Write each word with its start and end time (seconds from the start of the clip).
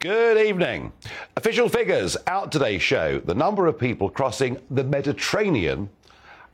Good 0.00 0.38
evening. 0.38 0.94
Official 1.36 1.68
figures 1.68 2.16
out 2.26 2.50
today 2.50 2.78
show. 2.78 3.18
The 3.18 3.34
number 3.34 3.66
of 3.66 3.78
people 3.78 4.08
crossing 4.08 4.56
the 4.70 4.82
Mediterranean 4.82 5.90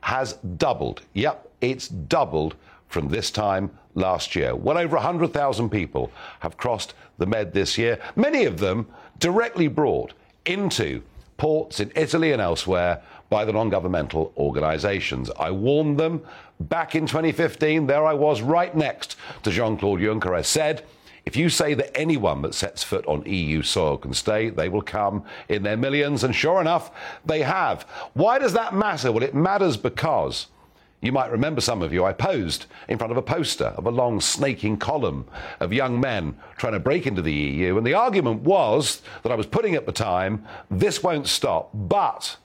has 0.01 0.33
doubled. 0.33 1.03
Yep, 1.13 1.49
it's 1.61 1.87
doubled 1.87 2.55
from 2.89 3.07
this 3.07 3.31
time 3.31 3.71
last 3.95 4.35
year. 4.35 4.53
Well 4.53 4.77
over 4.77 4.97
100,000 4.97 5.69
people 5.69 6.11
have 6.41 6.57
crossed 6.57 6.93
the 7.19 7.25
Med 7.25 7.53
this 7.53 7.77
year, 7.77 8.01
many 8.17 8.43
of 8.43 8.59
them 8.59 8.85
directly 9.17 9.69
brought 9.69 10.11
into 10.45 11.01
ports 11.37 11.79
in 11.79 11.89
Italy 11.95 12.33
and 12.33 12.41
elsewhere 12.41 13.01
by 13.29 13.45
the 13.45 13.53
non 13.53 13.69
governmental 13.69 14.33
organisations. 14.35 15.31
I 15.39 15.51
warned 15.51 15.97
them 15.97 16.21
back 16.59 16.95
in 16.95 17.07
2015. 17.07 17.87
There 17.87 18.05
I 18.05 18.13
was 18.13 18.41
right 18.41 18.75
next 18.75 19.15
to 19.43 19.51
Jean 19.51 19.77
Claude 19.77 20.01
Juncker. 20.01 20.35
I 20.35 20.41
said, 20.41 20.83
if 21.27 21.35
you 21.35 21.49
say 21.49 21.73
that 21.73 21.91
anyone 21.93 22.41
that 22.43 22.55
sets 22.55 22.85
foot 22.85 23.05
on 23.05 23.21
EU 23.25 23.61
soil 23.61 23.97
can 23.97 24.13
stay, 24.13 24.49
they 24.49 24.69
will 24.69 24.81
come 24.81 25.25
in 25.49 25.61
their 25.61 25.75
millions. 25.75 26.23
And 26.23 26.33
sure 26.33 26.61
enough, 26.61 26.89
they 27.25 27.41
have. 27.41 27.81
Why 28.13 28.39
does 28.39 28.53
that 28.53 28.73
matter? 28.73 29.11
Well, 29.11 29.23
it 29.23 29.35
matters 29.35 29.75
because 29.75 30.47
you 31.01 31.11
might 31.11 31.29
remember 31.29 31.59
some 31.59 31.81
of 31.81 31.91
you, 31.91 32.05
I 32.05 32.13
posed 32.13 32.67
in 32.87 32.97
front 32.97 33.11
of 33.11 33.17
a 33.17 33.21
poster 33.21 33.73
of 33.75 33.85
a 33.85 33.91
long 33.91 34.21
snaking 34.21 34.77
column 34.77 35.27
of 35.59 35.73
young 35.73 35.99
men 35.99 36.37
trying 36.55 36.71
to 36.71 36.79
break 36.79 37.05
into 37.05 37.21
the 37.21 37.33
EU. 37.33 37.77
And 37.77 37.85
the 37.85 37.93
argument 37.93 38.43
was 38.43 39.01
that 39.23 39.31
I 39.33 39.35
was 39.35 39.47
putting 39.47 39.75
at 39.75 39.85
the 39.85 39.91
time, 39.91 40.45
this 40.71 41.03
won't 41.03 41.27
stop. 41.27 41.71
But 41.73 42.37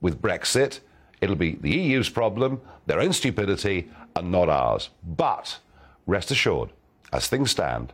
with 0.00 0.22
Brexit, 0.22 0.80
it'll 1.20 1.36
be 1.36 1.56
the 1.56 1.68
EU's 1.68 2.08
problem, 2.08 2.62
their 2.86 3.00
own 3.00 3.12
stupidity, 3.12 3.90
and 4.16 4.32
not 4.32 4.48
ours. 4.48 4.88
But 5.06 5.58
rest 6.06 6.30
assured, 6.30 6.70
as 7.12 7.28
things 7.28 7.50
stand, 7.50 7.92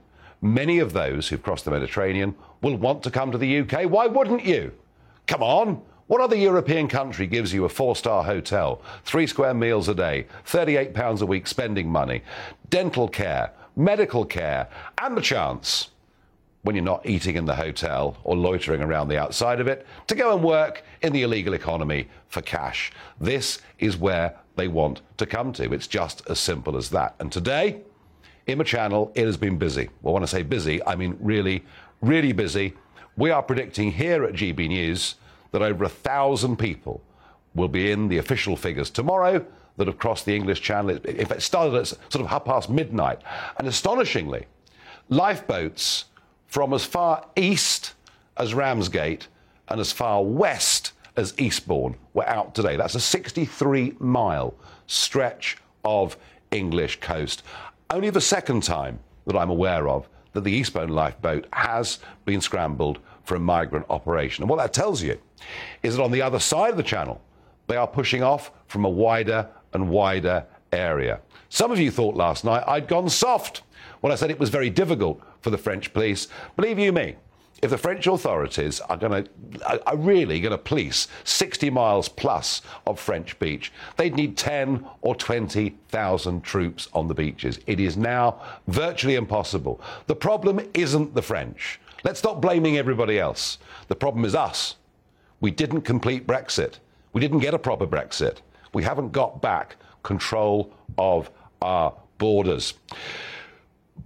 many 0.54 0.78
of 0.78 0.92
those 0.92 1.28
who've 1.28 1.42
crossed 1.42 1.64
the 1.64 1.70
Mediterranean 1.70 2.34
will 2.62 2.76
want 2.76 3.02
to 3.02 3.10
come 3.10 3.32
to 3.32 3.38
the 3.38 3.60
UK. 3.60 3.90
Why 3.90 4.06
wouldn't 4.06 4.44
you? 4.44 4.72
Come 5.26 5.42
on. 5.42 5.82
What 6.06 6.20
other 6.20 6.36
European 6.36 6.86
country 6.86 7.26
gives 7.26 7.52
you 7.52 7.64
a 7.64 7.68
four 7.68 7.96
star 7.96 8.22
hotel, 8.22 8.80
three 9.04 9.26
square 9.26 9.54
meals 9.54 9.88
a 9.88 9.94
day, 9.94 10.26
£38 10.46 11.20
a 11.20 11.26
week 11.26 11.48
spending 11.48 11.90
money, 11.90 12.22
dental 12.70 13.08
care, 13.08 13.52
medical 13.74 14.24
care, 14.24 14.68
and 14.98 15.16
the 15.16 15.20
chance, 15.20 15.88
when 16.62 16.76
you're 16.76 16.84
not 16.84 17.06
eating 17.06 17.36
in 17.36 17.44
the 17.44 17.56
hotel 17.56 18.16
or 18.22 18.36
loitering 18.36 18.82
around 18.82 19.08
the 19.08 19.18
outside 19.18 19.60
of 19.60 19.66
it, 19.66 19.84
to 20.06 20.14
go 20.14 20.32
and 20.34 20.44
work 20.44 20.84
in 21.02 21.12
the 21.12 21.22
illegal 21.22 21.54
economy 21.54 22.08
for 22.28 22.40
cash? 22.40 22.92
This 23.20 23.60
is 23.80 23.96
where 23.96 24.36
they 24.54 24.68
want 24.68 25.02
to 25.18 25.26
come 25.26 25.52
to. 25.54 25.72
It's 25.72 25.86
just 25.88 26.22
as 26.30 26.38
simple 26.38 26.76
as 26.76 26.90
that. 26.90 27.16
And 27.18 27.32
today, 27.32 27.82
in 28.46 28.58
the 28.58 28.64
channel, 28.64 29.12
it 29.14 29.26
has 29.26 29.36
been 29.36 29.58
busy. 29.58 29.90
Well, 30.02 30.14
when 30.14 30.22
I 30.22 30.26
say 30.26 30.42
busy, 30.42 30.84
I 30.86 30.96
mean 30.96 31.16
really, 31.20 31.64
really 32.00 32.32
busy. 32.32 32.74
We 33.16 33.30
are 33.30 33.42
predicting 33.42 33.92
here 33.92 34.24
at 34.24 34.34
GB 34.34 34.68
News 34.68 35.16
that 35.50 35.62
over 35.62 35.84
a 35.84 35.88
thousand 35.88 36.56
people 36.58 37.00
will 37.54 37.68
be 37.68 37.90
in 37.90 38.08
the 38.08 38.18
official 38.18 38.56
figures 38.56 38.90
tomorrow 38.90 39.44
that 39.76 39.86
have 39.86 39.98
crossed 39.98 40.26
the 40.26 40.34
English 40.34 40.60
Channel. 40.60 40.90
In 40.90 41.26
fact, 41.26 41.40
it 41.40 41.42
started 41.42 41.74
at 41.74 41.86
sort 41.86 42.16
of 42.16 42.26
half 42.26 42.44
past 42.44 42.70
midnight. 42.70 43.20
And 43.58 43.66
astonishingly, 43.66 44.46
lifeboats 45.08 46.06
from 46.46 46.72
as 46.72 46.84
far 46.84 47.26
east 47.36 47.94
as 48.36 48.54
Ramsgate 48.54 49.28
and 49.68 49.80
as 49.80 49.92
far 49.92 50.22
west 50.22 50.92
as 51.16 51.34
Eastbourne 51.38 51.96
were 52.14 52.28
out 52.28 52.54
today. 52.54 52.76
That's 52.76 52.94
a 52.94 53.00
63 53.00 53.96
mile 53.98 54.54
stretch 54.86 55.56
of 55.84 56.16
English 56.50 57.00
coast. 57.00 57.42
Only 57.90 58.10
the 58.10 58.20
second 58.20 58.62
time 58.62 58.98
that 59.26 59.36
I'm 59.36 59.50
aware 59.50 59.88
of 59.88 60.08
that 60.32 60.42
the 60.42 60.52
Eastbourne 60.52 60.90
lifeboat 60.90 61.46
has 61.52 62.00
been 62.24 62.40
scrambled 62.40 62.98
for 63.24 63.36
a 63.36 63.40
migrant 63.40 63.86
operation. 63.88 64.42
And 64.42 64.50
what 64.50 64.58
that 64.58 64.72
tells 64.72 65.02
you 65.02 65.18
is 65.82 65.96
that 65.96 66.02
on 66.02 66.10
the 66.10 66.22
other 66.22 66.38
side 66.38 66.70
of 66.70 66.76
the 66.76 66.82
channel, 66.82 67.20
they 67.68 67.76
are 67.76 67.86
pushing 67.86 68.22
off 68.22 68.50
from 68.66 68.84
a 68.84 68.90
wider 68.90 69.48
and 69.72 69.88
wider 69.88 70.44
area. 70.72 71.20
Some 71.48 71.70
of 71.70 71.78
you 71.78 71.90
thought 71.90 72.16
last 72.16 72.44
night 72.44 72.64
I'd 72.66 72.88
gone 72.88 73.08
soft 73.08 73.62
when 74.00 74.12
I 74.12 74.16
said 74.16 74.30
it 74.30 74.38
was 74.38 74.50
very 74.50 74.70
difficult 74.70 75.20
for 75.40 75.50
the 75.50 75.58
French 75.58 75.92
police. 75.92 76.28
Believe 76.56 76.78
you 76.78 76.92
me, 76.92 77.16
if 77.62 77.70
the 77.70 77.78
French 77.78 78.06
authorities 78.06 78.80
are 78.80 78.96
going 78.96 79.24
to 79.24 79.30
are 79.86 79.96
really 79.96 80.40
going 80.40 80.52
to 80.52 80.58
police 80.58 81.08
60 81.24 81.70
miles 81.70 82.08
plus 82.08 82.60
of 82.86 83.00
French 83.00 83.38
beach, 83.38 83.72
they'd 83.96 84.14
need 84.14 84.36
10 84.36 84.86
or 85.00 85.14
20,000 85.14 86.42
troops 86.42 86.88
on 86.92 87.08
the 87.08 87.14
beaches. 87.14 87.58
It 87.66 87.80
is 87.80 87.96
now 87.96 88.40
virtually 88.66 89.14
impossible. 89.14 89.80
The 90.06 90.16
problem 90.16 90.60
isn't 90.74 91.14
the 91.14 91.22
French. 91.22 91.80
Let's 92.04 92.18
stop 92.18 92.40
blaming 92.40 92.76
everybody 92.76 93.18
else. 93.18 93.58
The 93.88 93.96
problem 93.96 94.24
is 94.24 94.34
us. 94.34 94.76
We 95.40 95.50
didn't 95.50 95.82
complete 95.82 96.26
Brexit. 96.26 96.74
We 97.12 97.20
didn't 97.20 97.38
get 97.38 97.54
a 97.54 97.58
proper 97.58 97.86
Brexit. 97.86 98.38
We 98.74 98.82
haven't 98.82 99.12
got 99.12 99.40
back 99.40 99.76
control 100.02 100.72
of 100.98 101.30
our 101.62 101.94
borders. 102.18 102.74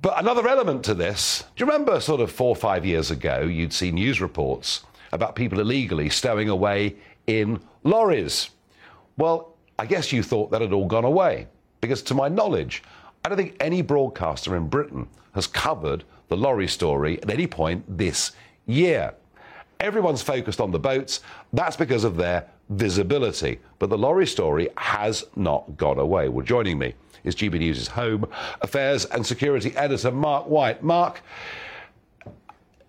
But 0.03 0.19
another 0.19 0.49
element 0.49 0.85
to 0.85 0.95
this, 0.95 1.45
do 1.57 1.65
you 1.65 1.71
remember 1.71 2.01
sort 2.01 2.23
of 2.23 2.33
four 2.33 2.49
or 2.49 2.57
five 2.57 2.87
years 2.87 3.11
ago, 3.11 3.43
you'd 3.43 3.73
see 3.73 3.91
news 3.91 4.21
reports 4.21 4.83
about 5.13 5.35
people 5.35 5.61
illegally 5.61 6.09
stowing 6.09 6.49
away 6.49 6.97
in 7.27 7.61
lorries? 7.85 8.51
Well, 9.19 9.57
I 9.79 9.85
guess 9.85 10.11
you 10.11 10.23
thought 10.23 10.51
that 10.53 10.63
had 10.63 10.73
all 10.73 10.87
gone 10.87 11.05
away. 11.05 11.49
Because 11.83 12.03
to 12.03 12.15
my 12.15 12.29
knowledge, 12.29 12.83
I 13.25 13.29
don't 13.29 13.37
think 13.37 13.57
any 13.61 13.83
broadcaster 13.83 14.57
in 14.57 14.69
Britain 14.69 15.07
has 15.35 15.47
covered 15.47 16.05
the 16.29 16.37
lorry 16.37 16.69
story 16.69 17.21
at 17.23 17.31
any 17.31 17.47
point 17.47 17.85
this 17.99 18.33
year. 18.67 19.13
Everyone's 19.81 20.23
focused 20.23 20.61
on 20.61 20.71
the 20.71 20.79
boats. 20.79 21.21
That's 21.53 21.77
because 21.77 22.05
of 22.05 22.17
their 22.17 22.49
visibility. 22.71 23.59
But 23.79 23.91
the 23.91 23.99
lorry 23.99 24.27
story 24.27 24.69
has 24.79 25.25
not 25.37 25.77
gone 25.77 25.99
away. 25.99 26.29
Well, 26.29 26.45
joining 26.45 26.79
me 26.79 26.95
is 27.25 27.35
GB 27.35 27.59
News' 27.59 27.89
Home 27.89 28.27
Affairs 28.63 29.05
and 29.07 29.27
Security 29.27 29.77
Editor, 29.77 30.11
Mark 30.11 30.47
White. 30.47 30.83
Mark, 30.83 31.23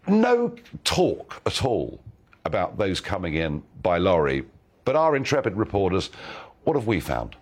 no 0.08 0.56
talk 0.84 1.42
at 1.46 1.66
all 1.66 2.00
about 2.46 2.78
those 2.78 3.02
coming 3.02 3.36
in 3.36 3.62
by 3.84 3.98
lorry, 3.98 4.46
but 4.86 4.96
our 4.96 5.16
intrepid 5.16 5.56
reporters, 5.58 6.10
what 6.64 6.76
have 6.76 6.88
we 6.88 7.00
found? 7.00 7.36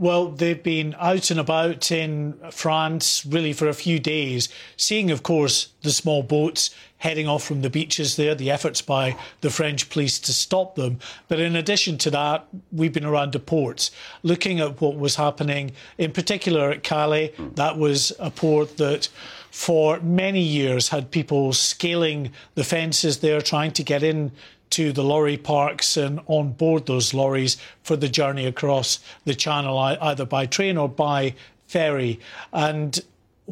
Well, 0.00 0.30
they've 0.30 0.62
been 0.62 0.96
out 0.98 1.30
and 1.30 1.38
about 1.38 1.92
in 1.92 2.32
France 2.50 3.26
really 3.26 3.52
for 3.52 3.68
a 3.68 3.74
few 3.74 3.98
days, 3.98 4.48
seeing, 4.78 5.10
of 5.10 5.22
course, 5.22 5.74
the 5.82 5.90
small 5.90 6.22
boats 6.22 6.70
heading 6.96 7.28
off 7.28 7.44
from 7.44 7.60
the 7.60 7.68
beaches 7.68 8.16
there, 8.16 8.34
the 8.34 8.50
efforts 8.50 8.80
by 8.80 9.14
the 9.42 9.50
French 9.50 9.90
police 9.90 10.18
to 10.20 10.32
stop 10.32 10.74
them. 10.74 11.00
But 11.28 11.38
in 11.38 11.54
addition 11.54 11.98
to 11.98 12.10
that, 12.12 12.46
we've 12.72 12.94
been 12.94 13.04
around 13.04 13.32
the 13.32 13.40
ports, 13.40 13.90
looking 14.22 14.58
at 14.58 14.80
what 14.80 14.96
was 14.96 15.16
happening, 15.16 15.72
in 15.98 16.12
particular 16.12 16.70
at 16.70 16.82
Calais. 16.82 17.34
That 17.56 17.76
was 17.76 18.10
a 18.18 18.30
port 18.30 18.78
that 18.78 19.10
for 19.50 20.00
many 20.00 20.40
years 20.40 20.88
had 20.88 21.10
people 21.10 21.52
scaling 21.52 22.32
the 22.54 22.64
fences 22.64 23.18
there, 23.18 23.42
trying 23.42 23.72
to 23.72 23.82
get 23.82 24.02
in 24.02 24.32
to 24.70 24.92
the 24.92 25.04
lorry 25.04 25.36
parks 25.36 25.96
and 25.96 26.20
on 26.26 26.52
board 26.52 26.86
those 26.86 27.12
lorries 27.12 27.56
for 27.82 27.96
the 27.96 28.08
journey 28.08 28.46
across 28.46 29.00
the 29.24 29.34
channel, 29.34 29.78
either 29.78 30.24
by 30.24 30.46
train 30.46 30.76
or 30.76 30.88
by 30.88 31.34
ferry. 31.66 32.20
And 32.52 32.98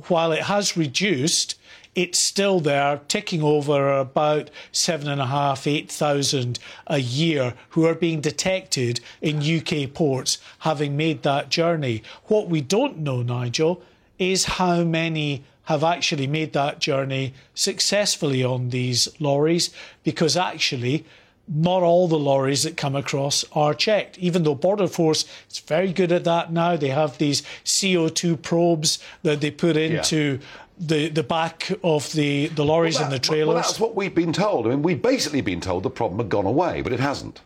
while 0.07 0.33
it 0.33 0.43
has 0.45 0.77
reduced, 0.77 1.57
it's 1.95 2.19
still 2.19 2.61
there, 2.61 3.01
ticking 3.09 3.43
over 3.43 3.99
about 3.99 4.51
seven 4.71 5.09
and 5.09 5.21
a 5.21 5.27
half, 5.27 5.67
eight 5.67 5.91
thousand 5.91 6.61
a 6.87 6.99
year 6.99 7.55
who 7.71 7.87
are 7.87 7.95
being 7.95 8.21
detected 8.21 9.01
in 9.21 9.43
UK 9.43 9.93
ports 9.93 10.39
having 10.61 10.97
made 10.97 11.25
that 11.25 11.49
journey. 11.49 12.05
What 12.27 12.49
we 12.49 12.61
don't 12.61 12.99
know, 12.99 13.23
Nigel, 13.23 13.83
is 14.19 14.45
how 14.45 14.85
many 14.85 15.43
have 15.69 15.85
actually 15.85 16.27
made 16.27 16.55
that 16.55 16.79
journey 16.79 17.35
successfully 17.53 18.43
on 18.43 18.71
these 18.71 19.07
lorries 19.21 19.69
because 20.03 20.35
actually 20.35 21.05
not 21.47 21.83
all 21.83 22.09
the 22.09 22.19
lorries 22.19 22.63
that 22.63 22.75
come 22.75 22.97
across 22.97 23.45
are 23.53 23.75
checked. 23.75 24.17
Even 24.17 24.45
though 24.45 24.55
Border 24.55 24.89
Force 24.89 25.27
is 25.51 25.59
very 25.59 25.93
good 25.93 26.11
at 26.11 26.25
that 26.25 26.51
now, 26.51 26.75
they 26.77 26.89
have 26.89 27.19
these 27.19 27.43
CO2 27.67 28.41
probes 28.41 28.99
that 29.23 29.43
they 29.43 29.51
put 29.51 29.77
into. 29.77 30.39
Yeah. 30.41 30.47
The, 30.81 31.09
the 31.09 31.25
back 31.25 31.73
of 31.83 32.13
the, 32.13 32.47
the 32.47 32.65
lorries 32.65 32.95
well, 32.95 33.11
that, 33.11 33.13
and 33.13 33.25
the 33.25 33.27
trailers. 33.27 33.47
Well, 33.49 33.57
that's 33.57 33.81
what 33.81 33.97
we've 33.97 34.15
been 34.15 34.33
told. 34.33 34.65
I 34.65 34.71
mean, 34.71 34.83
we've 34.83 35.03
basically 35.03 35.41
been 35.41 35.61
told 35.61 35.83
the 35.83 35.91
problem 35.91 36.21
had 36.21 36.29
gone 36.29 36.47
away, 36.47 36.83
but 36.83 36.93
it 36.93 37.01
hasn't 37.01 37.41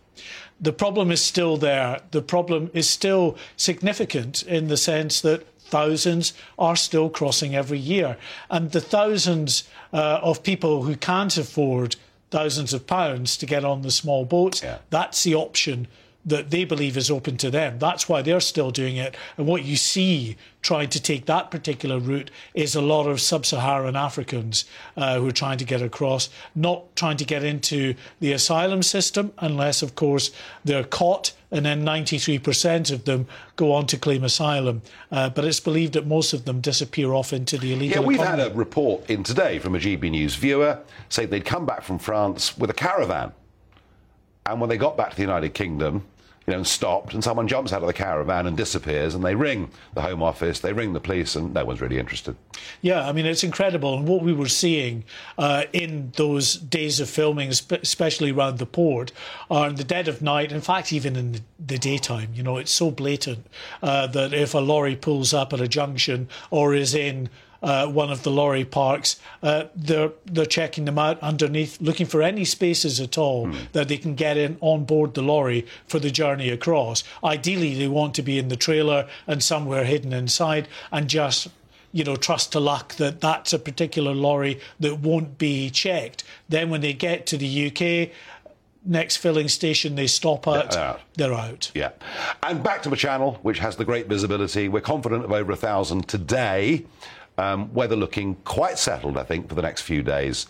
the 0.63 0.73
problem 0.73 1.11
is 1.11 1.21
still 1.21 1.57
there. 1.57 2.01
The 2.13 2.23
problem 2.23 2.71
is 2.73 2.89
still 2.89 3.37
significant 3.57 4.45
in 4.45 4.69
the 4.69 4.77
sense 4.77 5.21
that 5.23 5.45
thousands 5.73 6.35
are 6.59 6.77
still 6.77 7.09
crossing 7.09 7.57
every 7.57 7.79
year. 7.79 8.19
And 8.51 8.71
the 8.73 8.81
thousands 8.81 9.65
uh, 9.93 10.21
of 10.23 10.43
people 10.43 10.83
who 10.83 10.97
can't 10.97 11.35
afford 11.39 11.97
thousands 12.31 12.75
of 12.75 12.87
pounds 12.87 13.39
to 13.39 13.47
get 13.47 13.65
on 13.65 13.81
the 13.81 13.91
small 13.91 14.27
boats, 14.27 14.63
yeah. 14.63 14.79
that's 14.91 15.25
the 15.25 15.35
option 15.35 15.89
that 16.25 16.51
they 16.51 16.65
believe 16.65 16.97
is 16.97 17.11
open 17.11 17.37
to 17.39 17.51
them. 17.51 17.79
That's 17.79 18.09
why 18.09 18.23
they're 18.23 18.41
still 18.41 18.71
doing 18.71 18.97
it. 18.97 19.17
And 19.37 19.47
what 19.47 19.65
you 19.65 19.77
see 19.77 20.37
trying 20.61 20.91
to 20.91 21.03
take 21.03 21.25
that 21.27 21.51
particular 21.51 21.99
route 21.99 22.31
is 22.55 22.75
a 22.75 22.83
lot 22.83 23.07
of 23.09 23.21
sub 23.21 23.45
Saharan 23.45 23.97
Africans 23.97 24.67
uh, 24.97 25.19
who 25.19 25.27
are 25.29 25.33
trying 25.33 25.59
to 25.59 25.65
get 25.65 25.83
across, 25.83 26.29
not 26.55 26.95
trying 26.95 27.17
to 27.17 27.25
get 27.25 27.43
into 27.43 27.95
the 28.21 28.33
asylum 28.33 28.83
system 28.83 29.33
unless, 29.39 29.83
of 29.83 29.95
course, 29.95 30.31
they're 30.65 30.85
caught. 30.85 31.33
And 31.53 31.65
then 31.67 31.85
93% 31.85 32.91
of 32.91 33.05
them 33.05 33.27
go 33.57 33.73
on 33.73 33.87
to 33.89 33.99
claim 33.99 34.25
asylum. 34.25 34.83
Uh, 35.11 35.29
but 35.31 35.45
it's 35.45 35.61
believed 35.61 35.93
that 35.93 36.07
most 36.07 36.33
of 36.33 36.47
them 36.47 36.61
disappear 36.61 37.13
off 37.13 37.33
into 37.33 37.59
the 37.59 37.75
illegal 37.75 38.01
Yeah, 38.03 38.07
we've 38.09 38.19
economy. 38.19 38.43
had 38.45 38.53
a 38.53 38.55
report 38.55 39.09
in 39.11 39.23
today 39.23 39.59
from 39.59 39.75
a 39.75 39.79
GB 39.79 40.11
News 40.11 40.35
viewer 40.35 40.81
saying 41.11 41.29
they'd 41.29 41.45
come 41.45 41.67
back 41.67 41.83
from 41.83 41.99
France 41.99 42.57
with 42.57 42.71
a 42.71 42.75
caravan. 42.75 43.33
And 44.47 44.61
when 44.61 44.71
they 44.71 44.79
got 44.79 44.97
back 44.97 45.11
to 45.11 45.17
the 45.17 45.23
United 45.23 45.55
Kingdom, 45.55 46.05
you 46.47 46.53
know, 46.53 46.59
and 46.59 46.67
stopped, 46.67 47.15
and 47.15 47.23
someone 47.23 47.49
jumps 47.49 47.73
out 47.73 47.83
of 47.83 47.87
the 47.87 47.93
caravan 47.93 48.47
and 48.47 48.56
disappears, 48.56 49.15
and 49.15 49.25
they 49.25 49.35
ring 49.35 49.71
the 49.94 50.03
Home 50.03 50.23
Office, 50.23 50.61
they 50.61 50.73
ring 50.73 50.93
the 50.93 51.00
police, 51.00 51.37
and 51.37 51.55
no 51.55 51.65
one's 51.65 51.81
really 51.81 51.99
interested. 51.99 52.37
Yeah, 52.81 53.06
I 53.09 53.12
mean, 53.12 53.27
it's 53.27 53.44
incredible. 53.44 53.97
And 53.97 54.09
what 54.09 54.23
we 54.23 54.33
were 54.33 54.49
seeing 54.49 55.05
uh, 55.39 55.65
in 55.73 56.12
those 56.17 56.55
days 56.55 57.00
of 57.00 57.09
filming, 57.09 57.49
especially 57.49 58.33
around 58.33 58.59
the 58.59 58.67
port, 58.67 59.12
are 59.50 59.69
in 59.69 59.77
the 59.77 59.85
dead 59.85 60.09
of 60.09 60.23
night, 60.23 60.53
in 60.53 60.61
fact, 60.61 60.93
even 60.93 61.17
in 61.17 61.41
the, 61.59 61.79
daytime, 61.79 62.31
you 62.35 62.43
know, 62.43 62.59
it's 62.59 62.71
so 62.71 62.91
blatant 62.91 63.47
uh, 63.83 64.06
that 64.06 64.33
if 64.33 64.55
a 64.55 64.59
lorry 64.59 64.94
pulls 64.94 65.33
up 65.35 65.53
at 65.53 65.61
a 65.61 65.67
junction 65.67 66.29
or 66.50 66.75
is 66.75 66.94
in 66.94 67.29
uh, 67.62 67.87
one 67.87 68.11
of 68.11 68.23
the 68.25 68.31
lorry 68.31 68.64
parks, 68.64 69.20
uh, 69.43 69.64
they're 69.76 70.11
they're 70.26 70.44
checking 70.47 70.85
them 70.85 70.99
out 70.99 71.19
underneath, 71.20 71.81
looking 71.81 72.06
for 72.06 72.20
any 72.23 72.44
spaces 72.44 73.00
at 73.00 73.17
all 73.17 73.47
Hmm. 73.47 73.56
that 73.73 73.88
they 73.88 73.97
can 73.99 74.14
get 74.14 74.37
in 74.37 74.56
on 74.61 74.85
board 74.85 75.14
the 75.14 75.23
lorry 75.23 75.67
for 75.87 75.99
the 76.00 76.11
journey 76.11 76.49
across. 76.50 77.05
Ideally, 77.23 77.75
they 77.75 77.88
want 77.88 78.14
to 78.17 78.23
be 78.23 78.38
in 78.38 78.49
the 78.49 78.56
trailer 78.56 79.06
and 79.26 79.43
somewhere 79.43 79.85
hidden 79.85 80.12
inside, 80.12 80.67
and 80.91 81.09
just 81.09 81.49
you 81.93 82.03
know 82.05 82.17
trust 82.17 82.53
to 82.53 82.61
luck 82.61 82.94
that 82.97 83.20
that's 83.20 83.53
a 83.53 83.59
particular 83.59 84.15
lorry 84.15 84.58
that 84.81 84.99
won't 85.00 85.38
be 85.38 85.70
checked. 85.70 86.25
Then 86.49 86.70
when 86.70 86.81
they 86.81 86.93
get 86.94 87.26
to 87.26 87.37
the 87.37 87.67
UK. 87.70 88.11
Next 88.85 89.19
filling 89.19 89.47
station 89.47 89.94
they 89.94 90.08
stop 90.08 90.49
at, 90.49 90.73
They're 90.73 90.81
out. 90.82 91.00
they're 91.15 91.35
out. 91.35 91.70
Yeah. 91.73 91.91
And 92.43 92.65
back 92.65 92.82
to 92.82 92.88
the 92.91 92.97
channel, 92.97 93.38
which 93.43 93.61
has 93.61 93.76
the 93.76 93.85
great 93.85 94.08
visibility. 94.08 94.69
We're 94.69 94.81
confident 94.81 95.25
of 95.25 95.31
over 95.31 95.53
a 95.53 95.56
thousand 95.56 96.08
today. 96.08 96.85
Um, 97.38 97.73
weather 97.73 97.96
looking 97.96 98.37
quite 98.44 98.79
settled, 98.79 99.17
I 99.17 99.25
think, 99.25 99.49
for 99.49 99.55
the 99.55 99.62
next 99.62 99.82
few 99.82 100.02
days 100.02 100.46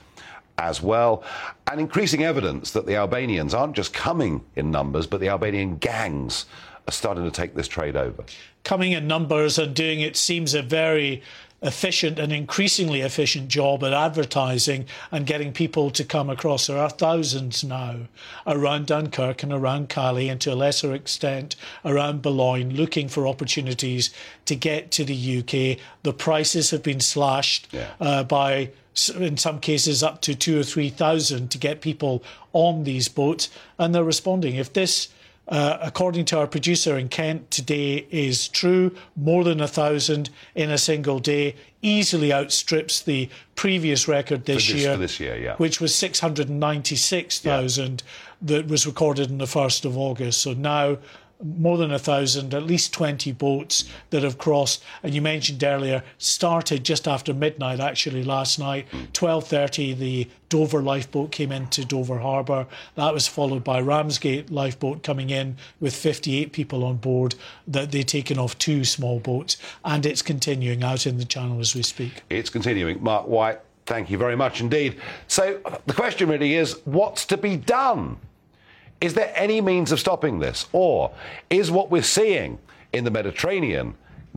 as 0.59 0.83
well. 0.83 1.23
And 1.71 1.81
increasing 1.81 2.25
evidence 2.25 2.73
that 2.73 2.87
the 2.87 2.97
Albanians 2.97 3.55
aren't 3.55 3.75
just 3.75 3.95
coming 3.95 4.45
in 4.57 4.71
numbers, 4.71 5.07
but 5.07 5.21
the 5.21 5.29
Albanian 5.29 5.77
gangs 5.77 6.47
are 6.89 6.93
starting 6.93 7.25
to 7.25 7.31
take 7.31 7.55
this 7.55 7.69
trade 7.69 7.97
over. 7.97 8.25
coming 8.65 8.93
in 8.93 9.07
numbers 9.07 9.59
and 9.59 9.75
doing 9.75 10.01
it 10.01 10.17
seems 10.17 10.55
a 10.55 10.63
very 10.63 11.23
efficient 11.63 12.19
and 12.19 12.33
increasingly 12.33 13.01
efficient 13.01 13.49
job 13.49 13.85
at 13.85 13.93
advertising 13.93 14.85
and 15.11 15.27
getting 15.27 15.53
people 15.53 15.91
to 15.91 16.05
come 16.05 16.29
across. 16.29 16.67
There 16.67 16.79
are 16.79 16.91
thousands 16.91 17.63
now 17.63 17.97
around 18.47 18.87
Dunkirk 18.87 19.43
and 19.43 19.53
around 19.53 19.89
Calais 19.89 20.29
and 20.29 20.41
to 20.41 20.53
a 20.53 20.57
lesser 20.57 20.93
extent 20.93 21.55
around 21.85 22.23
Boulogne 22.23 22.75
looking 22.75 23.09
for 23.09 23.27
opportunities 23.27 24.13
to 24.47 24.57
get 24.57 24.91
to 24.93 25.05
the 25.05 25.39
UK. 25.39 25.79
The 26.03 26.13
prices 26.13 26.71
have 26.71 26.83
been 26.83 27.01
slashed 27.01 27.69
Yeah. 27.73 27.89
uh, 28.01 28.25
by 28.25 28.71
in 29.19 29.39
some 29.39 29.59
cases 29.59 30.03
up 30.03 30.21
to 30.21 30.35
two 30.35 30.61
or 30.61 30.63
three 30.63 30.91
thousand 30.91 31.51
to 31.51 31.57
get 31.57 31.81
people 31.81 32.23
on 32.53 32.85
these 32.85 33.09
boats 33.09 33.49
and 33.79 33.95
they're 33.95 34.05
responding. 34.05 34.57
If 34.57 34.73
this 34.75 35.09
uh, 35.49 35.79
according 35.81 36.25
to 36.27 36.39
our 36.39 36.47
producer 36.47 36.97
in 36.97 37.09
Kent 37.09 37.51
today, 37.51 38.07
is 38.11 38.47
true. 38.49 38.95
More 39.17 39.43
than 39.45 39.61
a 39.61 39.69
thousand 39.69 40.31
in 40.55 40.71
a 40.71 40.79
single 40.79 41.19
day 41.19 41.57
easily 41.83 42.33
outstrips 42.33 43.03
the 43.03 43.29
previous 43.57 44.09
record 44.09 44.47
this, 44.47 44.69
this- 44.69 44.83
year, 44.83 44.93
for 44.93 44.99
this 44.99 45.21
year, 45.21 45.37
yeah. 45.37 45.57
which 45.57 45.81
was 45.81 45.93
696,000 45.95 48.03
that 48.41 48.69
was 48.69 48.87
recorded 48.87 49.31
on 49.31 49.37
the 49.39 49.45
1st 49.45 49.85
of 49.85 49.99
August. 49.99 50.43
So 50.43 50.53
now 50.53 50.99
more 51.43 51.77
than 51.77 51.93
a 51.93 51.99
thousand, 51.99 52.55
at 52.55 52.63
least 52.63 52.93
20 52.93 53.33
boats 53.33 53.85
that 54.11 54.23
have 54.23 54.39
crossed. 54.39 54.83
And 55.03 55.15
you 55.15 55.21
mentioned 55.21 55.63
earlier, 55.65 56.03
started 56.19 56.85
just 56.85 57.09
after 57.09 57.35
midnight, 57.35 57.81
actually, 57.81 58.23
last 58.23 58.59
night. 58.59 58.87
12.30, 59.13 59.99
the 59.99 60.29
Dover 60.49 60.83
lifeboat 60.83 61.33
came 61.33 61.51
into 61.51 61.85
Dover 61.85 62.19
Harbour. 62.19 62.67
That 62.95 63.15
was 63.15 63.27
followed 63.27 63.65
by 63.65 63.81
Ramsgate 63.81 64.51
lifeboat 64.51 65.03
coming 65.03 65.31
in 65.31 65.57
with 65.81 65.95
58 65.95 66.53
people 66.53 66.85
on 66.85 66.97
board 66.97 67.35
that 67.67 67.91
they'd 67.91 68.07
taken 68.07 68.39
off 68.39 68.59
two 68.59 68.85
small 68.85 69.19
boats. 69.19 69.57
And 69.85 70.05
it's 70.07 70.23
continuing 70.23 70.83
out 70.83 71.07
in 71.07 71.19
the 71.19 71.25
channel 71.25 71.61
as 71.61 71.75
we 71.75 71.83
speak. 71.83 72.23
It's 72.31 72.51
continuing. 72.51 73.03
Mark 73.03 73.27
White, 73.27 73.61
thank 73.87 74.11
you 74.11 74.19
very 74.19 74.37
much 74.37 74.61
indeed. 74.61 75.01
So 75.27 75.61
the 75.87 75.95
question 75.95 76.29
really 76.29 76.55
is 76.55 76.81
what's 76.85 77.25
to 77.27 77.37
be 77.37 77.57
done? 77.57 78.19
Is 79.03 79.15
there 79.15 79.33
any 79.35 79.61
means 79.61 79.91
of 79.91 79.99
stopping 79.99 80.39
this? 80.39 80.69
Or 80.73 81.11
is 81.51 81.73
what 81.73 81.91
we're 81.91 82.05
seeing 82.05 82.61
in 82.93 83.03
the 83.03 83.11
Mediterranean 83.11 83.95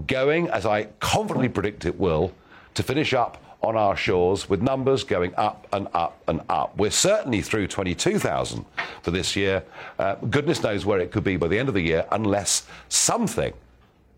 going, 0.08 0.50
as 0.50 0.66
I 0.66 0.86
confidently 1.00 1.50
predict 1.50 1.86
it 1.86 2.00
will, 2.00 2.34
to 2.74 2.82
finish 2.82 3.14
up 3.14 3.42
on 3.62 3.78
our 3.78 3.96
shores 3.96 4.50
with 4.50 4.64
numbers 4.64 5.04
going 5.04 5.36
up 5.36 5.68
and 5.72 5.88
up 5.94 6.20
and 6.28 6.42
up? 6.50 6.76
We're 6.78 6.90
certainly 6.90 7.44
through 7.44 7.68
22,000 7.68 8.66
for 9.04 9.12
this 9.12 9.36
year. 9.36 9.64
Uh, 10.00 10.16
goodness 10.16 10.64
knows 10.64 10.84
where 10.84 11.00
it 11.00 11.12
could 11.12 11.24
be 11.24 11.38
by 11.38 11.48
the 11.48 11.60
end 11.60 11.70
of 11.70 11.76
the 11.76 11.82
year 11.82 12.08
unless 12.12 12.66
something, 12.90 13.54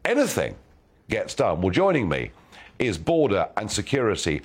anything, 0.05 0.55
gets 1.09 1.35
done. 1.35 1.59
Well, 1.59 1.71
joining 1.71 2.07
me 2.07 2.31
is 2.79 2.97
border 2.97 3.49
and 3.57 3.69
security 3.69 4.41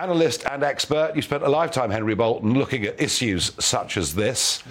analyst 0.00 0.44
and 0.46 0.64
expert. 0.64 1.14
You 1.14 1.22
spent 1.22 1.44
a 1.44 1.48
lifetime, 1.48 1.90
Henry 1.90 2.16
Bolton, 2.16 2.54
looking 2.54 2.84
at 2.86 3.00
issues 3.00 3.52
such 3.64 3.96
as 3.96 4.14
this. 4.16 4.64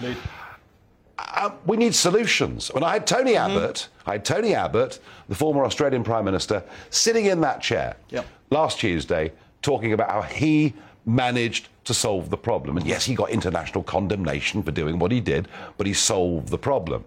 Uh, 1.18 1.50
we 1.66 1.76
need 1.76 1.94
solutions. 1.94 2.68
When 2.72 2.82
I 2.82 2.92
had 2.94 3.06
Tony 3.06 3.36
Abbott, 3.36 3.88
I 4.06 4.12
had 4.12 4.24
Tony 4.24 4.54
Abbott, 4.54 4.98
the 5.28 5.34
former 5.34 5.64
Australian 5.64 6.04
Prime 6.04 6.24
Minister, 6.24 6.62
sitting 6.90 7.26
in 7.26 7.40
that 7.42 7.60
chair 7.60 7.96
Yep. 8.10 8.26
last 8.50 8.78
Tuesday 8.80 9.32
talking 9.60 9.92
about 9.92 10.10
how 10.10 10.22
he 10.22 10.74
managed 11.06 11.68
to 11.84 11.94
solve 11.94 12.30
the 12.30 12.36
problem. 12.36 12.76
And 12.76 12.86
yes, 12.86 13.04
he 13.04 13.14
got 13.14 13.30
international 13.30 13.82
condemnation 13.82 14.62
for 14.62 14.70
doing 14.70 14.98
what 14.98 15.10
he 15.10 15.20
did, 15.20 15.48
but 15.76 15.86
he 15.86 15.92
solved 15.94 16.48
the 16.48 16.58
problem. 16.58 17.04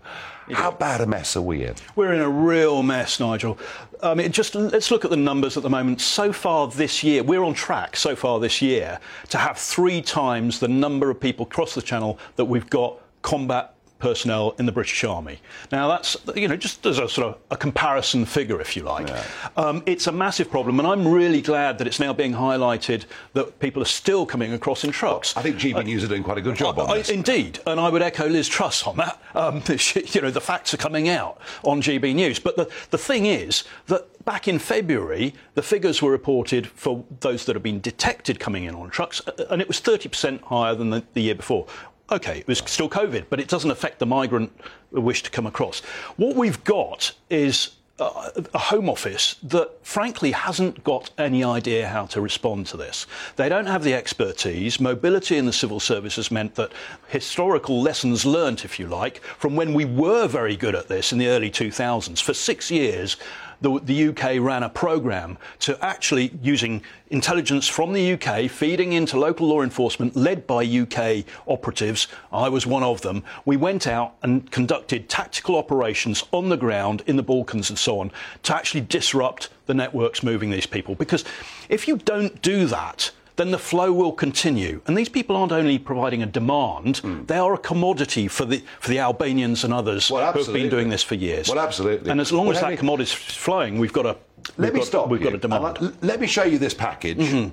How 0.51 0.69
bad 0.71 1.01
a 1.01 1.07
mess 1.07 1.35
are 1.35 1.41
we 1.41 1.63
in? 1.63 1.73
We're 1.95 2.13
in 2.13 2.21
a 2.21 2.29
real 2.29 2.83
mess, 2.83 3.19
Nigel. 3.19 3.57
I 4.03 4.13
mean, 4.13 4.31
just 4.31 4.53
let's 4.53 4.91
look 4.91 5.03
at 5.03 5.11
the 5.11 5.17
numbers 5.17 5.57
at 5.57 5.63
the 5.63 5.69
moment. 5.69 6.01
So 6.01 6.31
far 6.31 6.67
this 6.67 7.03
year, 7.03 7.23
we're 7.23 7.43
on 7.43 7.53
track 7.53 7.95
so 7.95 8.15
far 8.15 8.39
this 8.39 8.61
year 8.61 8.99
to 9.29 9.37
have 9.37 9.57
three 9.57 10.01
times 10.01 10.59
the 10.59 10.67
number 10.67 11.09
of 11.09 11.19
people 11.19 11.45
across 11.45 11.73
the 11.73 11.81
channel 11.81 12.19
that 12.35 12.45
we've 12.45 12.69
got 12.69 12.99
combat 13.23 13.74
personnel 14.05 14.53
in 14.59 14.67
the 14.67 14.71
British 14.71 15.03
Army. 15.03 15.39
Now, 15.71 15.87
that's, 15.87 16.15
you 16.35 16.47
know, 16.47 16.55
just 16.55 16.85
as 16.85 16.99
a 16.99 17.09
sort 17.09 17.25
of 17.27 17.39
a 17.49 17.57
comparison 17.57 18.23
figure, 18.23 18.61
if 18.61 18.75
you 18.75 18.83
like. 18.83 19.09
Um, 19.57 19.81
it's 19.87 20.05
a 20.05 20.11
massive 20.11 20.51
problem, 20.51 20.77
and 20.77 20.87
I'm 20.87 21.07
really 21.07 21.41
glad 21.41 21.79
that 21.79 21.87
it's 21.87 21.99
now 21.99 22.13
being 22.13 22.31
highlighted 22.33 23.05
that 23.33 23.59
people 23.59 23.81
are 23.81 23.91
still 24.03 24.23
coming 24.27 24.53
across 24.53 24.83
in 24.83 24.91
trucks. 24.91 25.35
I 25.35 25.41
think 25.41 25.55
GB 25.55 25.85
News 25.85 26.03
are 26.03 26.07
doing 26.07 26.21
quite 26.21 26.37
a 26.37 26.41
good 26.41 26.55
job 26.55 26.77
on 26.77 26.91
I- 26.91 26.99
this. 26.99 27.09
Indeed, 27.09 27.59
and 27.65 27.79
I 27.79 27.89
would 27.89 28.03
echo 28.03 28.27
Liz 28.27 28.47
Truss 28.47 28.85
on 28.85 28.97
that. 28.97 29.19
Um, 29.33 29.63
you 29.95 30.21
know, 30.21 30.29
the 30.29 30.39
facts 30.39 30.71
are 30.75 30.77
coming 30.77 31.09
out 31.09 31.39
on 31.63 31.81
GB 31.81 32.13
News. 32.13 32.37
But 32.37 32.57
the, 32.57 32.69
the 32.91 32.99
thing 32.99 33.25
is 33.25 33.63
that 33.87 34.23
back 34.23 34.47
in 34.47 34.59
February, 34.59 35.33
the 35.55 35.63
figures 35.63 36.03
were 36.03 36.11
reported 36.11 36.67
for 36.67 37.03
those 37.21 37.45
that 37.45 37.55
have 37.55 37.63
been 37.63 37.79
detected 37.79 38.39
coming 38.39 38.65
in 38.65 38.75
on 38.75 38.91
trucks, 38.91 39.19
uh, 39.27 39.45
and 39.49 39.63
it 39.63 39.67
was 39.67 39.81
30% 39.81 40.41
higher 40.43 40.75
than 40.75 40.91
the, 40.91 41.03
the 41.13 41.21
year 41.21 41.35
before. 41.35 41.65
Okay, 42.11 42.39
it 42.39 42.47
was 42.47 42.59
still 42.59 42.89
COVID, 42.89 43.25
but 43.29 43.39
it 43.39 43.47
doesn't 43.47 43.71
affect 43.71 43.99
the 43.99 44.05
migrant 44.05 44.51
wish 44.91 45.23
to 45.23 45.31
come 45.31 45.47
across. 45.47 45.79
What 46.17 46.35
we've 46.35 46.63
got 46.63 47.11
is 47.31 47.71
uh, 47.97 48.29
a 48.53 48.57
Home 48.59 48.89
Office 48.89 49.37
that, 49.41 49.71
frankly, 49.81 50.31
hasn't 50.31 50.83
got 50.83 51.09
any 51.17 51.43
idea 51.43 51.87
how 51.87 52.05
to 52.07 52.21
respond 52.21 52.67
to 52.67 52.77
this. 52.77 53.07
They 53.37 53.49
don't 53.49 53.65
have 53.65 53.83
the 53.83 53.93
expertise. 53.93 54.79
Mobility 54.79 55.37
in 55.37 55.45
the 55.45 55.53
civil 55.53 55.79
service 55.79 56.17
has 56.17 56.29
meant 56.29 56.55
that 56.55 56.73
historical 57.07 57.81
lessons 57.81 58.25
learnt, 58.25 58.65
if 58.65 58.79
you 58.79 58.87
like, 58.87 59.23
from 59.23 59.55
when 59.55 59.73
we 59.73 59.85
were 59.85 60.27
very 60.27 60.55
good 60.55 60.75
at 60.75 60.87
this 60.87 61.11
in 61.11 61.17
the 61.17 61.27
early 61.27 61.49
2000s. 61.49 62.21
For 62.21 62.33
six 62.33 62.69
years, 62.69 63.17
the, 63.61 63.79
the 63.79 64.09
UK 64.09 64.39
ran 64.39 64.63
a 64.63 64.69
programme 64.69 65.37
to 65.59 65.83
actually 65.83 66.31
using 66.41 66.81
intelligence 67.09 67.67
from 67.67 67.93
the 67.93 68.13
UK, 68.13 68.49
feeding 68.49 68.93
into 68.93 69.19
local 69.19 69.47
law 69.47 69.61
enforcement 69.61 70.15
led 70.15 70.45
by 70.47 70.63
UK 70.65 71.25
operatives. 71.47 72.07
I 72.31 72.49
was 72.49 72.65
one 72.65 72.83
of 72.83 73.01
them. 73.01 73.23
We 73.45 73.57
went 73.57 73.87
out 73.87 74.15
and 74.23 74.49
conducted 74.51 75.09
tactical 75.09 75.55
operations 75.55 76.23
on 76.31 76.49
the 76.49 76.57
ground 76.57 77.03
in 77.07 77.15
the 77.15 77.23
Balkans 77.23 77.69
and 77.69 77.79
so 77.79 77.99
on 77.99 78.11
to 78.43 78.55
actually 78.55 78.81
disrupt 78.81 79.49
the 79.65 79.73
networks 79.73 80.23
moving 80.23 80.49
these 80.49 80.65
people. 80.65 80.95
Because 80.95 81.23
if 81.69 81.87
you 81.87 81.97
don't 81.97 82.41
do 82.41 82.65
that, 82.67 83.11
then 83.35 83.51
the 83.51 83.57
flow 83.57 83.91
will 83.91 84.11
continue. 84.11 84.81
And 84.87 84.97
these 84.97 85.09
people 85.09 85.35
aren't 85.35 85.51
only 85.51 85.77
providing 85.77 86.23
a 86.23 86.25
demand, 86.25 87.01
mm. 87.01 87.27
they 87.27 87.37
are 87.37 87.53
a 87.53 87.57
commodity 87.57 88.27
for 88.27 88.45
the, 88.45 88.63
for 88.79 88.89
the 88.89 88.99
Albanians 88.99 89.63
and 89.63 89.73
others 89.73 90.09
well, 90.09 90.31
who 90.31 90.43
have 90.43 90.53
been 90.53 90.69
doing 90.69 90.89
this 90.89 91.03
for 91.03 91.15
years. 91.15 91.49
Well, 91.49 91.59
absolutely. 91.59 92.11
And 92.11 92.21
as 92.21 92.31
long 92.31 92.47
well, 92.47 92.55
as 92.55 92.61
that 92.61 92.71
me, 92.71 92.77
commodity 92.77 93.03
is 93.03 93.13
flowing, 93.13 93.79
we've 93.79 93.93
got 93.93 94.05
a. 94.05 94.17
Let 94.57 94.73
me 94.73 94.79
got, 94.79 94.87
stop. 94.87 95.09
We've 95.09 95.21
you. 95.21 95.25
got 95.25 95.35
a 95.35 95.39
demand. 95.39 95.97
let 96.01 96.19
me 96.19 96.27
show 96.27 96.43
you 96.43 96.57
this 96.57 96.73
package. 96.73 97.17
Mm-hmm. 97.17 97.49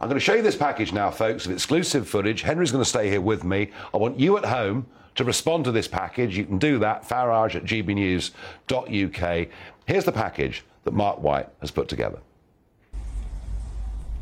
I'm 0.00 0.08
going 0.08 0.18
to 0.18 0.24
show 0.24 0.34
you 0.34 0.42
this 0.42 0.56
package 0.56 0.92
now, 0.92 1.10
folks, 1.10 1.46
of 1.46 1.52
exclusive 1.52 2.06
footage. 2.06 2.42
Henry's 2.42 2.70
going 2.70 2.84
to 2.84 2.88
stay 2.88 3.08
here 3.08 3.20
with 3.20 3.44
me. 3.44 3.70
I 3.92 3.96
want 3.96 4.20
you 4.20 4.36
at 4.36 4.44
home 4.44 4.86
to 5.14 5.24
respond 5.24 5.64
to 5.64 5.72
this 5.72 5.88
package. 5.88 6.36
You 6.36 6.44
can 6.44 6.58
do 6.58 6.78
that, 6.80 7.08
farage 7.08 7.54
at 7.54 7.64
gbnews.uk. 7.64 9.48
Here's 9.86 10.04
the 10.04 10.12
package 10.12 10.64
that 10.84 10.92
Mark 10.92 11.20
White 11.20 11.48
has 11.60 11.70
put 11.70 11.88
together. 11.88 12.18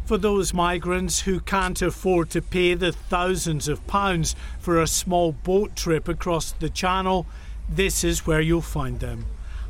For 0.05 0.19
those 0.19 0.53
migrants 0.53 1.21
who 1.21 1.41
can't 1.41 1.81
afford 1.81 2.31
to 2.31 2.43
pay 2.43 2.75
the 2.75 2.93
thousands 2.93 3.69
of 3.69 3.87
pounds 3.87 4.35
for 4.59 4.81
a 4.81 4.87
small 4.87 5.33
boat 5.33 5.77
trip 5.77 6.09
across 6.09 6.53
the 6.53 6.69
Channel, 6.69 7.27
this 7.69 8.05
is 8.05 8.27
where 8.27 8.41
you'll 8.41 8.63
find 8.63 9.01
them, 9.01 9.27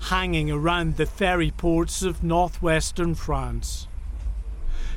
hanging 0.09 0.51
around 0.51 0.97
the 0.97 1.07
ferry 1.07 1.51
ports 1.51 2.03
of 2.03 2.25
northwestern 2.25 3.15
France 3.15 3.87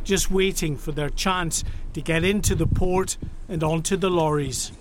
just 0.05 0.31
waiting 0.31 0.77
for 0.77 0.91
their 0.91 1.09
chance 1.09 1.63
to 1.93 2.01
get 2.01 2.23
into 2.23 2.55
the 2.55 2.67
port 2.67 3.17
and 3.49 3.63
onto 3.63 3.97
the 3.97 4.09
lorries. 4.09 4.71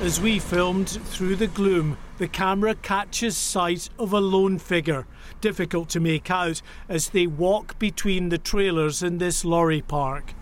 As 0.00 0.20
we 0.20 0.38
filmed 0.38 0.88
through 0.88 1.34
the 1.34 1.48
gloom, 1.48 1.98
the 2.18 2.28
camera 2.28 2.76
catches 2.76 3.36
sight 3.36 3.90
of 3.98 4.12
a 4.12 4.20
lone 4.20 4.60
figure, 4.60 5.08
difficult 5.40 5.88
to 5.88 5.98
make 5.98 6.30
out 6.30 6.62
as 6.88 7.08
they 7.08 7.26
walk 7.26 7.76
between 7.80 8.28
the 8.28 8.38
trailers 8.38 9.02
in 9.02 9.18
this 9.18 9.44
lorry 9.44 9.82
park. 9.82 10.34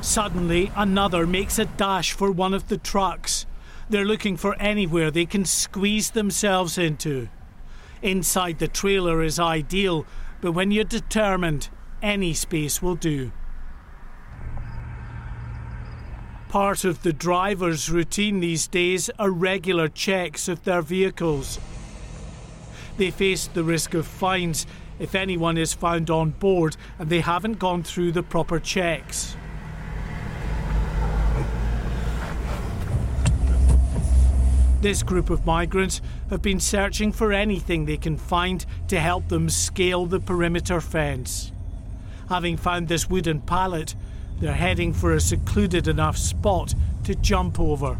Suddenly, 0.00 0.70
another 0.76 1.26
makes 1.26 1.58
a 1.58 1.64
dash 1.64 2.12
for 2.12 2.30
one 2.30 2.54
of 2.54 2.68
the 2.68 2.78
trucks. 2.78 3.46
They're 3.90 4.04
looking 4.04 4.36
for 4.36 4.54
anywhere 4.60 5.10
they 5.10 5.26
can 5.26 5.44
squeeze 5.44 6.12
themselves 6.12 6.78
into. 6.78 7.28
Inside 8.00 8.60
the 8.60 8.68
trailer 8.68 9.24
is 9.24 9.40
ideal, 9.40 10.06
but 10.40 10.52
when 10.52 10.70
you're 10.70 10.84
determined, 10.84 11.68
any 12.00 12.32
space 12.32 12.80
will 12.80 12.94
do. 12.94 13.32
Part 16.54 16.84
of 16.84 17.02
the 17.02 17.12
driver's 17.12 17.90
routine 17.90 18.38
these 18.38 18.68
days 18.68 19.10
are 19.18 19.28
regular 19.28 19.88
checks 19.88 20.46
of 20.46 20.62
their 20.62 20.82
vehicles. 20.82 21.58
They 22.96 23.10
face 23.10 23.48
the 23.48 23.64
risk 23.64 23.92
of 23.92 24.06
fines 24.06 24.64
if 25.00 25.16
anyone 25.16 25.58
is 25.58 25.74
found 25.74 26.10
on 26.10 26.30
board 26.30 26.76
and 27.00 27.10
they 27.10 27.22
haven't 27.22 27.58
gone 27.58 27.82
through 27.82 28.12
the 28.12 28.22
proper 28.22 28.60
checks. 28.60 29.36
This 34.80 35.02
group 35.02 35.30
of 35.30 35.44
migrants 35.44 36.00
have 36.30 36.40
been 36.40 36.60
searching 36.60 37.10
for 37.10 37.32
anything 37.32 37.84
they 37.84 37.96
can 37.96 38.16
find 38.16 38.64
to 38.86 39.00
help 39.00 39.26
them 39.26 39.50
scale 39.50 40.06
the 40.06 40.20
perimeter 40.20 40.80
fence. 40.80 41.50
Having 42.28 42.58
found 42.58 42.86
this 42.86 43.10
wooden 43.10 43.40
pallet, 43.40 43.96
they're 44.40 44.54
heading 44.54 44.92
for 44.92 45.12
a 45.12 45.20
secluded 45.20 45.88
enough 45.88 46.16
spot 46.16 46.74
to 47.04 47.14
jump 47.14 47.58
over. 47.60 47.98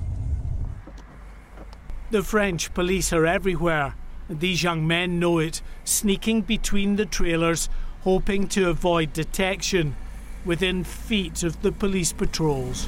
The 2.11 2.23
French 2.23 2.73
police 2.75 3.13
are 3.13 3.27
everywhere, 3.27 3.95
and 4.29 4.41
these 4.41 4.63
young 4.63 4.87
men 4.87 5.19
know 5.19 5.39
it, 5.39 5.63
sneaking 5.85 6.43
between 6.43 6.97
the 6.97 7.07
trailers, 7.07 7.69
hoping 8.03 8.49
to 8.49 8.69
avoid 8.69 9.13
detection 9.13 9.97
within 10.45 10.85
feet 10.85 11.43
of 11.43 11.63
the 11.63 11.73
police 11.73 12.13
patrols. 12.13 12.87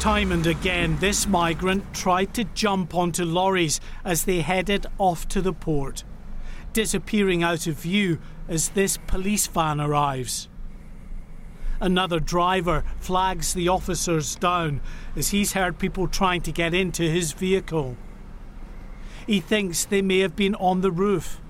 Time 0.00 0.30
and 0.30 0.46
again, 0.46 0.96
this 0.98 1.26
migrant 1.26 1.92
tried 1.92 2.32
to 2.32 2.44
jump 2.44 2.94
onto 2.94 3.24
lorries 3.24 3.80
as 4.04 4.24
they 4.24 4.42
headed 4.42 4.86
off 4.96 5.26
to 5.26 5.42
the 5.42 5.52
port, 5.52 6.04
disappearing 6.78 7.42
out 7.42 7.66
of 7.66 7.74
view 7.74 8.20
as 8.46 8.68
this 8.68 8.98
police 9.08 9.48
van 9.48 9.80
arrives. 9.80 10.48
Another 11.80 12.20
driver 12.20 12.84
flags 13.00 13.52
the 13.52 13.66
officers 13.68 14.36
down 14.36 14.80
as 15.16 15.30
he's 15.30 15.54
heard 15.54 15.80
people 15.80 16.06
trying 16.06 16.40
to 16.40 16.52
get 16.52 16.72
into 16.72 17.02
his 17.02 17.32
vehicle. 17.32 17.96
He 19.26 19.40
thinks 19.40 19.84
they 19.84 20.02
may 20.02 20.20
have 20.20 20.36
been 20.36 20.54
on 20.54 20.82
the 20.82 20.92
roof. 20.92 21.40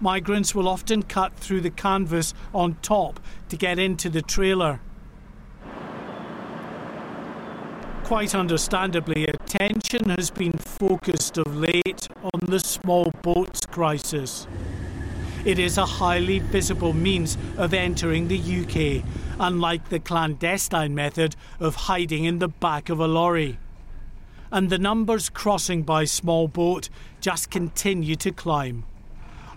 Migrants 0.00 0.54
will 0.54 0.66
often 0.66 1.02
cut 1.02 1.36
through 1.36 1.60
the 1.60 1.70
canvas 1.70 2.32
on 2.54 2.78
top 2.80 3.20
to 3.50 3.56
get 3.58 3.78
into 3.78 4.08
the 4.08 4.22
trailer. 4.22 4.80
Quite 8.08 8.34
understandably, 8.34 9.26
attention 9.26 10.08
has 10.08 10.30
been 10.30 10.54
focused 10.54 11.36
of 11.36 11.54
late 11.54 12.08
on 12.32 12.40
the 12.46 12.58
small 12.58 13.12
boats 13.20 13.66
crisis. 13.66 14.46
It 15.44 15.58
is 15.58 15.76
a 15.76 15.84
highly 15.84 16.38
visible 16.38 16.94
means 16.94 17.36
of 17.58 17.74
entering 17.74 18.28
the 18.28 18.38
UK, 18.38 19.04
unlike 19.38 19.90
the 19.90 19.98
clandestine 19.98 20.94
method 20.94 21.36
of 21.60 21.74
hiding 21.74 22.24
in 22.24 22.38
the 22.38 22.48
back 22.48 22.88
of 22.88 22.98
a 22.98 23.06
lorry. 23.06 23.58
And 24.50 24.70
the 24.70 24.78
numbers 24.78 25.28
crossing 25.28 25.82
by 25.82 26.04
small 26.04 26.48
boat 26.48 26.88
just 27.20 27.50
continue 27.50 28.16
to 28.16 28.32
climb. 28.32 28.86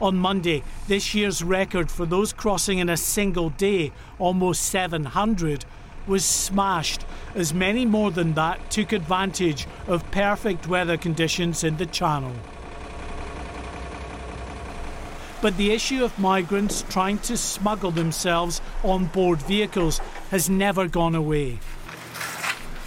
On 0.02 0.18
Monday, 0.18 0.62
this 0.90 1.16
year's 1.16 1.42
record 1.42 1.90
for 1.90 2.06
those 2.06 2.34
crossing 2.34 2.80
in 2.80 2.90
a 2.90 2.98
single 2.98 3.52
day, 3.52 3.94
almost 4.20 4.64
700, 4.64 5.64
was 6.08 6.26
smashed, 6.26 7.06
as 7.36 7.54
many 7.54 7.86
more 7.86 8.12
than 8.12 8.34
that 8.34 8.70
took 8.70 8.92
advantage 8.92 9.68
of 9.88 10.10
perfect 10.12 10.68
weather 10.68 10.98
conditions 10.98 11.64
in 11.64 11.78
the 11.78 11.86
Channel. 11.86 12.34
But 15.42 15.58
the 15.58 15.72
issue 15.72 16.04
of 16.04 16.20
migrants 16.20 16.86
trying 16.90 17.18
to 17.20 17.36
smuggle 17.36 17.92
themselves 17.92 18.62
on 18.84 19.06
board 19.06 19.42
vehicles 19.42 20.00
has 20.30 20.50
never 20.50 20.88
gone 20.88 21.16
away. 21.16 21.60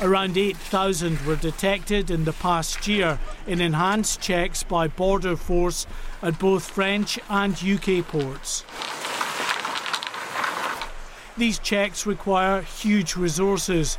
Around 0.00 0.36
8,000 0.36 1.20
were 1.22 1.36
detected 1.36 2.10
in 2.10 2.24
the 2.24 2.32
past 2.32 2.86
year 2.86 3.18
in 3.46 3.60
enhanced 3.60 4.20
checks 4.20 4.62
by 4.62 4.86
Border 4.86 5.36
Force 5.36 5.86
at 6.22 6.38
both 6.38 6.68
French 6.70 7.18
and 7.28 7.60
UK 7.62 8.06
ports. 8.06 8.64
These 11.36 11.58
checks 11.58 12.06
require 12.06 12.62
huge 12.62 13.16
resources. 13.16 13.98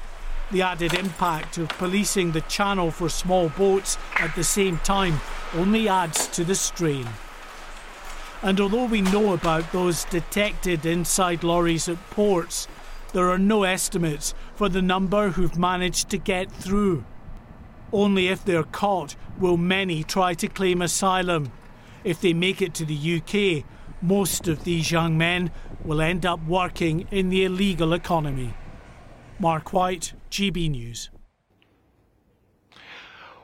The 0.51 0.61
added 0.61 0.93
impact 0.93 1.57
of 1.57 1.67
policing 1.69 2.31
the 2.31 2.41
channel 2.41 2.91
for 2.91 3.09
small 3.09 3.49
boats 3.49 3.97
at 4.15 4.33
the 4.35 4.43
same 4.43 4.77
time 4.79 5.19
only 5.53 5.89
adds 5.89 6.27
to 6.27 6.45
the 6.45 6.55
strain. 6.55 7.07
And 8.41 8.61
although 8.61 8.85
we 8.85 9.01
know 9.01 9.33
about 9.33 9.71
those 9.73 10.05
detected 10.05 10.85
inside 10.85 11.43
lorries 11.43 11.89
at 11.89 12.09
ports, 12.09 12.69
there 13.11 13.29
are 13.29 13.39
no 13.39 13.63
estimates 13.63 14.33
for 14.55 14.69
the 14.69 14.81
number 14.81 15.29
who've 15.29 15.57
managed 15.57 16.09
to 16.11 16.17
get 16.17 16.51
through. 16.51 17.03
Only 17.91 18.27
if 18.27 18.45
they're 18.45 18.63
caught 18.63 19.15
will 19.39 19.57
many 19.57 20.03
try 20.03 20.35
to 20.35 20.47
claim 20.47 20.81
asylum. 20.81 21.51
If 22.03 22.21
they 22.21 22.33
make 22.33 22.61
it 22.61 22.73
to 22.75 22.85
the 22.85 23.17
UK, 23.17 23.65
most 24.01 24.47
of 24.47 24.63
these 24.63 24.91
young 24.91 25.17
men 25.17 25.51
will 25.83 26.01
end 26.01 26.25
up 26.25 26.43
working 26.45 27.07
in 27.11 27.29
the 27.29 27.43
illegal 27.45 27.93
economy. 27.93 28.53
Mark 29.39 29.73
White, 29.73 30.13
GB 30.31 30.69
News. 30.69 31.09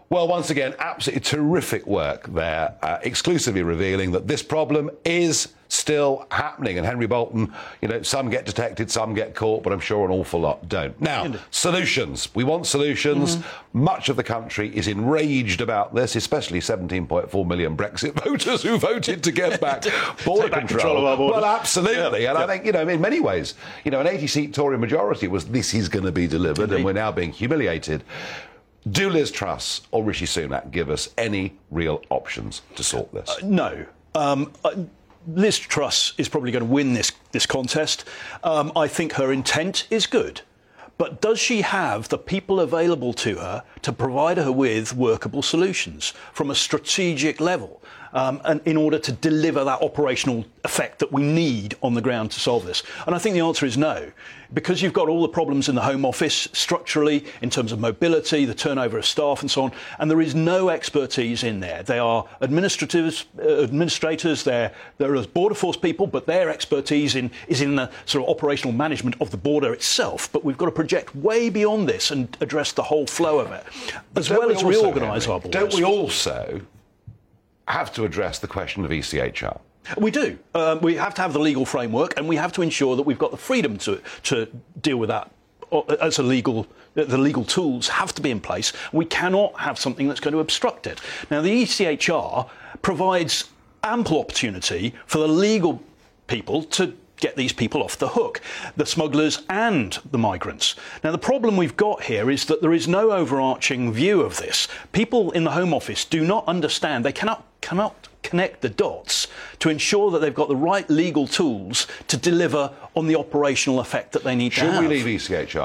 Well, 0.09 0.27
once 0.27 0.49
again, 0.49 0.75
absolutely 0.77 1.21
terrific 1.21 1.87
work 1.87 2.27
there, 2.33 2.75
uh, 2.81 2.97
exclusively 3.01 3.63
revealing 3.63 4.11
that 4.11 4.27
this 4.27 4.43
problem 4.43 4.91
is 5.05 5.53
still 5.71 6.25
happening. 6.31 6.77
And 6.77 6.85
Henry 6.85 7.07
Bolton, 7.07 7.53
you 7.81 7.87
know, 7.87 8.01
some 8.01 8.29
get 8.29 8.45
detected, 8.45 8.91
some 8.91 9.13
get 9.13 9.33
caught, 9.33 9.63
but 9.63 9.71
I'm 9.71 9.79
sure 9.79 10.05
an 10.05 10.11
awful 10.11 10.41
lot 10.41 10.67
don't. 10.67 10.99
Now, 10.99 11.33
solutions. 11.49 12.27
We 12.35 12.43
want 12.43 12.67
solutions. 12.67 13.37
Mm-hmm. 13.37 13.83
Much 13.83 14.09
of 14.09 14.17
the 14.17 14.23
country 14.23 14.75
is 14.75 14.89
enraged 14.89 15.61
about 15.61 15.95
this, 15.95 16.17
especially 16.17 16.59
17.4 16.59 17.47
million 17.47 17.77
Brexit 17.77 18.13
voters 18.23 18.63
who 18.63 18.77
voted 18.77 19.23
to 19.23 19.31
get 19.31 19.61
back 19.61 19.83
border 20.25 20.49
back 20.49 20.67
control. 20.67 21.07
control 21.07 21.29
well, 21.29 21.45
absolutely. 21.45 22.23
Yeah. 22.23 22.31
And 22.31 22.39
yeah. 22.39 22.43
I 22.43 22.47
think, 22.47 22.65
you 22.65 22.73
know, 22.73 22.87
in 22.87 22.99
many 22.99 23.21
ways, 23.21 23.53
you 23.85 23.91
know, 23.91 24.01
an 24.01 24.07
80 24.07 24.27
seat 24.27 24.53
Tory 24.53 24.77
majority 24.77 25.27
was 25.27 25.45
this 25.45 25.73
is 25.73 25.87
going 25.87 26.05
to 26.05 26.11
be 26.11 26.27
delivered, 26.27 26.63
Indeed. 26.63 26.75
and 26.75 26.85
we're 26.85 26.93
now 26.93 27.11
being 27.11 27.31
humiliated. 27.31 28.03
Do 28.89 29.09
Liz 29.09 29.31
Truss 29.31 29.81
or 29.91 30.03
Rishi 30.03 30.25
Sunak 30.25 30.71
give 30.71 30.89
us 30.89 31.09
any 31.17 31.55
real 31.69 32.01
options 32.09 32.61
to 32.75 32.83
sort 32.83 33.13
this? 33.13 33.29
Uh, 33.29 33.37
no. 33.43 33.85
Um, 34.15 34.51
uh, 34.65 34.71
Liz 35.27 35.57
Truss 35.59 36.13
is 36.17 36.29
probably 36.29 36.51
going 36.51 36.65
to 36.65 36.71
win 36.71 36.93
this, 36.93 37.11
this 37.31 37.45
contest. 37.45 38.05
Um, 38.43 38.71
I 38.75 38.87
think 38.87 39.13
her 39.13 39.31
intent 39.31 39.87
is 39.89 40.07
good. 40.07 40.41
But 40.97 41.21
does 41.21 41.39
she 41.39 41.61
have 41.61 42.09
the 42.09 42.17
people 42.17 42.59
available 42.59 43.13
to 43.13 43.37
her 43.37 43.63
to 43.81 43.91
provide 43.91 44.37
her 44.37 44.51
with 44.51 44.95
workable 44.95 45.41
solutions 45.41 46.13
from 46.31 46.51
a 46.51 46.55
strategic 46.55 47.39
level? 47.39 47.81
Um, 48.13 48.41
and 48.45 48.61
in 48.65 48.77
order 48.77 48.99
to 48.99 49.11
deliver 49.11 49.63
that 49.63 49.81
operational 49.81 50.45
effect 50.63 50.99
that 50.99 51.11
we 51.11 51.23
need 51.23 51.75
on 51.81 51.93
the 51.93 52.01
ground 52.01 52.31
to 52.31 52.39
solve 52.39 52.65
this? 52.65 52.83
And 53.05 53.15
I 53.15 53.17
think 53.17 53.33
the 53.33 53.41
answer 53.41 53.65
is 53.65 53.77
no. 53.77 54.11
Because 54.53 54.81
you've 54.81 54.91
got 54.91 55.07
all 55.07 55.21
the 55.21 55.29
problems 55.29 55.69
in 55.69 55.75
the 55.75 55.81
Home 55.81 56.03
Office 56.03 56.49
structurally, 56.51 57.23
in 57.41 57.49
terms 57.49 57.71
of 57.71 57.79
mobility, 57.79 58.43
the 58.43 58.53
turnover 58.53 58.97
of 58.97 59.05
staff, 59.05 59.41
and 59.41 59.49
so 59.49 59.63
on, 59.63 59.71
and 59.97 60.11
there 60.11 60.19
is 60.19 60.35
no 60.35 60.69
expertise 60.69 61.43
in 61.43 61.61
there. 61.61 61.83
They 61.83 61.99
are 61.99 62.27
administrators, 62.41 63.25
uh, 63.39 63.63
administrators, 63.63 64.43
they're, 64.43 64.73
they're 64.97 65.21
border 65.27 65.55
force 65.55 65.77
people, 65.77 66.05
but 66.05 66.25
their 66.25 66.49
expertise 66.49 67.15
in, 67.15 67.31
is 67.47 67.61
in 67.61 67.75
the 67.75 67.89
sort 68.05 68.25
of 68.25 68.29
operational 68.29 68.73
management 68.73 69.15
of 69.21 69.31
the 69.31 69.37
border 69.37 69.73
itself. 69.73 70.29
But 70.33 70.43
we've 70.43 70.57
got 70.57 70.65
to 70.65 70.71
project 70.71 71.15
way 71.15 71.49
beyond 71.49 71.87
this 71.87 72.11
and 72.11 72.35
address 72.41 72.73
the 72.73 72.83
whole 72.83 73.07
flow 73.07 73.39
of 73.39 73.51
it, 73.53 73.63
as 74.17 74.29
well 74.29 74.51
as 74.51 74.63
reorganise 74.63 75.27
our 75.27 75.39
borders. 75.39 75.61
Don't 75.61 75.73
we 75.73 75.85
also 75.85 76.61
have 77.67 77.93
to 77.93 78.03
address 78.03 78.39
the 78.39 78.47
question 78.47 78.85
of 78.85 78.91
ECHR. 78.91 79.59
We 79.97 80.11
do. 80.11 80.37
Um, 80.53 80.79
we 80.81 80.95
have 80.95 81.13
to 81.15 81.21
have 81.21 81.33
the 81.33 81.39
legal 81.39 81.65
framework, 81.65 82.13
and 82.17 82.27
we 82.27 82.35
have 82.35 82.53
to 82.53 82.61
ensure 82.61 82.95
that 82.95 83.03
we've 83.03 83.19
got 83.19 83.31
the 83.31 83.37
freedom 83.37 83.77
to 83.79 84.01
to 84.23 84.47
deal 84.81 84.97
with 84.97 85.09
that 85.09 85.31
uh, 85.71 85.81
as 86.01 86.19
a 86.19 86.23
legal. 86.23 86.67
The 86.93 87.17
legal 87.17 87.45
tools 87.45 87.87
have 87.87 88.13
to 88.15 88.21
be 88.21 88.31
in 88.31 88.41
place. 88.41 88.73
We 88.91 89.05
cannot 89.05 89.57
have 89.61 89.79
something 89.79 90.09
that's 90.09 90.19
going 90.19 90.33
to 90.33 90.41
obstruct 90.41 90.87
it. 90.87 90.99
Now, 91.29 91.41
the 91.41 91.63
ECHR 91.63 92.49
provides 92.81 93.49
ample 93.81 94.19
opportunity 94.19 94.93
for 95.05 95.19
the 95.19 95.27
legal 95.27 95.81
people 96.27 96.63
to 96.63 96.93
get 97.21 97.37
these 97.37 97.53
people 97.53 97.81
off 97.81 97.97
the 97.97 98.09
hook, 98.09 98.41
the 98.75 98.85
smugglers 98.85 99.43
and 99.49 99.97
the 100.11 100.17
migrants. 100.17 100.75
Now, 101.03 101.11
the 101.11 101.17
problem 101.17 101.55
we've 101.55 101.77
got 101.77 102.03
here 102.03 102.29
is 102.29 102.45
that 102.45 102.61
there 102.61 102.73
is 102.73 102.87
no 102.87 103.11
overarching 103.11 103.93
view 103.93 104.21
of 104.21 104.37
this. 104.37 104.67
People 104.91 105.31
in 105.31 105.45
the 105.45 105.51
Home 105.51 105.73
Office 105.73 106.03
do 106.03 106.25
not 106.25 106.45
understand, 106.47 107.05
they 107.05 107.13
cannot, 107.13 107.45
cannot 107.61 108.09
connect 108.23 108.61
the 108.61 108.69
dots 108.69 109.27
to 109.59 109.69
ensure 109.69 110.11
that 110.11 110.19
they've 110.19 110.33
got 110.33 110.47
the 110.47 110.55
right 110.55 110.89
legal 110.89 111.27
tools 111.27 111.87
to 112.07 112.17
deliver 112.17 112.71
on 112.95 113.07
the 113.07 113.15
operational 113.15 113.79
effect 113.79 114.11
that 114.11 114.23
they 114.23 114.35
need 114.35 114.53
should 114.53 114.61
to 114.61 114.65
have. 114.67 114.75
Should 114.75 114.89
we 114.89 114.95
leave? 114.95 115.05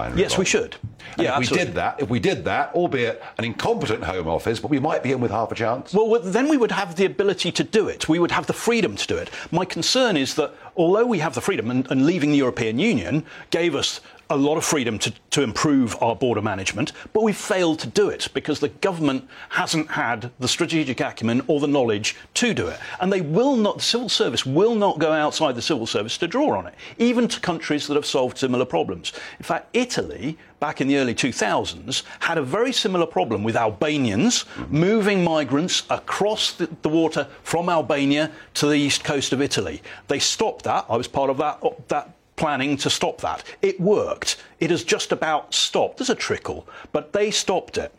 Henry 0.04 0.22
yes, 0.22 0.38
we 0.38 0.44
should. 0.44 0.76
And 1.16 1.24
yeah, 1.24 1.32
if 1.32 1.36
absolutely. 1.38 1.58
we 1.58 1.64
did 1.66 1.74
that, 1.74 2.02
if 2.02 2.08
we 2.08 2.20
did 2.20 2.44
that, 2.44 2.74
albeit 2.74 3.22
an 3.38 3.44
incompetent 3.44 4.04
Home 4.04 4.28
Office, 4.28 4.60
but 4.60 4.70
we 4.70 4.78
might 4.78 5.02
be 5.02 5.12
in 5.12 5.20
with 5.20 5.30
half 5.30 5.52
a 5.52 5.54
chance. 5.54 5.92
Well, 5.92 6.20
then 6.20 6.48
we 6.48 6.56
would 6.56 6.72
have 6.72 6.96
the 6.96 7.04
ability 7.04 7.52
to 7.52 7.64
do 7.64 7.88
it. 7.88 8.08
We 8.08 8.18
would 8.18 8.30
have 8.30 8.46
the 8.46 8.52
freedom 8.52 8.96
to 8.96 9.06
do 9.06 9.16
it. 9.16 9.30
My 9.50 9.64
concern 9.64 10.16
is 10.16 10.34
that 10.34 10.52
although 10.76 11.06
we 11.06 11.18
have 11.20 11.34
the 11.34 11.40
freedom, 11.40 11.70
and, 11.70 11.90
and 11.90 12.06
leaving 12.06 12.32
the 12.32 12.38
European 12.38 12.78
Union 12.78 13.24
gave 13.50 13.74
us 13.74 14.00
a 14.28 14.36
lot 14.36 14.56
of 14.56 14.64
freedom 14.64 14.98
to, 14.98 15.12
to 15.30 15.42
improve 15.42 15.96
our 16.02 16.16
border 16.16 16.42
management, 16.42 16.92
but 17.12 17.22
we've 17.22 17.36
failed 17.36 17.78
to 17.80 17.86
do 17.86 18.08
it 18.08 18.28
because 18.34 18.58
the 18.58 18.68
government 18.68 19.28
hasn't 19.50 19.90
had 19.90 20.30
the 20.40 20.48
strategic 20.48 21.00
acumen 21.00 21.42
or 21.46 21.60
the 21.60 21.68
knowledge 21.68 22.16
to 22.34 22.52
do 22.52 22.66
it. 22.66 22.78
And 23.00 23.12
they 23.12 23.20
will 23.20 23.56
not, 23.56 23.78
the 23.78 23.82
civil 23.82 24.08
service 24.08 24.44
will 24.44 24.74
not 24.74 24.98
go 24.98 25.12
outside 25.12 25.54
the 25.54 25.62
civil 25.62 25.86
service 25.86 26.18
to 26.18 26.26
draw 26.26 26.58
on 26.58 26.66
it, 26.66 26.74
even 26.98 27.28
to 27.28 27.40
countries 27.40 27.86
that 27.86 27.94
have 27.94 28.06
solved 28.06 28.38
similar 28.38 28.64
problems. 28.64 29.12
In 29.38 29.44
fact, 29.44 29.68
Italy, 29.72 30.36
back 30.58 30.80
in 30.80 30.88
the 30.88 30.96
early 30.96 31.14
2000s, 31.14 32.02
had 32.20 32.38
a 32.38 32.42
very 32.42 32.72
similar 32.72 33.06
problem 33.06 33.44
with 33.44 33.56
Albanians 33.56 34.44
moving 34.68 35.22
migrants 35.22 35.84
across 35.90 36.52
the, 36.52 36.68
the 36.82 36.88
water 36.88 37.28
from 37.42 37.68
Albania 37.68 38.32
to 38.54 38.66
the 38.66 38.74
east 38.74 39.04
coast 39.04 39.32
of 39.32 39.40
Italy. 39.40 39.82
They 40.08 40.18
stopped 40.18 40.64
that. 40.64 40.86
I 40.88 40.96
was 40.96 41.06
part 41.06 41.30
of 41.30 41.36
that, 41.38 41.62
that 41.88 42.15
planning 42.36 42.76
to 42.78 42.90
stop 42.90 43.20
that. 43.22 43.42
It 43.62 43.80
worked. 43.80 44.36
It 44.60 44.70
has 44.70 44.84
just 44.84 45.12
about 45.12 45.54
stopped. 45.54 45.98
There's 45.98 46.10
a 46.10 46.14
trickle, 46.14 46.66
but 46.92 47.12
they 47.12 47.30
stopped 47.30 47.78
it. 47.78 47.92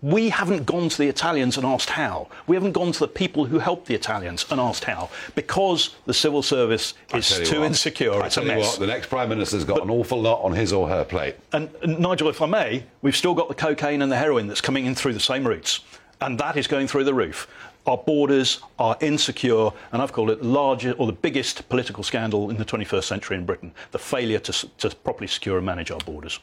We 0.00 0.30
haven't 0.30 0.66
gone 0.66 0.88
to 0.88 0.98
the 0.98 1.06
Italians 1.06 1.56
and 1.56 1.64
asked 1.64 1.90
how. 1.90 2.26
We 2.48 2.56
haven't 2.56 2.72
gone 2.72 2.90
to 2.90 2.98
the 2.98 3.06
people 3.06 3.44
who 3.44 3.60
helped 3.60 3.86
the 3.86 3.94
Italians 3.94 4.44
and 4.50 4.60
asked 4.60 4.82
how. 4.82 5.10
Because 5.36 5.94
the 6.06 6.14
civil 6.14 6.42
service 6.42 6.94
is 7.14 7.38
too 7.48 7.60
what, 7.60 7.66
insecure. 7.66 8.14
I 8.14 8.26
it's 8.26 8.34
tell 8.34 8.42
a 8.42 8.46
mess. 8.48 8.66
What, 8.66 8.80
the 8.80 8.88
next 8.88 9.06
Prime 9.06 9.28
Minister's 9.28 9.64
got 9.64 9.74
but, 9.74 9.84
an 9.84 9.90
awful 9.90 10.20
lot 10.20 10.42
on 10.42 10.54
his 10.54 10.72
or 10.72 10.88
her 10.88 11.04
plate. 11.04 11.36
And, 11.52 11.70
and 11.82 12.00
Nigel, 12.00 12.28
if 12.28 12.42
I 12.42 12.46
may, 12.46 12.82
we've 13.02 13.16
still 13.16 13.34
got 13.34 13.46
the 13.48 13.54
cocaine 13.54 14.02
and 14.02 14.10
the 14.10 14.16
heroin 14.16 14.48
that's 14.48 14.60
coming 14.60 14.86
in 14.86 14.96
through 14.96 15.14
the 15.14 15.20
same 15.20 15.46
routes. 15.46 15.80
And 16.20 16.36
that 16.40 16.56
is 16.56 16.66
going 16.66 16.88
through 16.88 17.04
the 17.04 17.14
roof. 17.14 17.46
Our 17.86 17.98
borders 17.98 18.60
are 18.78 18.96
insecure, 19.00 19.70
and 19.90 20.00
I've 20.00 20.12
called 20.12 20.30
it 20.30 20.40
the 20.40 20.48
largest 20.48 20.98
or 21.00 21.06
the 21.06 21.12
biggest 21.12 21.68
political 21.68 22.04
scandal 22.04 22.50
in 22.50 22.56
the 22.56 22.64
21st 22.64 23.04
century 23.04 23.36
in 23.36 23.44
Britain 23.44 23.72
the 23.90 23.98
failure 23.98 24.38
to, 24.38 24.68
to 24.78 24.90
properly 24.96 25.26
secure 25.26 25.56
and 25.56 25.66
manage 25.66 25.90
our 25.90 26.00
borders. 26.00 26.38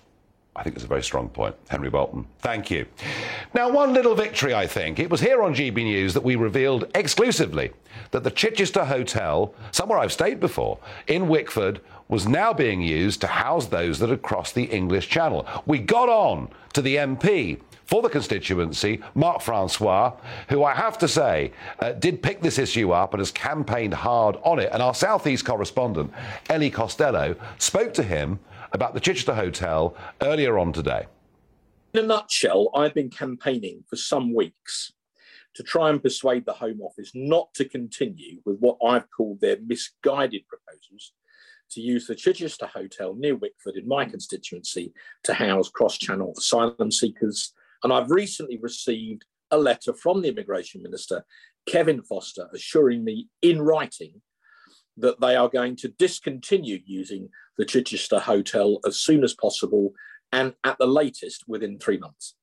I 0.56 0.63
think 0.63 0.75
it's 0.75 0.84
a 0.84 0.89
very 0.89 1.04
strong 1.04 1.30
point. 1.30 1.56
Henry 1.69 1.89
Bolton, 1.89 2.25
thank 2.39 2.69
you. 2.69 2.86
Now, 3.54 3.69
one 3.69 3.93
little 3.93 4.13
victory, 4.15 4.54
I 4.54 4.67
think. 4.67 4.99
It 4.99 5.10
was 5.10 5.21
here 5.21 5.41
on 5.41 5.56
GB 5.56 5.75
News 5.75 6.13
that 6.13 6.23
we 6.23 6.36
revealed 6.36 6.91
exclusively 6.95 7.71
that 8.12 8.25
the 8.25 8.32
Chichester 8.32 8.84
Hotel, 8.84 9.54
somewhere 9.71 9.99
I've 9.99 10.12
stayed 10.12 10.41
before, 10.41 10.80
in 11.08 11.30
Wickford, 11.30 11.80
was 12.10 12.28
now 12.28 12.52
being 12.52 12.82
used 12.82 13.21
to 13.21 13.28
house 13.28 13.67
those 13.67 13.99
that 13.99 14.10
had 14.10 14.21
crossed 14.21 14.56
the 14.56 14.65
English 14.65 15.08
Channel. 15.08 15.47
We 15.65 15.80
got 15.80 16.10
on 16.10 16.49
to 16.73 16.82
the 16.82 16.97
MP 16.97 17.62
for 17.89 18.04
the 18.04 18.10
constituency, 18.10 19.02
Mark 19.15 19.41
Francois, 19.41 20.13
who 20.49 20.63
I 20.63 20.75
have 20.75 20.99
to 20.99 21.08
say 21.08 21.52
uh, 21.80 21.93
did 21.93 22.21
pick 22.21 22.39
this 22.39 22.60
issue 22.60 22.91
up 22.91 23.15
and 23.15 23.19
has 23.19 23.32
campaigned 23.32 23.95
hard 23.95 24.38
on 24.43 24.60
it. 24.60 24.69
And 24.71 24.84
our 24.84 24.93
Southeast 24.93 25.43
correspondent, 25.43 26.13
Ellie 26.52 26.69
Costello, 26.69 27.36
spoke 27.58 27.95
to 27.95 28.04
him 28.04 28.39
about 28.73 28.93
the 28.93 28.99
Chichester 28.99 29.34
Hotel 29.34 29.95
earlier 30.21 30.60
on 30.60 30.71
today. 30.71 31.08
In 31.95 32.04
a 32.04 32.08
nutshell, 32.08 32.69
I've 32.75 32.93
been 32.93 33.10
campaigning 33.10 33.84
for 33.89 33.95
some 33.95 34.36
weeks 34.36 34.93
to 35.56 35.63
try 35.63 35.89
and 35.89 36.02
persuade 36.02 36.45
the 36.45 36.54
Home 36.54 36.82
Office 36.82 37.10
not 37.15 37.52
to 37.56 37.65
continue 37.65 38.39
with 38.45 38.60
what 38.60 38.78
I've 38.86 39.10
called 39.10 39.41
their 39.41 39.58
misguided 39.65 40.43
proposals 40.47 41.13
to 41.71 41.82
use 41.82 42.06
the 42.06 42.13
Chichester 42.13 42.67
Hotel 42.67 43.15
near 43.15 43.36
Wickford 43.36 43.78
in 43.78 43.88
my 43.88 44.06
constituency 44.06 44.93
to 45.23 45.34
house 45.34 45.69
cross 45.69 45.97
channel 45.97 46.36
asylum 46.38 46.91
seekers 46.91 47.54
and 47.84 47.94
I've 47.94 48.12
recently 48.12 48.58
received 48.62 49.26
a 49.52 49.58
letter 49.58 49.94
from 49.94 50.22
the 50.22 50.30
Immigration 50.30 50.84
Minister, 50.84 51.26
Kevin 51.68 52.02
Foster, 52.04 52.48
assuring 52.54 53.04
me 53.04 53.28
in 53.42 53.62
writing 53.62 54.22
that 54.98 55.20
they 55.22 55.36
are 55.36 55.50
going 55.50 55.76
to 55.78 55.88
discontinue 55.88 56.80
using 56.86 57.30
the 57.58 57.65
Chichester 57.65 58.20
Hotel 58.20 58.80
as 58.86 58.98
soon 58.98 59.24
as 59.24 59.34
possible 59.34 59.94
and 60.32 60.54
at 60.63 60.78
the 60.78 60.88
latest 60.88 61.46
within 61.48 61.80
three 61.80 61.98
months. 61.98 62.36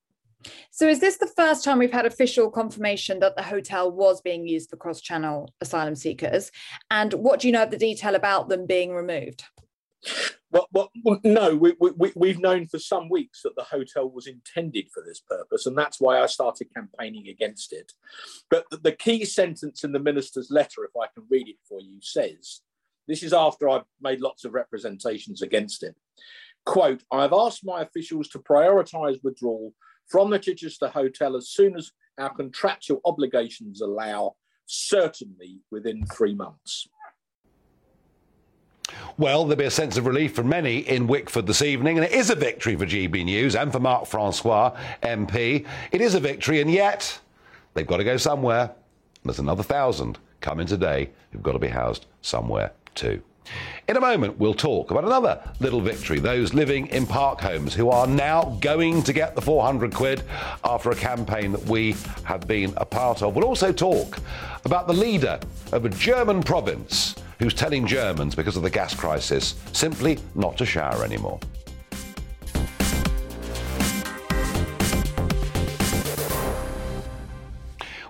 So, 0.70 0.86
is 0.88 1.00
this 1.00 1.16
the 1.18 1.30
first 1.36 1.64
time 1.64 1.78
we've 1.78 1.92
had 1.92 2.06
official 2.06 2.50
confirmation 2.50 3.18
that 3.20 3.36
the 3.36 3.42
hotel 3.42 3.90
was 3.90 4.20
being 4.20 4.46
used 4.46 4.70
for 4.70 4.76
cross 4.76 5.00
channel 5.00 5.52
asylum 5.60 5.96
seekers? 5.96 6.52
And 6.90 7.12
what 7.14 7.40
do 7.40 7.48
you 7.48 7.52
know 7.52 7.64
of 7.64 7.70
the 7.70 7.76
detail 7.76 8.14
about 8.14 8.48
them 8.48 8.66
being 8.66 8.92
removed? 8.92 9.44
Well, 10.50 10.68
well, 10.72 10.90
no, 11.24 11.56
we, 11.56 11.74
we, 11.78 12.12
we've 12.14 12.38
known 12.38 12.66
for 12.66 12.78
some 12.78 13.08
weeks 13.08 13.42
that 13.42 13.56
the 13.56 13.64
hotel 13.64 14.08
was 14.08 14.26
intended 14.26 14.88
for 14.92 15.02
this 15.04 15.20
purpose, 15.20 15.66
and 15.66 15.76
that's 15.76 16.00
why 16.00 16.20
I 16.20 16.26
started 16.26 16.72
campaigning 16.72 17.28
against 17.28 17.72
it. 17.72 17.92
But 18.48 18.64
the 18.70 18.92
key 18.92 19.24
sentence 19.24 19.84
in 19.84 19.92
the 19.92 19.98
minister's 19.98 20.50
letter, 20.50 20.84
if 20.84 20.92
I 20.96 21.08
can 21.14 21.26
read 21.28 21.48
it 21.48 21.56
for 21.68 21.80
you, 21.80 21.98
says 22.00 22.60
this 23.08 23.22
is 23.22 23.32
after 23.32 23.68
I've 23.68 23.84
made 24.00 24.20
lots 24.20 24.44
of 24.44 24.54
representations 24.54 25.42
against 25.42 25.82
it. 25.82 25.94
Quote, 26.64 27.02
I've 27.12 27.32
asked 27.32 27.64
my 27.64 27.82
officials 27.82 28.28
to 28.28 28.38
prioritise 28.38 29.22
withdrawal 29.22 29.72
from 30.08 30.30
the 30.30 30.38
Chichester 30.38 30.88
Hotel 30.88 31.36
as 31.36 31.50
soon 31.50 31.76
as 31.76 31.92
our 32.18 32.34
contractual 32.34 33.00
obligations 33.04 33.80
allow, 33.80 34.36
certainly 34.66 35.60
within 35.70 36.04
three 36.06 36.34
months. 36.34 36.88
Well, 39.18 39.44
there'll 39.44 39.56
be 39.56 39.64
a 39.64 39.70
sense 39.70 39.96
of 39.96 40.06
relief 40.06 40.34
for 40.34 40.44
many 40.44 40.78
in 40.78 41.06
Wickford 41.06 41.46
this 41.46 41.62
evening, 41.62 41.96
and 41.96 42.04
it 42.04 42.12
is 42.12 42.28
a 42.28 42.34
victory 42.34 42.76
for 42.76 42.84
GB 42.84 43.24
News 43.24 43.56
and 43.56 43.72
for 43.72 43.80
Mark 43.80 44.06
Francois, 44.06 44.76
MP. 45.02 45.66
It 45.90 46.00
is 46.00 46.14
a 46.14 46.20
victory, 46.20 46.60
and 46.60 46.70
yet 46.70 47.18
they've 47.74 47.86
got 47.86 47.96
to 47.96 48.04
go 48.04 48.18
somewhere. 48.18 48.72
There's 49.24 49.38
another 49.38 49.62
thousand 49.62 50.18
coming 50.40 50.66
today 50.66 51.10
who've 51.30 51.42
got 51.42 51.52
to 51.52 51.58
be 51.58 51.68
housed 51.68 52.06
somewhere 52.20 52.72
too. 52.94 53.22
In 53.88 53.96
a 53.96 54.00
moment, 54.00 54.38
we'll 54.38 54.54
talk 54.54 54.90
about 54.90 55.04
another 55.04 55.40
little 55.60 55.80
victory 55.80 56.18
those 56.18 56.52
living 56.52 56.88
in 56.88 57.06
park 57.06 57.40
homes 57.40 57.72
who 57.72 57.90
are 57.90 58.06
now 58.06 58.58
going 58.60 59.02
to 59.04 59.12
get 59.12 59.34
the 59.34 59.40
400 59.40 59.94
quid 59.94 60.24
after 60.64 60.90
a 60.90 60.96
campaign 60.96 61.52
that 61.52 61.64
we 61.64 61.94
have 62.24 62.46
been 62.46 62.74
a 62.76 62.84
part 62.84 63.22
of. 63.22 63.34
We'll 63.34 63.44
also 63.44 63.72
talk 63.72 64.18
about 64.64 64.88
the 64.88 64.92
leader 64.92 65.38
of 65.72 65.84
a 65.84 65.88
German 65.88 66.42
province 66.42 67.14
who's 67.38 67.54
telling 67.54 67.86
Germans, 67.86 68.34
because 68.34 68.56
of 68.56 68.62
the 68.62 68.70
gas 68.70 68.94
crisis, 68.94 69.54
simply 69.72 70.18
not 70.34 70.56
to 70.58 70.66
shower 70.66 71.04
anymore. 71.04 71.38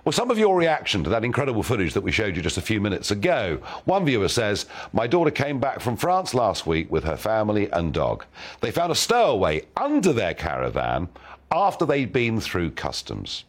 Well, 0.07 0.13
some 0.13 0.31
of 0.31 0.39
your 0.39 0.55
reaction 0.55 1.03
to 1.03 1.09
that 1.09 1.25
incredible 1.25 1.63
footage 1.63 1.93
that 1.93 1.99
we 1.99 2.13
showed 2.13 2.37
you 2.37 2.41
just 2.41 2.57
a 2.57 2.61
few 2.61 2.79
minutes 2.79 3.11
ago. 3.11 3.59
One 3.83 4.05
viewer 4.05 4.29
says, 4.29 4.65
My 4.93 5.05
daughter 5.05 5.31
came 5.31 5.59
back 5.59 5.81
from 5.81 5.97
France 5.97 6.33
last 6.33 6.65
week 6.65 6.89
with 6.89 7.03
her 7.03 7.17
family 7.17 7.69
and 7.71 7.93
dog. 7.93 8.23
They 8.61 8.71
found 8.71 8.93
a 8.93 8.95
stowaway 8.95 9.63
under 9.75 10.13
their 10.13 10.33
caravan 10.33 11.09
after 11.51 11.85
they'd 11.85 12.13
been 12.13 12.39
through 12.39 12.71
customs. 12.71 13.43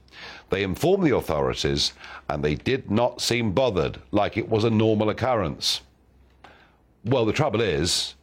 They 0.51 0.63
informed 0.63 1.05
the 1.05 1.17
authorities 1.17 1.93
and 2.29 2.43
they 2.43 2.55
did 2.55 2.91
not 2.91 3.21
seem 3.21 3.53
bothered 3.53 4.01
like 4.11 4.37
it 4.37 4.49
was 4.49 4.65
a 4.65 4.71
normal 4.71 5.11
occurrence. 5.11 5.83
Well, 7.05 7.27
the 7.27 7.33
trouble 7.33 7.61
is, 7.61 8.15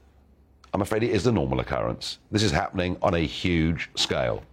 I'm 0.74 0.82
afraid 0.82 1.04
it 1.04 1.12
is 1.12 1.24
the 1.24 1.32
normal 1.32 1.62
occurrence. 1.62 2.18
This 2.32 2.44
is 2.44 2.52
happening 2.52 2.98
on 3.02 3.14
a 3.14 3.20
huge 3.20 3.90
scale. 3.96 4.44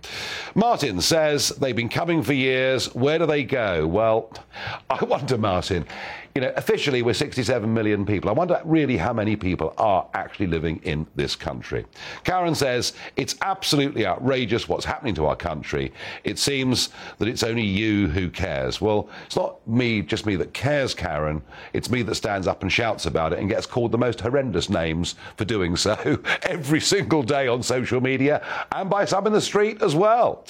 Martin 0.55 1.01
says 1.01 1.49
they've 1.49 1.75
been 1.75 1.89
coming 1.89 2.23
for 2.23 2.33
years. 2.33 2.95
Where 2.95 3.19
do 3.19 3.27
they 3.27 3.43
go? 3.43 3.87
Well, 3.87 4.33
I 4.91 5.05
wonder, 5.05 5.37
Martin, 5.37 5.85
you 6.35 6.41
know, 6.41 6.53
officially 6.57 7.03
we're 7.03 7.13
67 7.13 7.73
million 7.73 8.07
people. 8.07 8.31
I 8.31 8.33
wonder 8.33 8.61
really 8.65 8.97
how 8.97 9.13
many 9.13 9.37
people 9.37 9.75
are 9.77 10.07
actually 10.15 10.47
living 10.47 10.81
in 10.83 11.07
this 11.15 11.37
country. 11.37 11.85
Karen 12.25 12.55
says 12.55 12.95
it's 13.17 13.37
absolutely 13.43 14.07
outrageous 14.07 14.69
what's 14.69 14.85
happening 14.85 15.15
to 15.17 15.27
our 15.27 15.37
country. 15.37 15.93
It 16.25 16.39
seems 16.39 16.89
that 17.19 17.29
it's 17.29 17.43
only 17.43 17.65
you 17.65 18.09
who 18.09 18.31
cares. 18.31 18.81
Well, 18.81 19.11
it's 19.27 19.37
not 19.37 19.67
me, 19.69 20.01
just 20.01 20.25
me 20.25 20.37
that 20.37 20.55
cares, 20.55 20.95
Karen. 20.95 21.43
It's 21.75 21.91
me 21.91 22.03
that 22.03 22.15
stands 22.15 22.47
up 22.47 22.63
and 22.63 22.73
shouts 22.73 23.05
about 23.05 23.35
it 23.35 23.39
and 23.39 23.49
gets 23.49 23.67
called 23.67 23.93
the 23.93 23.99
most 23.99 24.21
horrendous 24.21 24.71
names 24.71 25.17
for 25.37 25.45
doing 25.45 25.77
so 25.77 26.19
every 26.45 26.81
single 26.81 27.23
day 27.23 27.47
on 27.47 27.63
social 27.63 28.01
media 28.01 28.43
and 28.73 28.89
by 28.89 29.05
some 29.05 29.27
in 29.27 29.35
the 29.35 29.41
street 29.41 29.83
as 29.83 29.95
well. 29.95 30.47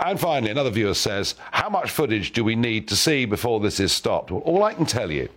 And 0.00 0.18
finally, 0.18 0.50
another 0.50 0.70
viewer 0.70 0.94
says, 0.94 1.34
How 1.52 1.68
much 1.68 1.90
footage 1.90 2.32
do 2.32 2.42
we 2.42 2.56
need 2.56 2.88
to 2.88 2.96
see 2.96 3.26
before 3.26 3.60
this 3.60 3.78
is 3.78 3.92
stopped? 3.92 4.30
Well, 4.30 4.40
all 4.40 4.64
I 4.64 4.72
can 4.80 4.86
tell 4.86 5.10
you 5.10 5.28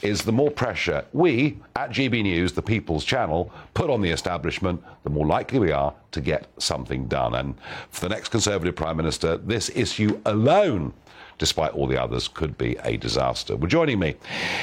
is 0.00 0.22
the 0.22 0.32
more 0.32 0.50
pressure 0.50 1.04
we 1.12 1.58
at 1.76 1.90
GB 1.90 2.22
News, 2.22 2.52
the 2.52 2.62
People's 2.62 3.04
Channel, 3.04 3.52
put 3.74 3.90
on 3.90 4.00
the 4.00 4.10
establishment, 4.10 4.82
the 5.02 5.10
more 5.10 5.26
likely 5.26 5.58
we 5.58 5.72
are 5.72 5.92
to 6.12 6.20
get 6.20 6.46
something 6.58 7.06
done. 7.08 7.34
And 7.34 7.54
for 7.90 8.08
the 8.08 8.08
next 8.08 8.28
Conservative 8.28 8.76
Prime 8.76 8.96
Minister, 8.96 9.36
this 9.36 9.70
issue 9.74 10.20
alone 10.24 10.92
despite 11.36 11.70
all 11.72 11.86
the 11.86 12.00
others, 12.02 12.26
could 12.26 12.58
be 12.58 12.76
a 12.82 12.96
disaster. 12.96 13.54
Well, 13.54 13.68
joining 13.68 14.00
me 14.00 14.16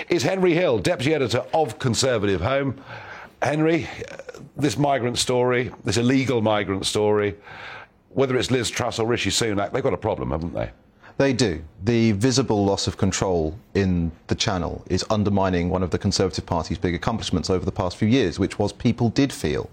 is 0.10 0.24
Henry 0.24 0.54
Hill, 0.54 0.80
Deputy 0.80 1.14
Editor 1.14 1.46
of 1.54 1.80
Conservative 1.80 2.42
Home. 2.42 2.82
Henry, 3.42 3.88
this 4.58 4.78
migrant 4.78 5.18
story, 5.18 5.72
this 5.86 5.96
illegal 5.96 6.42
migrant 6.42 6.86
story, 6.86 7.36
whether 8.10 8.36
it's 8.36 8.52
Liz 8.52 8.70
Truss 8.70 9.00
or 9.00 9.08
Rishi 9.08 9.30
Sunak, 9.30 9.72
they've 9.72 9.82
got 9.82 9.94
a 9.94 9.98
problem, 9.98 10.32
haven't 10.32 10.54
they? 10.54 10.70
They 11.18 11.32
do. 11.32 11.64
The 11.84 12.12
visible 12.12 12.66
loss 12.66 12.88
of 12.88 12.98
control 12.98 13.58
in 13.74 14.12
the 14.28 14.36
channel 14.36 14.84
is 14.90 15.06
undermining 15.10 15.70
one 15.70 15.82
of 15.82 15.92
the 15.92 15.98
Conservative 15.98 16.46
Party's 16.46 16.78
big 16.78 16.94
accomplishments 16.94 17.50
over 17.50 17.64
the 17.64 17.72
past 17.72 17.96
few 17.96 18.08
years, 18.08 18.38
which 18.38 18.60
was 18.60 18.74
people 18.74 19.10
did 19.10 19.32
feel 19.32 19.70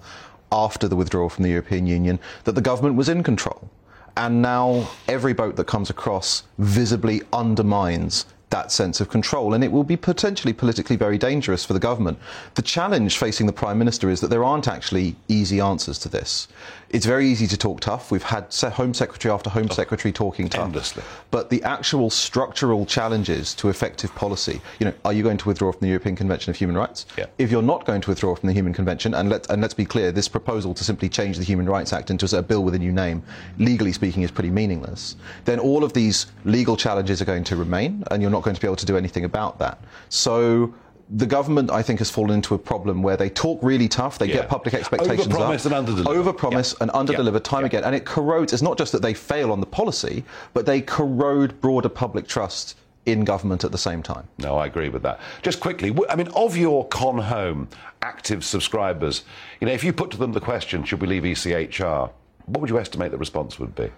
after 0.53 0.87
the 0.87 0.95
withdrawal 0.95 1.29
from 1.29 1.43
the 1.43 1.51
European 1.51 1.87
Union 1.87 2.21
that 2.45 2.53
the 2.53 2.61
government 2.61 2.95
was 2.95 3.09
in 3.09 3.25
control. 3.25 3.69
And 4.17 4.41
now 4.41 4.89
every 5.09 5.33
boat 5.33 5.57
that 5.57 5.67
comes 5.67 5.91
across 5.91 6.45
visibly 6.59 7.23
undermines 7.33 8.27
that 8.53 8.71
sense 8.71 9.01
of 9.01 9.09
control, 9.09 9.55
and 9.55 9.65
it 9.65 9.73
will 9.73 9.83
be 9.83 9.97
potentially 9.97 10.53
politically 10.53 10.95
very 10.95 11.19
dangerous 11.19 11.65
for 11.65 11.73
the 11.73 11.81
government. 11.81 12.19
The 12.55 12.63
challenge 12.63 13.19
facing 13.19 13.47
the 13.47 13.53
Prime 13.53 13.79
Minister 13.79 14.09
is 14.09 14.21
that 14.21 14.29
there 14.29 14.45
aren't 14.45 14.69
actually 14.69 15.17
easy 15.27 15.59
answers 15.59 15.99
to 16.01 16.09
this. 16.09 16.49
It's 16.91 17.07
very 17.07 17.27
easy 17.27 17.47
to 17.47 17.57
talk 17.57 17.81
tough. 17.81 18.11
We've 18.11 18.23
had 18.23 18.55
Home 18.75 18.93
Secretary 18.93 19.33
after 19.33 19.49
Home 19.49 19.69
oh, 19.71 19.75
Secretary 19.75 20.13
talking 20.13 20.51
tough. 20.51 20.67
Endlessly. 20.67 21.03
But 21.31 21.49
the 21.49 21.63
actual 21.63 22.11
structural 22.11 22.85
challenges 22.85 23.55
to 23.55 23.71
effective 23.71 24.15
policy, 24.15 24.61
you 24.79 24.85
know, 24.85 24.93
are 25.07 25.15
you 25.15 25.23
going 25.23 25.39
to 25.39 25.49
withdraw 25.49 25.73
from 25.73 25.81
the 25.81 25.89
European 25.89 26.15
Convention 26.15 26.51
of 26.51 26.57
Human 26.57 26.77
Rights? 26.77 27.07
Yeah. 27.17 27.27
If 27.39 27.51
you're 27.51 27.63
not 27.63 27.87
going 27.87 28.03
to 28.03 28.11
withdraw 28.11 28.35
from 28.35 28.49
the 28.49 28.53
Human 28.53 28.75
Convention, 28.75 29.15
and, 29.15 29.31
let, 29.31 29.49
and 29.49 29.63
let's 29.63 29.73
be 29.73 29.87
clear, 29.87 30.13
this 30.13 30.29
proposal 30.29 30.75
to 30.75 30.85
simply 30.85 31.09
change 31.09 31.39
the 31.39 31.45
Human 31.45 31.67
Rights 31.67 31.95
Act 31.95 32.11
into 32.11 32.37
a 32.37 32.43
bill 32.43 32.63
with 32.63 32.75
a 32.75 32.79
new 32.79 32.93
name, 32.93 33.23
legally 33.59 33.93
speaking, 33.93 34.23
is 34.23 34.31
pretty 34.31 34.51
meaningless, 34.51 35.17
then 35.47 35.59
all 35.59 35.85
of 35.85 35.95
these 35.95 36.27
legal 36.45 36.77
challenges 36.77 37.23
are 37.23 37.25
going 37.27 37.45
to 37.45 37.57
remain, 37.57 38.05
and 38.11 38.21
you're 38.21 38.31
not 38.31 38.42
going 38.43 38.55
to 38.57 38.61
be 38.61 38.67
able 38.67 38.77
to 38.77 38.87
do 38.87 38.97
anything 38.97 39.25
about 39.25 39.59
that. 39.59 39.79
So 40.09 40.75
the 41.11 41.27
government, 41.27 41.71
I 41.71 41.83
think, 41.83 41.99
has 41.99 42.11
fallen 42.11 42.31
into 42.31 42.55
a 42.55 42.59
problem 42.59 43.03
where 43.03 43.17
they 43.17 43.29
talk 43.29 43.59
really 43.63 43.89
tough, 43.89 44.19
they 44.19 44.27
Yeah. 44.27 44.35
get 44.37 44.49
public 44.49 44.75
expectations 44.75 45.29
Overpromise 45.29 45.67
up, 45.67 45.73
and 45.73 45.87
underdeliver. 45.87 46.25
overpromise 46.25 46.75
Yeah. 46.75 46.79
and 46.83 46.91
underdeliver 46.93 47.35
Yeah. 47.35 47.39
time 47.41 47.65
again, 47.65 47.85
and 47.85 47.95
it 47.95 48.05
corrodes. 48.07 48.53
It's 48.53 48.63
not 48.63 48.79
just 48.79 48.93
that 48.93 49.03
they 49.03 49.13
fail 49.15 49.53
on 49.53 49.61
the 49.61 49.67
policy, 49.67 50.25
but 50.55 50.65
they 50.67 50.81
corrode 50.81 51.61
broader 51.61 51.89
public 51.91 52.27
trust 52.29 52.77
in 53.05 53.25
government 53.25 53.65
at 53.65 53.73
the 53.73 53.79
same 53.79 54.03
time. 54.03 54.29
No, 54.39 54.57
I 54.57 54.67
agree 54.67 54.89
with 54.89 55.03
that. 55.03 55.19
Just 55.43 55.61
quickly, 55.61 55.95
I 56.09 56.15
mean, 56.17 56.29
of 56.29 56.57
your 56.57 56.87
Con 56.87 57.19
Home 57.19 57.69
active 58.01 58.45
subscribers, 58.45 59.25
you 59.61 59.67
know, 59.67 59.73
if 59.73 59.83
you 59.85 59.93
put 59.93 60.11
to 60.13 60.17
them 60.17 60.33
the 60.33 60.41
question, 60.41 60.85
should 60.85 61.01
we 61.01 61.09
leave 61.09 61.25
ECHR, 61.25 62.11
what 62.47 62.61
would 62.61 62.71
you 62.71 62.79
estimate 62.79 63.11
the 63.11 63.19
response 63.19 63.59
would 63.59 63.75
be? 63.75 63.91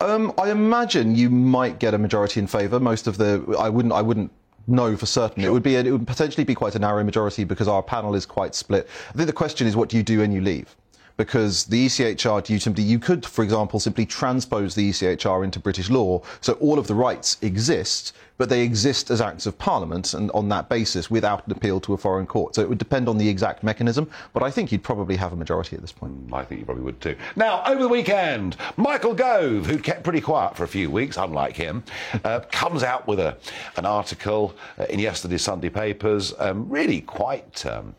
Um, 0.00 0.32
I 0.38 0.50
imagine 0.50 1.14
you 1.14 1.28
might 1.28 1.78
get 1.78 1.92
a 1.92 1.98
majority 1.98 2.40
in 2.40 2.46
favour. 2.46 2.80
Most 2.80 3.06
of 3.06 3.18
the, 3.18 3.56
I 3.58 3.68
wouldn't, 3.68 3.92
I 3.92 4.00
wouldn't 4.00 4.32
know 4.66 4.96
for 4.96 5.06
certain. 5.06 5.44
It 5.44 5.52
would 5.52 5.62
be, 5.62 5.76
it 5.76 5.90
would 5.90 6.06
potentially 6.06 6.44
be 6.44 6.54
quite 6.54 6.74
a 6.74 6.78
narrow 6.78 7.04
majority 7.04 7.44
because 7.44 7.68
our 7.68 7.82
panel 7.82 8.14
is 8.14 8.24
quite 8.24 8.54
split. 8.54 8.88
I 9.10 9.12
think 9.12 9.26
the 9.26 9.32
question 9.32 9.66
is, 9.66 9.76
what 9.76 9.88
do 9.88 9.96
you 9.96 10.02
do 10.02 10.20
when 10.20 10.32
you 10.32 10.40
leave? 10.40 10.74
Because 11.20 11.66
the 11.66 11.84
ECHR, 11.84 12.42
do 12.42 12.80
you 12.80 12.88
you 12.88 12.98
could, 12.98 13.26
for 13.26 13.44
example, 13.44 13.78
simply 13.78 14.06
transpose 14.06 14.74
the 14.74 14.88
ECHR 14.88 15.44
into 15.44 15.60
British 15.60 15.90
law, 15.90 16.22
so 16.40 16.54
all 16.54 16.78
of 16.78 16.86
the 16.86 16.94
rights 16.94 17.36
exist, 17.42 18.14
but 18.38 18.48
they 18.48 18.62
exist 18.62 19.10
as 19.10 19.20
acts 19.20 19.44
of 19.44 19.58
parliament, 19.58 20.14
and 20.14 20.30
on 20.30 20.48
that 20.48 20.70
basis, 20.70 21.10
without 21.10 21.46
an 21.46 21.52
appeal 21.52 21.78
to 21.80 21.92
a 21.92 21.98
foreign 21.98 22.26
court. 22.26 22.54
So 22.54 22.62
it 22.62 22.70
would 22.70 22.78
depend 22.78 23.06
on 23.06 23.18
the 23.18 23.28
exact 23.28 23.62
mechanism, 23.62 24.08
but 24.32 24.42
I 24.42 24.50
think 24.50 24.72
you'd 24.72 24.82
probably 24.82 25.14
have 25.16 25.34
a 25.34 25.36
majority 25.36 25.76
at 25.76 25.82
this 25.82 25.92
point. 25.92 26.14
I 26.32 26.42
think 26.42 26.60
you 26.60 26.64
probably 26.64 26.84
would 26.84 27.02
too. 27.02 27.16
Now, 27.36 27.64
over 27.66 27.82
the 27.82 27.88
weekend, 27.88 28.56
Michael 28.78 29.12
Gove, 29.12 29.66
who'd 29.66 29.84
kept 29.84 30.02
pretty 30.02 30.22
quiet 30.22 30.56
for 30.56 30.64
a 30.64 30.68
few 30.68 30.90
weeks, 30.90 31.18
unlike 31.18 31.54
him, 31.54 31.84
uh, 32.24 32.40
comes 32.50 32.82
out 32.82 33.06
with 33.06 33.20
a, 33.20 33.36
an 33.76 33.84
article 33.84 34.54
uh, 34.78 34.84
in 34.84 34.98
yesterday's 34.98 35.42
Sunday 35.42 35.68
papers, 35.68 36.32
um, 36.38 36.66
really 36.70 37.02
quite, 37.02 37.66
um, 37.66 37.94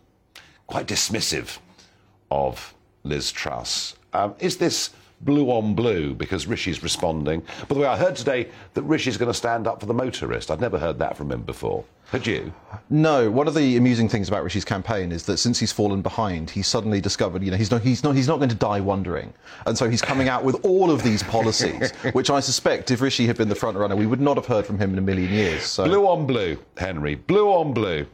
quite 0.66 0.88
dismissive 0.88 1.60
of 2.32 2.74
Liz 3.04 3.32
Truss. 3.32 3.96
Um, 4.14 4.36
is 4.40 4.58
this 4.58 4.92
blue 5.22 5.50
on 5.52 5.76
blue 5.76 6.14
because 6.14 6.48
Rishi's 6.48 6.84
responding? 6.84 7.42
By 7.68 7.76
the 7.76 7.82
way, 7.82 7.88
I 7.88 7.98
heard 7.98 8.16
today 8.16 8.50
that 8.74 8.84
Rishi's 8.84 9.18
going 9.18 9.32
to 9.32 9.38
stand 9.38 9.68
up 9.68 9.80
for 9.80 9.86
the 9.86 9.94
motorist. 9.94 10.52
I'd 10.52 10.62
never 10.62 10.78
heard 10.80 11.00
that 11.00 11.16
from 11.18 11.32
him 11.32 11.44
before. 11.44 11.86
Had 12.12 12.28
you? 12.28 12.52
No, 12.90 13.32
one 13.32 13.48
of 13.48 13.54
the 13.54 13.78
amusing 13.78 14.10
things 14.10 14.28
about 14.28 14.44
Rishi's 14.44 14.66
campaign 14.66 15.14
is 15.14 15.24
that 15.28 15.38
since 15.38 15.58
he's 15.60 15.72
fallen 15.72 16.02
behind, 16.02 16.50
he's 16.50 16.68
suddenly 16.68 17.00
discovered, 17.00 17.42
you 17.42 17.52
know, 17.52 17.58
he's 17.58 17.72
not, 17.72 17.82
he's 17.82 18.04
not, 18.04 18.18
he's 18.18 18.28
not 18.28 18.38
going 18.38 18.50
to 18.50 18.56
die 18.56 18.82
wondering, 18.82 19.34
and 19.66 19.78
so 19.78 19.90
he's 19.90 20.02
coming 20.02 20.28
out 20.28 20.44
with 20.44 20.60
all 20.66 20.92
of 20.92 21.04
these 21.04 21.24
policies, 21.24 21.92
which 22.12 22.30
I 22.30 22.42
suspect, 22.42 22.92
if 22.92 23.00
Rishi 23.00 23.28
had 23.28 23.38
been 23.38 23.48
the 23.48 23.56
front 23.56 23.78
runner, 23.78 23.96
we 23.96 24.08
would 24.08 24.20
not 24.20 24.36
have 24.36 24.46
heard 24.46 24.66
from 24.66 24.78
him 24.78 24.92
in 24.92 24.98
a 24.98 25.02
million 25.02 25.32
years. 25.32 25.64
So, 25.64 25.86
Blue 25.86 26.06
on 26.06 26.28
blue, 26.28 26.58
Henry. 26.76 27.16
Blue 27.16 27.48
on 27.48 27.74
blue. 27.74 28.06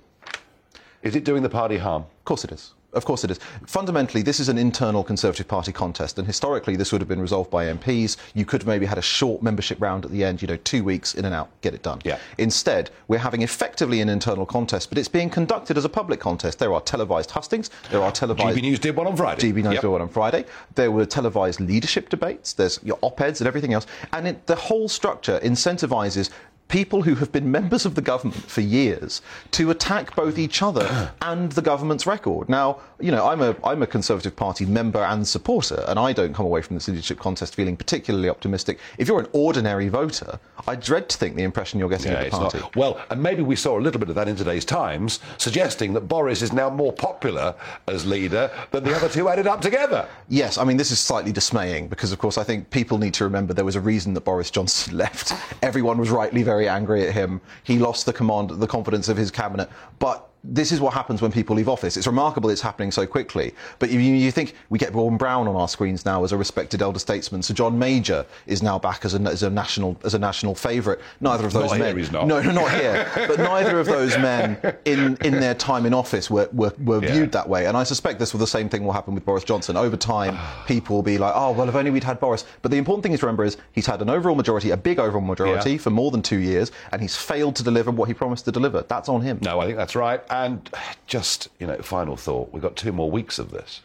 Is 1.02 1.15
it 1.15 1.23
doing 1.23 1.41
the 1.41 1.50
party 1.50 1.78
harm? 1.78 2.04
of 2.04 2.26
course 2.26 2.43
it 2.43 2.52
is. 2.52 2.73
Of 2.97 3.05
course 3.05 3.23
it 3.23 3.29
is. 3.29 3.39
Fundamentally, 3.67 4.23
this 4.23 4.39
is 4.39 4.49
an 4.49 4.57
internal 4.57 5.03
Conservative 5.03 5.47
Party 5.47 5.71
contest, 5.71 6.17
and 6.17 6.25
historically, 6.25 6.75
this 6.75 6.91
would 6.91 6.99
have 6.99 7.07
been 7.07 7.21
resolved 7.21 7.51
by 7.51 7.65
MPs. 7.65 8.17
You 8.33 8.43
could 8.43 8.62
have 8.63 8.67
maybe 8.67 8.88
had 8.88 8.97
a 8.97 9.03
short 9.03 9.43
membership 9.43 9.79
round 9.79 10.03
at 10.03 10.10
the 10.12 10.23
end, 10.23 10.41
you 10.41 10.47
know, 10.47 10.55
two 10.57 10.83
weeks 10.83 11.13
in 11.13 11.23
and 11.23 11.33
out, 11.33 11.49
get 11.62 11.75
it 11.75 11.83
done. 11.83 12.01
Yeah. 12.03 12.17
Instead, 12.39 12.89
we're 13.07 13.19
having 13.19 13.43
effectively 13.43 14.01
an 14.01 14.10
internal 14.10 14.47
contest, 14.47 14.89
but 14.89 14.97
it's 14.97 15.07
being 15.07 15.29
conducted 15.29 15.77
as 15.77 15.86
a 15.86 15.89
public 15.89 16.19
contest. 16.19 16.57
There 16.57 16.73
are 16.73 16.81
televised 16.81 17.29
hustings, 17.29 17.69
there 17.91 18.01
are 18.01 18.12
televised. 18.12 18.57
GB 18.57 18.62
News 18.62 18.79
did 18.79 18.95
one 18.95 19.05
on 19.05 19.15
Friday. 19.15 19.51
GB 19.51 19.63
News 19.63 19.73
Yep. 19.73 19.81
did 19.81 19.88
one 19.89 20.01
on 20.01 20.10
Friday. 20.10 20.45
There 20.73 20.89
were 20.91 21.05
televised 21.05 21.60
leadership 21.60 22.10
debates. 22.10 22.53
There's 22.53 22.79
your 22.83 22.97
op-eds 23.01 23.41
and 23.41 23.47
everything 23.47 23.73
else, 23.73 23.86
and 24.12 24.27
it, 24.27 24.47
the 24.47 24.55
whole 24.55 24.89
structure 24.89 25.39
incentivises 25.43 26.31
people 26.67 27.01
who 27.03 27.15
have 27.15 27.32
been 27.32 27.49
members 27.51 27.86
of 27.86 27.95
the 27.95 28.01
government 28.01 28.41
for 28.49 28.62
years 28.62 29.21
to 29.51 29.71
attack 29.71 30.15
both 30.15 30.38
each 30.38 30.62
other 30.62 31.13
and 31.21 31.51
the 31.53 31.62
government's 31.62 32.06
record. 32.06 32.49
Now, 32.49 32.80
you 32.99 33.12
know, 33.12 33.27
I'm 33.27 33.41
a 33.41 33.56
I'm 33.63 33.82
a 33.84 33.88
Conservative 33.88 34.36
Party 34.36 34.65
member 34.65 35.03
and 35.03 35.27
supporter, 35.27 35.84
and 35.88 35.99
I 35.99 36.13
don't 36.13 36.34
come 36.34 36.45
away 36.45 36.62
from 36.62 36.75
this 36.75 36.88
leadership 36.88 37.19
contest 37.19 37.56
feeling 37.56 37.77
particularly 37.77 38.30
optimistic. 38.30 38.80
If 38.97 39.08
you're 39.08 39.19
an 39.19 39.27
ordinary 39.34 39.88
voter, 39.89 40.39
I 40.67 40.75
dread 40.75 41.08
to 41.10 41.17
think 41.17 41.36
the 41.36 41.43
impression 41.43 41.80
you're 41.80 41.89
getting 41.89 42.12
Yeah, 42.12 42.19
of 42.21 42.32
the 42.32 42.38
party. 42.38 42.60
not. 42.60 42.75
Well, 42.75 42.99
and 43.10 43.21
maybe 43.21 43.43
we 43.43 43.56
saw 43.56 43.77
a 43.77 43.82
little 43.82 43.99
bit 43.99 44.10
of 44.10 44.15
that 44.15 44.27
in 44.27 44.36
today's 44.36 44.65
Times, 44.65 45.19
suggesting 45.38 45.93
that 45.93 46.01
Boris 46.01 46.41
is 46.41 46.51
now 46.51 46.69
more 46.69 46.91
popular 46.91 47.56
as 47.88 48.06
leader 48.06 48.51
than 48.71 48.84
the 48.84 48.95
other 48.95 49.08
two 49.08 49.30
added 49.30 49.47
up 49.47 49.62
together. 49.62 50.08
Yes, 50.27 50.58
I 50.58 50.63
mean, 50.63 50.77
this 50.77 50.91
is 50.91 50.99
slightly 50.99 51.32
dismaying 51.32 51.88
because, 51.88 52.12
of 52.12 52.19
course, 52.19 52.38
I 52.38 52.43
think 52.43 52.69
people 52.69 52.97
need 52.97 53.13
to 53.15 53.23
remember 53.23 53.53
there 53.53 53.63
was 53.63 53.75
a 53.75 53.82
reason 53.82 54.13
that 54.15 54.21
Boris 54.25 54.49
Johnson 54.51 54.97
left. 55.03 55.34
Everyone 55.62 55.97
was 55.97 56.10
rightly 56.10 56.43
very 56.43 56.56
angry 56.65 57.05
at 57.05 57.13
him. 57.13 57.41
He 57.63 57.77
lost 57.77 58.05
the 58.05 58.13
command, 58.13 58.49
the 58.49 58.67
confidence 58.67 59.09
of 59.09 59.17
his 59.17 59.29
cabinet. 59.29 59.69
But 59.99 60.27
this 60.43 60.71
is 60.71 60.80
what 60.80 60.93
happens 60.93 61.21
when 61.21 61.32
people 61.32 61.56
leave 61.56 61.67
office. 61.67 61.97
It's 61.97 62.08
remarkable 62.08 62.50
it's 62.50 62.62
happening 62.62 62.91
so 62.91 63.06
quickly. 63.06 63.54
But 63.80 63.89
you, 63.89 64.00
you 64.00 64.32
think 64.32 64.54
we 64.69 64.80
get 64.80 64.93
Gordon 64.93 65.17
Brown 65.17 65.47
on 65.47 65.56
our 65.56 65.67
screens 65.67 66.06
now 66.06 66.23
as 66.23 66.32
a 66.32 66.38
respected 66.38 66.82
elder 66.82 67.00
statesman. 67.00 67.41
Sir 67.43 67.54
John 67.54 67.78
Major 67.78 68.26
is 68.45 68.63
now 68.63 68.80
back 68.80 69.04
as 69.04 69.13
a, 69.13 69.21
as 69.21 69.43
a 69.43 69.50
national 69.50 69.97
as 70.06 70.13
a 70.13 70.19
national 70.19 70.56
favourite. 70.56 71.00
Neither 71.19 71.45
of 71.45 71.54
those 71.54 71.71
not 71.71 71.80
men. 71.80 71.88
Here, 71.95 71.97
he's 71.97 72.12
not. 72.12 72.28
No, 72.28 72.41
no, 72.41 72.52
not 72.52 72.71
here. 72.71 73.10
but 73.28 73.39
neither 73.39 73.80
of 73.80 73.88
those 73.88 74.17
men 74.17 74.58
in, 74.86 75.17
in 75.26 75.39
their 75.39 75.54
time 75.54 75.86
in 75.86 75.93
office 75.93 76.30
were, 76.30 76.50
were, 76.54 76.73
were 76.84 77.04
Yeah. 77.04 77.12
viewed 77.13 77.32
that 77.34 77.47
way. 77.50 77.65
And 77.65 77.76
I 77.76 77.84
suspect 77.84 78.19
this 78.19 78.34
will 78.34 78.39
the 78.39 78.47
same 78.47 78.69
thing 78.69 78.86
will 78.86 78.93
happen 78.93 79.13
with 79.15 79.26
Boris 79.26 79.43
Johnson. 79.43 79.76
Over 79.76 79.97
time, 79.97 80.38
people 80.67 80.95
will 80.95 81.04
be 81.04 81.17
like, 81.17 81.34
oh, 81.36 81.52
well, 81.52 81.67
if 81.67 81.76
only 81.76 81.91
we'd 81.91 82.04
had 82.04 82.19
Boris. 82.19 82.45
But 82.62 82.71
the 82.71 82.78
important 82.78 83.04
thing 83.04 83.12
is 83.13 83.19
to 83.19 83.26
remember 83.26 83.43
is 83.43 83.58
he's 83.73 83.86
had 83.86 84.02
an 84.02 84.10
overall 84.10 84.36
majority, 84.36 84.69
a 84.71 84.78
big 84.78 85.00
overall 85.00 85.21
majority 85.21 85.71
Yeah. 85.71 85.78
for 85.78 85.89
more 85.89 86.12
than 86.12 86.21
two 86.21 86.38
years, 86.39 86.71
and 86.91 87.02
he's 87.02 87.15
failed 87.15 87.56
to 87.58 87.63
deliver 87.63 87.91
what 87.91 88.08
he 88.08 88.13
promised 88.13 88.45
to 88.45 88.52
deliver. 88.52 88.84
That's 88.88 89.10
on 89.10 89.21
him. 89.21 89.39
No, 89.41 89.60
I 89.60 89.65
think 89.65 89.78
that's 89.78 89.95
right. 89.95 90.21
And 90.29 90.69
just, 91.05 91.49
you 91.59 91.67
know, 91.67 91.77
final 91.77 92.15
thought 92.15 92.51
we've 92.51 92.61
got 92.61 92.75
two 92.75 92.91
more 92.91 93.09
weeks 93.09 93.39
of 93.39 93.51
this. 93.51 93.81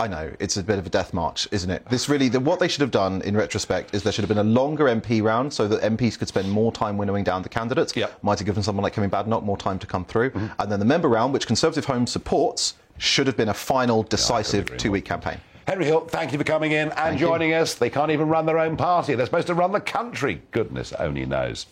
I 0.00 0.08
know 0.08 0.32
it's 0.40 0.56
a 0.56 0.64
bit 0.64 0.80
of 0.80 0.86
a 0.86 0.90
death 0.90 1.14
march, 1.14 1.46
isn't 1.52 1.70
it? 1.70 1.84
This 1.88 2.08
really, 2.08 2.28
the, 2.28 2.40
what 2.40 2.58
they 2.58 2.66
should 2.66 2.80
have 2.80 2.90
done 2.90 3.22
in 3.22 3.36
retrospect 3.36 3.94
is 3.94 4.02
there 4.02 4.12
should 4.12 4.22
have 4.22 4.28
been 4.28 4.38
a 4.38 4.50
longer 4.50 4.86
MP 4.86 5.22
round 5.22 5.52
so 5.52 5.68
that 5.68 5.80
MPs 5.82 6.18
could 6.18 6.26
spend 6.26 6.50
more 6.50 6.72
time 6.72 6.96
winnowing 6.96 7.22
down 7.22 7.42
the 7.42 7.48
candidates. 7.48 7.94
Yep. 7.94 8.20
Might 8.22 8.38
have 8.40 8.46
given 8.46 8.64
someone 8.64 8.82
like 8.82 8.94
Kemi 8.94 9.08
Badenoch 9.08 9.44
more 9.44 9.56
time 9.56 9.78
to 9.78 9.86
come 9.86 10.04
through, 10.04 10.30
mm-hmm. 10.30 10.46
and 10.58 10.72
then 10.72 10.80
the 10.80 10.84
member 10.84 11.08
round, 11.08 11.32
which 11.32 11.46
Conservative 11.46 11.84
Home 11.84 12.06
supports, 12.08 12.74
should 12.98 13.28
have 13.28 13.36
been 13.36 13.50
a 13.50 13.54
final, 13.54 14.02
decisive 14.02 14.66
agree 14.66 14.78
two-week 14.78 15.04
campaign. 15.04 15.38
Henry 15.66 15.84
Hill, 15.84 16.00
thank 16.00 16.32
you 16.32 16.38
for 16.38 16.44
coming 16.44 16.72
in 16.72 16.88
and 16.88 16.92
Thank 16.94 17.20
you. 17.20 17.26
joining 17.26 17.54
us. 17.54 17.74
They 17.74 17.90
can't 17.90 18.10
even 18.10 18.28
run 18.28 18.46
their 18.46 18.58
own 18.58 18.76
party. 18.76 19.14
They're 19.14 19.26
supposed 19.26 19.46
to 19.46 19.54
run 19.54 19.72
the 19.72 19.80
country. 19.80 20.42
Goodness 20.50 20.92
only 20.94 21.24
knows. 21.24 21.66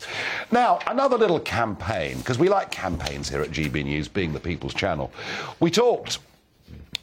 Now, 0.52 0.78
another 0.86 1.18
little 1.18 1.40
campaign, 1.40 2.18
because 2.18 2.38
we 2.38 2.48
like 2.48 2.70
campaigns 2.70 3.28
here 3.28 3.40
at 3.42 3.50
GB 3.50 3.84
News, 3.84 4.06
being 4.08 4.32
the 4.32 4.40
People's 4.40 4.74
Channel. 4.74 5.12
We 5.58 5.70
talked 5.70 6.18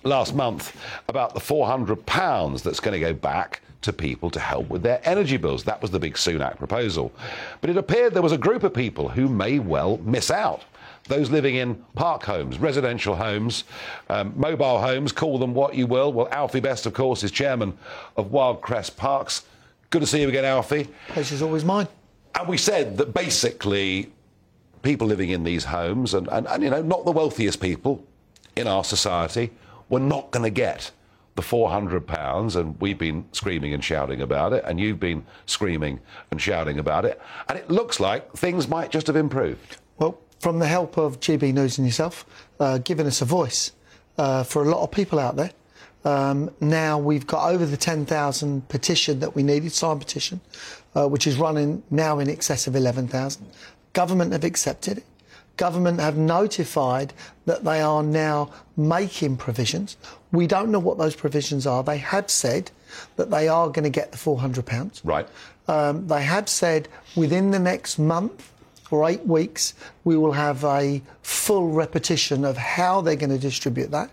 last 0.04 0.34
month 0.34 0.76
about 1.10 1.34
the 1.34 1.40
£400 1.40 2.64
that's 2.64 2.80
going 2.80 2.94
to 2.94 3.00
go 3.00 3.14
back 3.14 3.62
to 3.82 3.92
people 3.94 4.30
to 4.32 4.40
help 4.40 4.70
with 4.70 4.82
their 4.82 5.02
energy 5.04 5.38
bills. 5.38 5.64
That 5.66 5.82
was 5.82 5.92
the 5.92 6.00
big 6.00 6.16
Sunak 6.16 6.58
proposal. 6.58 7.12
But 7.62 7.70
it 7.70 7.78
appeared 7.78 8.14
there 8.14 8.22
was 8.22 8.32
a 8.32 8.38
group 8.38 8.64
of 8.64 8.74
people 8.74 9.10
who 9.10 9.28
may 9.28 9.60
well 9.60 9.98
miss 10.04 10.32
out. 10.32 10.64
Those 11.08 11.30
living 11.30 11.56
in 11.56 11.76
park 11.96 12.24
homes, 12.24 12.60
residential 12.60 13.16
homes, 13.16 13.64
um, 14.10 14.34
mobile 14.36 14.80
homes, 14.80 15.12
call 15.12 15.40
them 15.40 15.54
what 15.54 15.76
you 15.76 15.88
will. 15.88 16.12
Well, 16.12 16.28
Alfie 16.32 16.60
Best, 16.60 16.86
of 16.86 16.94
course, 16.94 17.24
is 17.24 17.32
chairman 17.32 17.78
of 18.18 18.32
Wyldecrest 18.32 18.98
Parks. 18.98 19.46
Good 19.90 20.02
to 20.02 20.08
see 20.08 20.22
you 20.22 20.28
again, 20.30 20.46
Alfie. 20.46 20.88
Pleasure's 21.10 21.42
always 21.42 21.64
mine. 21.64 21.88
And 22.38 22.48
we 22.48 22.58
said 22.58 22.98
that 22.98 23.14
basically 23.14 24.12
people 24.82 25.08
living 25.08 25.30
in 25.30 25.44
these 25.44 25.66
homes 25.66 26.14
and, 26.14 26.28
and, 26.28 26.48
and 26.48 26.64
you 26.64 26.70
know, 26.70 26.82
not 26.82 27.06
the 27.06 27.12
wealthiest 27.12 27.60
people 27.60 28.06
in 28.56 28.68
our 28.68 28.84
society 28.84 29.52
were 29.90 30.00
not 30.00 30.32
going 30.32 30.44
to 30.44 30.50
get 30.50 30.92
the 31.36 31.42
£400 31.42 32.56
and 32.56 32.80
we've 32.82 32.98
been 32.98 33.24
screaming 33.32 33.74
and 33.74 33.84
shouting 33.84 34.22
about 34.22 34.54
it 34.54 34.64
and 34.66 34.80
you've 34.80 35.00
been 35.00 35.24
screaming 35.46 36.00
and 36.32 36.42
shouting 36.42 36.80
about 36.80 37.06
it 37.06 37.22
and 37.48 37.58
it 37.58 37.70
looks 37.70 38.00
like 38.00 38.32
things 38.34 38.68
might 38.68 38.92
just 38.92 39.08
have 39.08 39.16
improved. 39.16 39.78
Well, 40.00 40.20
from 40.40 40.60
the 40.60 40.68
help 40.68 40.98
of 40.98 41.20
GB 41.20 41.54
News 41.54 41.78
and 41.78 41.88
yourself, 41.88 42.26
uh, 42.60 42.78
giving 42.80 43.08
us 43.08 43.22
a 43.22 43.26
voice 43.26 43.72
uh, 44.18 44.44
for 44.44 44.64
a 44.64 44.70
lot 44.70 44.84
of 44.84 44.92
people 44.92 45.20
out 45.20 45.36
there. 45.36 45.52
Um, 46.06 46.52
now 46.62 46.98
we've 46.98 47.28
got 47.28 47.52
over 47.52 47.66
the 47.66 47.78
10,000 47.78 48.70
petition 48.70 49.20
that 49.20 49.36
we 49.36 49.44
needed, 49.44 49.72
signed 49.72 50.00
petition, 50.00 50.40
uh, 50.96 51.08
which 51.08 51.28
is 51.28 51.38
running 51.38 51.84
now 51.92 52.20
in 52.20 52.30
excess 52.30 52.68
of 52.68 52.76
11,000. 52.76 53.46
Government 53.94 54.32
have 54.32 54.44
accepted 54.44 55.00
it. 55.00 55.04
Government 55.58 56.00
have 56.00 56.18
notified 56.18 57.14
that 57.46 57.64
they 57.64 57.82
are 57.82 58.04
now 58.04 58.52
making 58.78 59.38
provisions. 59.38 59.98
We 60.32 60.46
don't 60.46 60.70
know 60.70 60.80
what 60.80 61.00
those 61.00 61.16
provisions 61.16 61.66
are. 61.66 61.84
They 61.84 61.98
have 61.98 62.30
said 62.30 62.70
that 63.16 63.32
they 63.32 63.48
are 63.48 63.68
going 63.70 63.84
to 63.84 63.90
get 63.90 64.12
the 64.12 64.18
£400. 64.18 65.02
Right. 65.04 65.28
Um, 65.68 66.08
they 66.08 66.24
have 66.24 66.48
said 66.48 66.88
within 67.16 67.52
the 67.52 67.60
next 67.60 67.98
month 67.98 68.52
or 68.92 69.08
eight 69.10 69.26
weeks, 69.26 69.74
we 70.04 70.18
will 70.18 70.32
have 70.32 70.64
a 70.64 71.02
full 71.22 71.70
repetition 71.70 72.46
of 72.46 72.58
how 72.58 73.02
they're 73.02 73.16
going 73.16 73.30
to 73.30 73.38
distribute 73.40 73.92
that. 73.92 74.10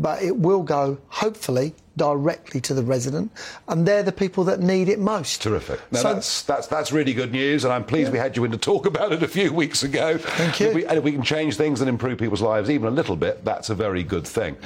But 0.00 0.22
it 0.22 0.36
will 0.36 0.62
go, 0.62 0.98
hopefully, 1.08 1.74
directly 1.96 2.60
to 2.60 2.72
the 2.74 2.84
resident, 2.84 3.32
and 3.66 3.84
they're 3.86 4.04
the 4.04 4.12
people 4.12 4.44
that 4.44 4.60
need 4.60 4.88
it 4.88 5.00
most. 5.00 5.42
Terrific. 5.42 5.80
Now 5.90 5.98
So- 6.00 6.14
that's, 6.14 6.42
that's, 6.42 6.66
that's 6.68 6.92
really 6.92 7.12
good 7.12 7.32
news, 7.32 7.64
and 7.64 7.72
I'm 7.72 7.84
pleased 7.84 8.12
we 8.12 8.18
had 8.18 8.36
you 8.36 8.44
in 8.44 8.52
to 8.52 8.58
talk 8.58 8.86
about 8.92 9.12
it 9.12 9.22
a 9.24 9.28
few 9.28 9.52
weeks 9.52 9.82
ago. 9.82 10.16
Thank 10.16 10.60
you. 10.60 10.68
If 10.68 10.74
we, 10.74 10.86
and 10.86 10.98
if 10.98 11.02
we 11.04 11.10
can 11.12 11.22
change 11.24 11.56
things 11.56 11.80
and 11.80 11.88
improve 11.88 12.18
people's 12.18 12.42
lives 12.42 12.70
even 12.70 12.86
a 12.86 12.92
little 12.92 13.16
bit, 13.16 13.44
that's 13.44 13.70
a 13.70 13.74
very 13.74 14.04
good 14.04 14.26
thing. 14.26 14.56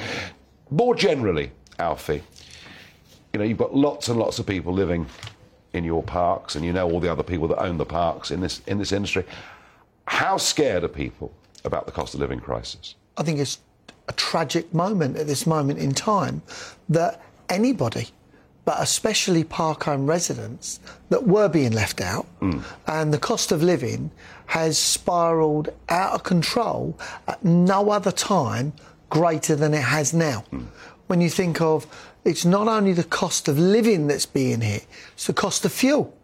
More 0.70 0.94
generally, 0.94 1.50
Alfie, 1.78 2.22
you 3.32 3.38
know, 3.38 3.44
you've 3.44 3.56
got 3.58 3.74
lots 3.74 4.08
and 4.08 4.18
lots 4.18 4.38
of 4.38 4.44
people 4.46 4.74
living 4.74 5.06
in 5.72 5.84
your 5.84 6.02
parks, 6.02 6.54
and 6.54 6.64
you 6.64 6.72
know 6.72 6.90
all 6.90 7.00
the 7.00 7.10
other 7.10 7.22
people 7.22 7.48
that 7.48 7.58
own 7.58 7.78
the 7.78 7.86
parks 7.86 8.30
in 8.30 8.40
this, 8.40 8.60
in 8.66 8.78
this 8.78 8.92
industry. 8.92 9.24
How 10.06 10.36
scared 10.36 10.84
are 10.84 10.88
people 10.88 11.32
about 11.64 11.86
the 11.86 11.92
cost 11.92 12.14
of 12.14 12.20
living 12.20 12.40
crisis? 12.40 12.94
I 13.16 13.22
think 13.22 13.38
it's 13.38 13.58
a 14.08 14.12
tragic 14.12 14.72
moment 14.74 15.16
at 15.16 15.26
this 15.26 15.46
moment 15.46 15.78
in 15.78 15.92
time 15.92 16.42
that 16.88 17.22
anybody, 17.48 18.08
but 18.64 18.76
especially 18.80 19.44
park 19.44 19.84
home 19.84 20.06
residents, 20.06 20.80
that 21.08 21.26
were 21.26 21.48
being 21.48 21.72
left 21.72 22.00
out, 22.00 22.26
mm. 22.40 22.62
and 22.86 23.12
the 23.12 23.18
cost 23.18 23.52
of 23.52 23.62
living 23.62 24.10
has 24.46 24.76
spiralled 24.78 25.68
out 25.88 26.12
of 26.12 26.22
control 26.22 26.98
at 27.28 27.42
no 27.44 27.90
other 27.90 28.12
time 28.12 28.72
greater 29.08 29.54
than 29.54 29.72
it 29.74 29.82
has 29.82 30.12
now. 30.12 30.44
Mm. 30.52 30.66
When 31.06 31.20
you 31.20 31.30
think 31.30 31.60
of 31.60 31.86
it's 32.24 32.44
not 32.44 32.68
only 32.68 32.92
the 32.92 33.04
cost 33.04 33.48
of 33.48 33.58
living 33.58 34.06
that's 34.06 34.26
being 34.26 34.60
hit, 34.60 34.86
it's 35.14 35.26
the 35.26 35.32
cost 35.32 35.64
of 35.64 35.72
fuel. 35.72 36.14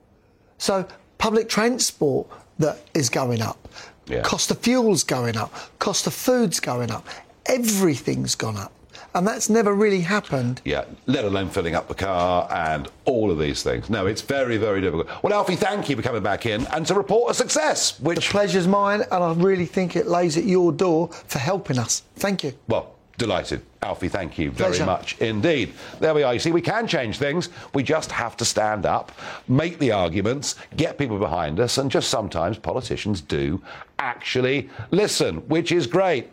So 0.58 0.86
public 1.18 1.48
transport 1.48 2.26
that 2.58 2.78
is 2.94 3.08
going 3.10 3.42
up, 3.42 3.68
Yeah. 4.06 4.22
cost 4.22 4.50
of 4.50 4.58
fuel's 4.58 5.04
going 5.04 5.36
up, 5.36 5.52
cost 5.78 6.06
of 6.06 6.14
food's 6.14 6.60
going 6.60 6.90
up, 6.90 7.06
everything's 7.46 8.34
gone 8.34 8.56
up. 8.56 8.72
And 9.14 9.26
that's 9.26 9.48
never 9.48 9.74
really 9.74 10.00
happened. 10.02 10.60
Yeah, 10.64 10.84
let 11.06 11.24
alone 11.24 11.48
filling 11.48 11.74
up 11.74 11.88
the 11.88 11.94
car 11.94 12.46
and 12.52 12.88
all 13.06 13.30
of 13.30 13.38
these 13.38 13.62
things. 13.62 13.88
No, 13.88 14.06
it's 14.06 14.20
very, 14.20 14.58
very 14.58 14.80
difficult. 14.82 15.08
Well, 15.22 15.32
Alfie, 15.32 15.56
thank 15.56 15.88
you 15.88 15.96
for 15.96 16.02
coming 16.02 16.22
back 16.22 16.44
in 16.46 16.66
and 16.68 16.86
to 16.86 16.94
report 16.94 17.30
a 17.30 17.34
success, 17.34 17.92
The 17.92 18.04
which, 18.04 18.28
pleasure's 18.30 18.68
mine, 18.68 19.02
and 19.10 19.24
I 19.24 19.32
really 19.32 19.64
think 19.66 19.96
it 19.96 20.06
lays 20.06 20.36
at 20.36 20.44
your 20.44 20.72
door 20.72 21.08
for 21.26 21.38
helping 21.38 21.78
us. 21.78 22.02
Thank 22.16 22.44
you. 22.44 22.52
well, 22.68 22.94
delighted. 23.18 23.60
Alfie, 23.82 24.08
thank 24.08 24.38
you 24.38 24.50
very 24.50 24.70
Pleasure. 24.70 24.86
much 24.86 25.18
indeed. 25.18 25.72
There 26.00 26.14
we 26.14 26.22
are. 26.22 26.32
You 26.32 26.40
see, 26.40 26.50
we 26.52 26.62
can 26.62 26.86
change 26.86 27.18
things. 27.18 27.50
We 27.74 27.82
just 27.82 28.10
have 28.10 28.36
to 28.38 28.44
stand 28.44 28.86
up, 28.86 29.12
make 29.46 29.78
the 29.78 29.92
arguments, 29.92 30.54
get 30.76 30.96
people 30.98 31.18
behind 31.18 31.60
us, 31.60 31.78
and 31.78 31.90
just 31.90 32.08
sometimes 32.08 32.58
politicians 32.58 33.20
do 33.20 33.62
actually 33.98 34.70
listen, 34.90 35.36
which 35.48 35.72
is 35.72 35.86
great. 35.86 36.30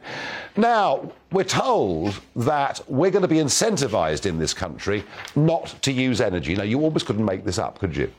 Now, 0.55 1.11
we're 1.31 1.43
told 1.43 2.21
that 2.35 2.79
we're 2.87 3.11
going 3.11 3.23
to 3.23 3.27
be 3.27 3.37
incentivized 3.37 4.25
in 4.25 4.39
this 4.39 4.53
country 4.53 5.03
not 5.35 5.75
to 5.81 5.91
use 5.91 6.21
energy. 6.21 6.55
Now, 6.55 6.63
you 6.63 6.81
almost 6.81 7.05
couldn't 7.05 7.25
make 7.25 7.43
this 7.43 7.57
up, 7.57 7.79
could 7.79 7.95
you? 7.95 8.11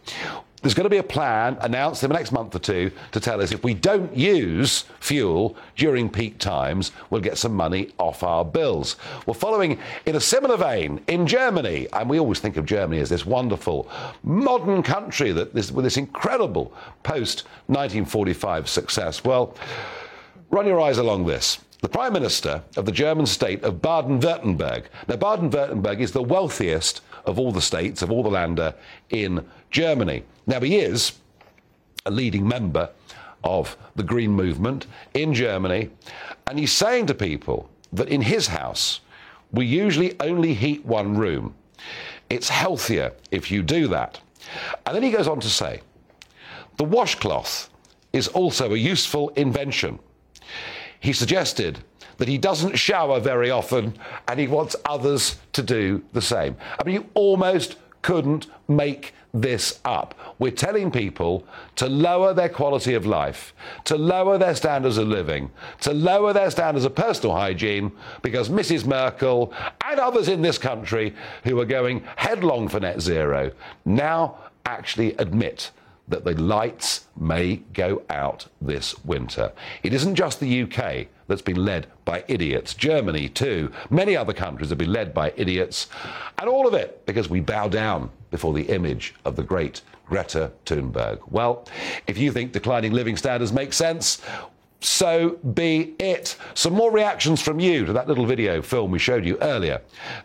There's 0.63 0.75
going 0.75 0.85
to 0.85 0.91
be 0.91 0.97
a 0.97 1.03
plan 1.03 1.59
announced 1.61 2.03
in 2.03 2.09
the 2.09 2.17
next 2.17 2.33
month 2.33 2.55
or 2.55 2.59
two 2.59 2.91
to 3.13 3.21
tell 3.21 3.41
us 3.41 3.53
if 3.53 3.63
we 3.63 3.75
don't 3.75 4.17
use 4.17 4.85
fuel 5.01 5.57
during 5.77 6.09
peak 6.09 6.39
times, 6.39 6.93
we'll 7.11 7.21
get 7.21 7.39
some 7.39 7.55
money 7.55 7.93
off 7.99 8.23
our 8.23 8.45
bills. 8.45 8.97
We're 9.27 9.35
following 9.35 9.79
in 10.07 10.17
a 10.17 10.21
similar 10.21 10.57
vein 10.57 11.03
in 11.09 11.27
Germany, 11.27 11.89
and 11.93 12.09
we 12.09 12.19
always 12.19 12.41
think 12.41 12.57
of 12.57 12.65
Germany 12.65 13.01
as 13.01 13.11
this 13.11 13.27
wonderful 13.27 13.89
modern 14.23 14.83
country 14.83 15.31
that 15.33 15.55
this, 15.55 15.71
with 15.71 15.85
this 15.85 15.99
incredible 15.99 16.73
post 17.03 17.45
1945 17.67 18.69
success. 18.69 19.23
Well, 19.23 19.55
run 20.51 20.67
your 20.67 20.81
eyes 20.81 20.99
along 20.99 21.27
this. 21.27 21.59
The 21.83 21.89
Prime 21.89 22.15
Minister 22.15 22.63
of 22.77 22.87
the 22.87 22.93
German 22.93 23.27
state 23.27 23.63
of 23.63 23.83
Baden 23.83 24.21
Württemberg. 24.21 24.87
Now, 25.07 25.17
Baden 25.17 25.51
Württemberg 25.51 26.01
is 26.01 26.13
the 26.13 26.23
wealthiest 26.23 27.03
of 27.27 27.39
all 27.39 27.53
the 27.53 27.61
states, 27.61 28.01
of 28.01 28.11
all 28.11 28.23
the 28.23 28.31
Länder 28.31 28.75
in 29.11 29.47
Germany. 29.71 30.25
Now, 30.47 30.61
he 30.61 30.77
is 30.77 31.13
a 32.05 32.11
leading 32.11 32.47
member 32.47 32.91
of 33.43 33.77
the 33.97 34.03
Green 34.03 34.31
Movement 34.31 34.87
in 35.15 35.35
Germany, 35.35 35.91
and 36.47 36.59
he's 36.59 36.73
saying 36.73 37.07
to 37.07 37.15
people 37.15 37.69
that 37.93 38.09
in 38.09 38.23
his 38.23 38.47
house, 38.47 39.01
we 39.53 39.67
usually 39.67 40.19
only 40.21 40.55
heat 40.55 40.85
one 40.85 41.17
room. 41.17 41.55
It's 42.29 42.49
healthier 42.49 43.13
if 43.31 43.51
you 43.51 43.63
do 43.63 43.89
that. 43.89 44.21
And 44.85 44.95
then 44.95 45.03
he 45.03 45.11
goes 45.11 45.29
on 45.29 45.41
to 45.41 45.49
say, 45.49 45.81
the 46.77 46.85
washcloth 46.85 47.71
is 48.13 48.29
also 48.29 48.73
a 48.73 48.77
useful 48.77 49.31
invention. 49.31 49.99
He 51.01 51.13
suggested 51.13 51.79
that 52.19 52.29
he 52.29 52.39
doesn't 52.39 52.77
shower 52.77 53.21
very 53.21 53.51
often 53.51 53.95
and 54.29 54.41
he 54.41 54.47
wants 54.47 54.77
others 54.85 55.37
to 55.53 55.63
do 55.63 56.03
the 56.13 56.23
same. 56.23 56.57
I 56.79 56.85
mean, 56.85 56.95
you 56.95 57.07
almost 57.15 57.77
couldn't 58.03 58.47
make 58.69 59.15
this 59.41 59.81
up. 59.85 60.15
We're 60.39 60.51
telling 60.51 60.91
people 60.91 61.47
to 61.77 61.89
lower 61.89 62.33
their 62.33 62.49
quality 62.49 62.95
of 62.95 63.07
life, 63.07 63.55
to 63.85 63.97
lower 63.97 64.39
their 64.39 64.55
standards 64.55 64.99
of 64.99 65.09
living, 65.09 65.51
to 65.81 65.93
lower 65.93 66.33
their 66.33 66.51
standards 66.51 66.85
of 66.85 66.95
personal 66.95 67.37
hygiene 67.37 67.93
because 68.23 68.49
Mrs. 68.49 68.87
Merkel 68.87 69.53
and 69.85 70.01
others 70.01 70.29
in 70.29 70.43
this 70.43 70.59
country 70.59 71.15
who 71.45 71.59
are 71.61 71.67
going 71.67 72.05
headlong 72.17 72.69
for 72.69 72.81
net 72.81 73.01
zero 73.01 73.53
now 73.85 74.39
actually 74.65 75.15
admit 75.17 75.71
that 76.09 76.25
the 76.25 76.35
lights 76.41 77.07
may 77.17 77.57
go 77.73 78.03
out 78.11 78.47
this 78.61 78.95
winter. 79.05 79.53
It 79.83 79.93
isn't 79.93 80.15
just 80.15 80.41
the 80.41 80.63
UK 80.63 81.09
that's 81.27 81.43
been 81.43 81.65
led 81.65 81.87
by 82.05 82.25
idiots. 82.29 82.75
Germany, 82.75 83.29
too. 83.29 83.71
Many 83.91 84.17
other 84.17 84.33
countries 84.33 84.71
have 84.71 84.79
been 84.79 84.93
led 84.93 85.13
by 85.13 85.33
idiots. 85.37 85.89
And 86.39 86.49
all 86.49 86.67
of 86.67 86.75
it 86.75 87.05
because 87.07 87.29
we 87.29 87.41
bow 87.41 87.69
down 87.69 88.11
before 88.31 88.53
the 88.53 88.69
image 88.69 89.15
of 89.25 89.37
the 89.37 89.43
great 89.43 89.83
Greta 90.09 90.53
Thunberg. 90.65 91.21
Well, 91.31 91.67
if 92.07 92.17
you 92.17 92.31
think 92.33 92.53
declining 92.53 92.93
living 92.93 93.17
standards 93.17 93.53
make 93.53 93.73
sense, 93.73 94.23
so 94.81 95.39
be 95.55 95.95
it. 95.99 96.37
Some 96.55 96.75
more 96.75 96.93
reactions 96.93 97.41
from 97.41 97.59
you 97.59 97.85
to 97.87 97.93
that 97.95 98.09
little 98.09 98.27
video 98.27 98.63
film 98.63 98.91
we 98.91 98.99
showed 98.99 99.25
you 99.25 99.39
earlier. 99.41 99.81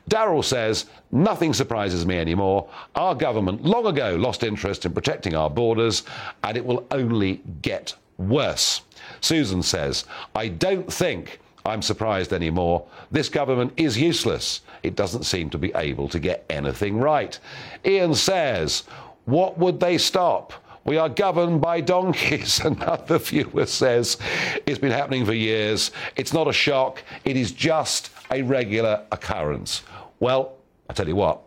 Daryl 0.10 0.44
says, 0.44 0.86
Nothing 1.12 1.54
surprises 1.54 2.06
me 2.06 2.18
anymore. 2.18 2.70
Our 2.96 3.16
government 3.16 3.64
long 3.64 3.88
ago 3.88 4.16
lost 4.16 4.44
interest 4.44 4.86
in 4.86 4.94
protecting 4.94 5.36
our 5.36 5.50
borders, 5.50 6.04
and 6.44 6.58
it 6.58 6.66
will 6.66 6.86
only 6.92 7.42
get 7.62 7.96
worse. 8.30 8.82
Susan 9.20 9.62
says, 9.62 10.06
I 10.36 10.48
don't 10.48 10.92
think 10.92 11.40
I'm 11.66 11.82
surprised 11.82 12.34
anymore. 12.34 12.86
This 13.12 13.30
government 13.30 13.74
is 13.78 13.98
useless. 13.98 14.62
It 14.84 14.96
doesn't 14.96 15.24
seem 15.24 15.50
to 15.52 15.58
be 15.58 15.72
able 15.76 16.10
to 16.10 16.20
get 16.20 16.46
anything 16.50 16.98
right. 16.98 17.38
Ian 17.86 18.16
says, 18.16 18.84
What 19.26 19.58
would 19.58 19.80
they 19.80 19.98
stop? 19.98 20.54
We 20.84 20.98
are 20.98 21.10
governed 21.10 21.62
by 21.62 21.82
donkeys. 21.82 22.60
Another 22.66 23.20
viewer 23.20 23.68
says 23.68 24.18
it's 24.66 24.80
been 24.80 24.92
happening 24.92 25.26
for 25.26 25.34
years. 25.34 25.92
It's 26.16 26.34
not 26.34 26.48
a 26.48 26.54
shock. 26.54 27.04
It 27.24 27.38
is 27.38 27.52
just 27.52 28.10
a 28.32 28.42
regular 28.42 29.06
occurrence. 29.12 29.84
Well, 30.20 30.54
I 30.90 30.94
tell 30.94 31.08
you 31.08 31.16
what, 31.16 31.42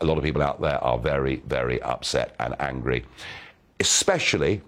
a 0.00 0.04
lot 0.04 0.18
of 0.18 0.24
people 0.24 0.42
out 0.42 0.60
there 0.60 0.82
are 0.82 0.98
very, 0.98 1.42
very 1.46 1.82
upset 1.82 2.36
and 2.38 2.54
angry, 2.60 3.04
especially 3.80 4.62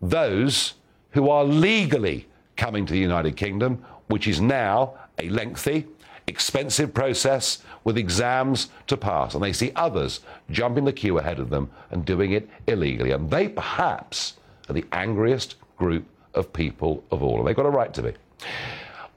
those 0.00 0.74
who 1.10 1.30
are 1.30 1.44
legally 1.44 2.26
coming 2.56 2.86
to 2.86 2.92
the 2.92 2.98
United 2.98 3.36
Kingdom, 3.36 3.84
which 4.08 4.28
is 4.28 4.40
now 4.40 4.94
a 5.18 5.28
lengthy, 5.28 5.86
expensive 6.26 6.92
process 6.92 7.62
with 7.84 7.96
exams 7.96 8.68
to 8.86 8.96
pass. 8.96 9.34
And 9.34 9.42
they 9.42 9.52
see 9.52 9.72
others 9.76 10.20
jumping 10.50 10.84
the 10.84 10.92
queue 10.92 11.18
ahead 11.18 11.38
of 11.38 11.50
them 11.50 11.70
and 11.90 12.04
doing 12.04 12.32
it 12.32 12.48
illegally. 12.66 13.12
And 13.12 13.30
they 13.30 13.48
perhaps 13.48 14.34
are 14.68 14.74
the 14.74 14.84
angriest 14.92 15.56
group 15.76 16.04
of 16.34 16.52
people 16.52 17.04
of 17.10 17.22
all. 17.22 17.38
And 17.38 17.46
they've 17.46 17.56
got 17.56 17.66
a 17.66 17.70
right 17.70 17.92
to 17.94 18.02
be. 18.02 18.12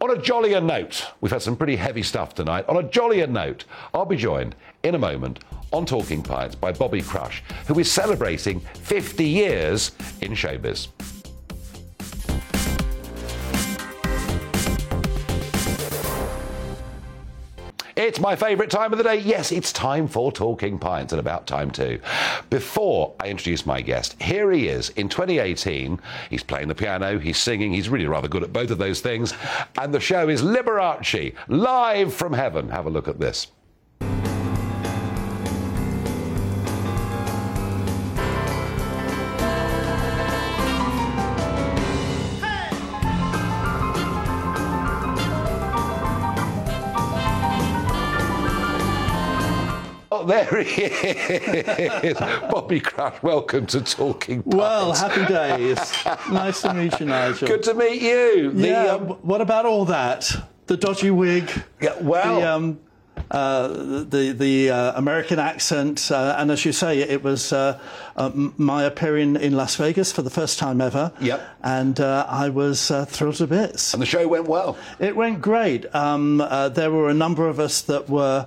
On 0.01 0.11
a 0.11 0.17
jollier 0.17 0.61
note, 0.61 1.07
we've 1.19 1.31
had 1.31 1.41
some 1.41 1.57
pretty 1.57 1.75
heavy 1.75 2.03
stuff 2.03 2.33
tonight. 2.33 2.63
On 2.69 2.77
a 2.77 2.83
jollier 2.83 3.27
note, 3.27 3.65
I'll 3.93 4.05
be 4.05 4.15
joined 4.15 4.55
in 4.81 4.95
a 4.95 4.99
moment 4.99 5.39
on 5.73 5.85
Talking 5.85 6.23
Pints 6.23 6.55
by 6.55 6.71
Bobby 6.71 7.01
Crush, 7.01 7.43
who 7.67 7.77
is 7.79 7.91
celebrating 7.91 8.61
50 8.61 9.25
years 9.25 9.91
in 10.21 10.31
showbiz. 10.31 10.87
It's 17.99 18.21
my 18.21 18.37
favourite 18.37 18.71
time 18.71 18.93
of 18.93 18.97
the 18.97 19.03
day. 19.03 19.17
Yes, 19.17 19.51
it's 19.51 19.73
time 19.73 20.07
for 20.07 20.31
Talking 20.31 20.79
Pints, 20.79 21.11
and 21.11 21.19
about 21.19 21.45
time 21.45 21.69
too. 21.69 21.99
Before 22.49 23.13
I 23.19 23.27
introduce 23.27 23.65
my 23.65 23.81
guest, 23.81 24.15
here 24.21 24.53
he 24.53 24.69
is 24.69 24.87
in 24.91 25.09
2018. 25.09 25.99
He's 26.29 26.41
playing 26.41 26.69
the 26.69 26.75
piano, 26.75 27.19
he's 27.19 27.37
singing, 27.37 27.73
he's 27.73 27.89
really 27.89 28.07
rather 28.07 28.29
good 28.29 28.41
at 28.41 28.53
both 28.53 28.71
of 28.71 28.77
those 28.77 29.01
things. 29.01 29.33
And 29.77 29.93
the 29.93 29.99
show 29.99 30.29
is 30.29 30.41
Liberace, 30.41 31.35
live 31.49 32.13
from 32.13 32.31
heaven. 32.31 32.69
Have 32.69 32.85
a 32.85 32.89
look 32.89 33.09
at 33.09 33.19
this. 33.19 33.47
There 50.29 50.61
he 50.61 50.83
is. 50.83 52.17
Bobby 52.51 52.79
Crush, 52.79 53.21
welcome 53.23 53.65
to 53.65 53.81
Talking 53.81 54.43
Pints. 54.43 54.55
Well, 54.55 54.93
happy 54.93 55.25
days. 55.25 55.77
nice 56.31 56.61
to 56.61 56.73
meet 56.73 56.99
you, 56.99 57.07
Nigel. 57.07 57.47
Good 57.47 57.63
to 57.63 57.73
meet 57.73 57.99
you. 57.99 58.51
The, 58.51 58.67
yeah, 58.67 58.85
um, 58.93 59.07
what 59.23 59.41
about 59.41 59.65
all 59.65 59.85
that? 59.85 60.31
The 60.67 60.77
dodgy 60.77 61.09
wig, 61.09 61.51
yeah, 61.81 61.99
well, 61.99 62.39
the, 62.39 62.47
um, 62.47 62.79
uh, 63.31 63.69
the, 63.69 64.35
the 64.37 64.69
uh, 64.69 64.99
American 64.99 65.39
accent, 65.39 66.11
uh, 66.11 66.35
and 66.37 66.51
as 66.51 66.63
you 66.63 66.73
say, 66.73 66.99
it 66.99 67.23
was 67.23 67.51
uh, 68.19 68.25
uh, 68.25 68.31
my 68.57 68.83
appearing 68.83 69.35
in 69.37 69.53
Las 69.53 69.75
Vegas 69.77 70.11
for 70.11 70.21
the 70.21 70.29
first 70.29 70.59
time 70.59 70.81
ever. 70.81 71.11
Yep. 71.21 71.41
And 71.63 71.99
uh, 71.99 72.25
I 72.29 72.49
was 72.49 72.91
thrilled 73.07 73.35
to 73.35 73.47
bits. 73.47 73.93
and 73.93 74.01
the 74.01 74.05
show 74.05 74.27
went 74.27 74.47
well. 74.47 74.77
It 74.99 75.15
went 75.15 75.41
great. 75.41 75.93
Um, 75.95 76.37
there 76.37 76.91
were 76.91 77.09
a 77.09 77.13
number 77.13 77.47
of 77.47 77.59
us 77.59 77.81
that 77.83 78.09
were 78.09 78.45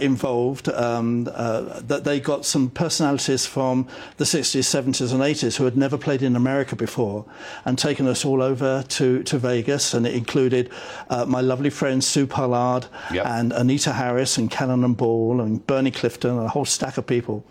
involved. 0.00 0.68
Um, 0.68 1.24
that 1.24 2.02
they 2.04 2.20
got 2.20 2.44
some 2.46 2.70
personalities 2.70 3.46
from 3.46 3.86
the 4.16 4.24
60s, 4.24 4.60
70s, 4.60 5.12
and 5.12 5.20
80s 5.20 5.56
who 5.56 5.64
had 5.64 5.76
never 5.76 5.98
played 5.98 6.22
in 6.22 6.34
America 6.36 6.74
before, 6.76 7.24
and 7.64 7.78
taken 7.78 8.06
us 8.06 8.24
all 8.24 8.42
over 8.42 8.82
to, 8.88 9.22
to 9.24 9.38
Vegas. 9.38 9.94
And 9.94 10.06
it 10.06 10.14
included 10.14 10.70
my 11.26 11.40
lovely 11.40 11.70
friend 11.70 12.02
Sue 12.02 12.26
Pollard 12.26 12.86
Yep. 13.12 13.26
and 13.26 13.52
Anita 13.52 13.92
Harris 13.92 14.38
and 14.38 14.50
Cannon 14.50 14.84
and 14.84 14.96
Ball 14.96 15.40
and 15.40 15.66
Bernie 15.66 15.90
Clifton 15.90 16.30
and 16.30 16.46
a 16.46 16.48
whole 16.48 16.64
stack 16.64 16.96
of 16.96 17.06
people. 17.06 17.44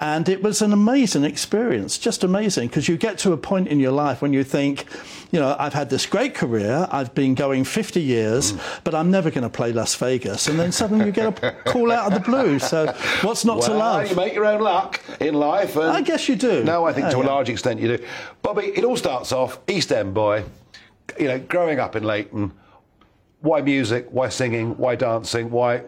And 0.00 0.28
it 0.28 0.42
was 0.42 0.62
an 0.62 0.72
amazing 0.72 1.01
experience, 1.06 1.98
just 1.98 2.22
amazing, 2.24 2.68
because 2.68 2.88
you 2.88 2.96
get 2.96 3.18
to 3.18 3.32
a 3.32 3.36
point 3.36 3.68
in 3.68 3.80
your 3.80 3.90
life 3.92 4.22
when 4.22 4.32
you 4.32 4.44
think, 4.44 4.86
you 5.32 5.40
know, 5.40 5.56
I've 5.58 5.72
had 5.74 5.90
this 5.90 6.06
great 6.06 6.34
career, 6.34 6.86
I've 6.90 7.14
been 7.14 7.34
going 7.34 7.64
50 7.64 8.00
years, 8.00 8.54
but 8.84 8.94
I'm 8.94 9.10
never 9.10 9.30
going 9.30 9.42
to 9.42 9.48
play 9.50 9.72
Las 9.72 9.94
Vegas. 9.96 10.46
And 10.48 10.58
then 10.58 10.70
suddenly 10.72 11.06
you 11.06 11.12
get 11.12 11.42
a 11.42 11.52
call 11.64 11.90
out 11.90 12.12
of 12.12 12.14
the 12.14 12.20
blue. 12.30 12.58
So 12.58 12.86
what's 13.22 13.44
not 13.44 13.62
to 13.62 13.70
Well, 13.70 13.78
love? 13.78 14.10
you 14.10 14.16
make 14.16 14.34
your 14.34 14.46
own 14.46 14.60
luck 14.60 15.00
in 15.20 15.34
life. 15.34 15.76
And 15.76 15.90
I 15.90 16.00
guess 16.02 16.28
you 16.28 16.36
do. 16.36 16.62
No, 16.64 16.84
I 16.84 16.92
think 16.92 17.06
Yeah, 17.06 17.10
to 17.12 17.22
a 17.22 17.24
large 17.24 17.48
extent 17.48 17.80
you 17.80 17.96
do. 17.96 18.04
Bobby, 18.42 18.66
it 18.74 18.84
all 18.84 18.96
starts 18.96 19.32
off 19.32 19.58
East 19.68 19.90
End 19.92 20.14
boy, 20.14 20.44
you 21.18 21.26
know, 21.28 21.38
growing 21.40 21.78
up 21.80 21.96
in 21.96 22.04
Leyton. 22.04 22.52
Why 23.40 23.60
music? 23.60 24.06
Why 24.10 24.28
singing? 24.28 24.76
Why 24.78 24.94
dancing? 24.94 25.50
Why? 25.50 25.82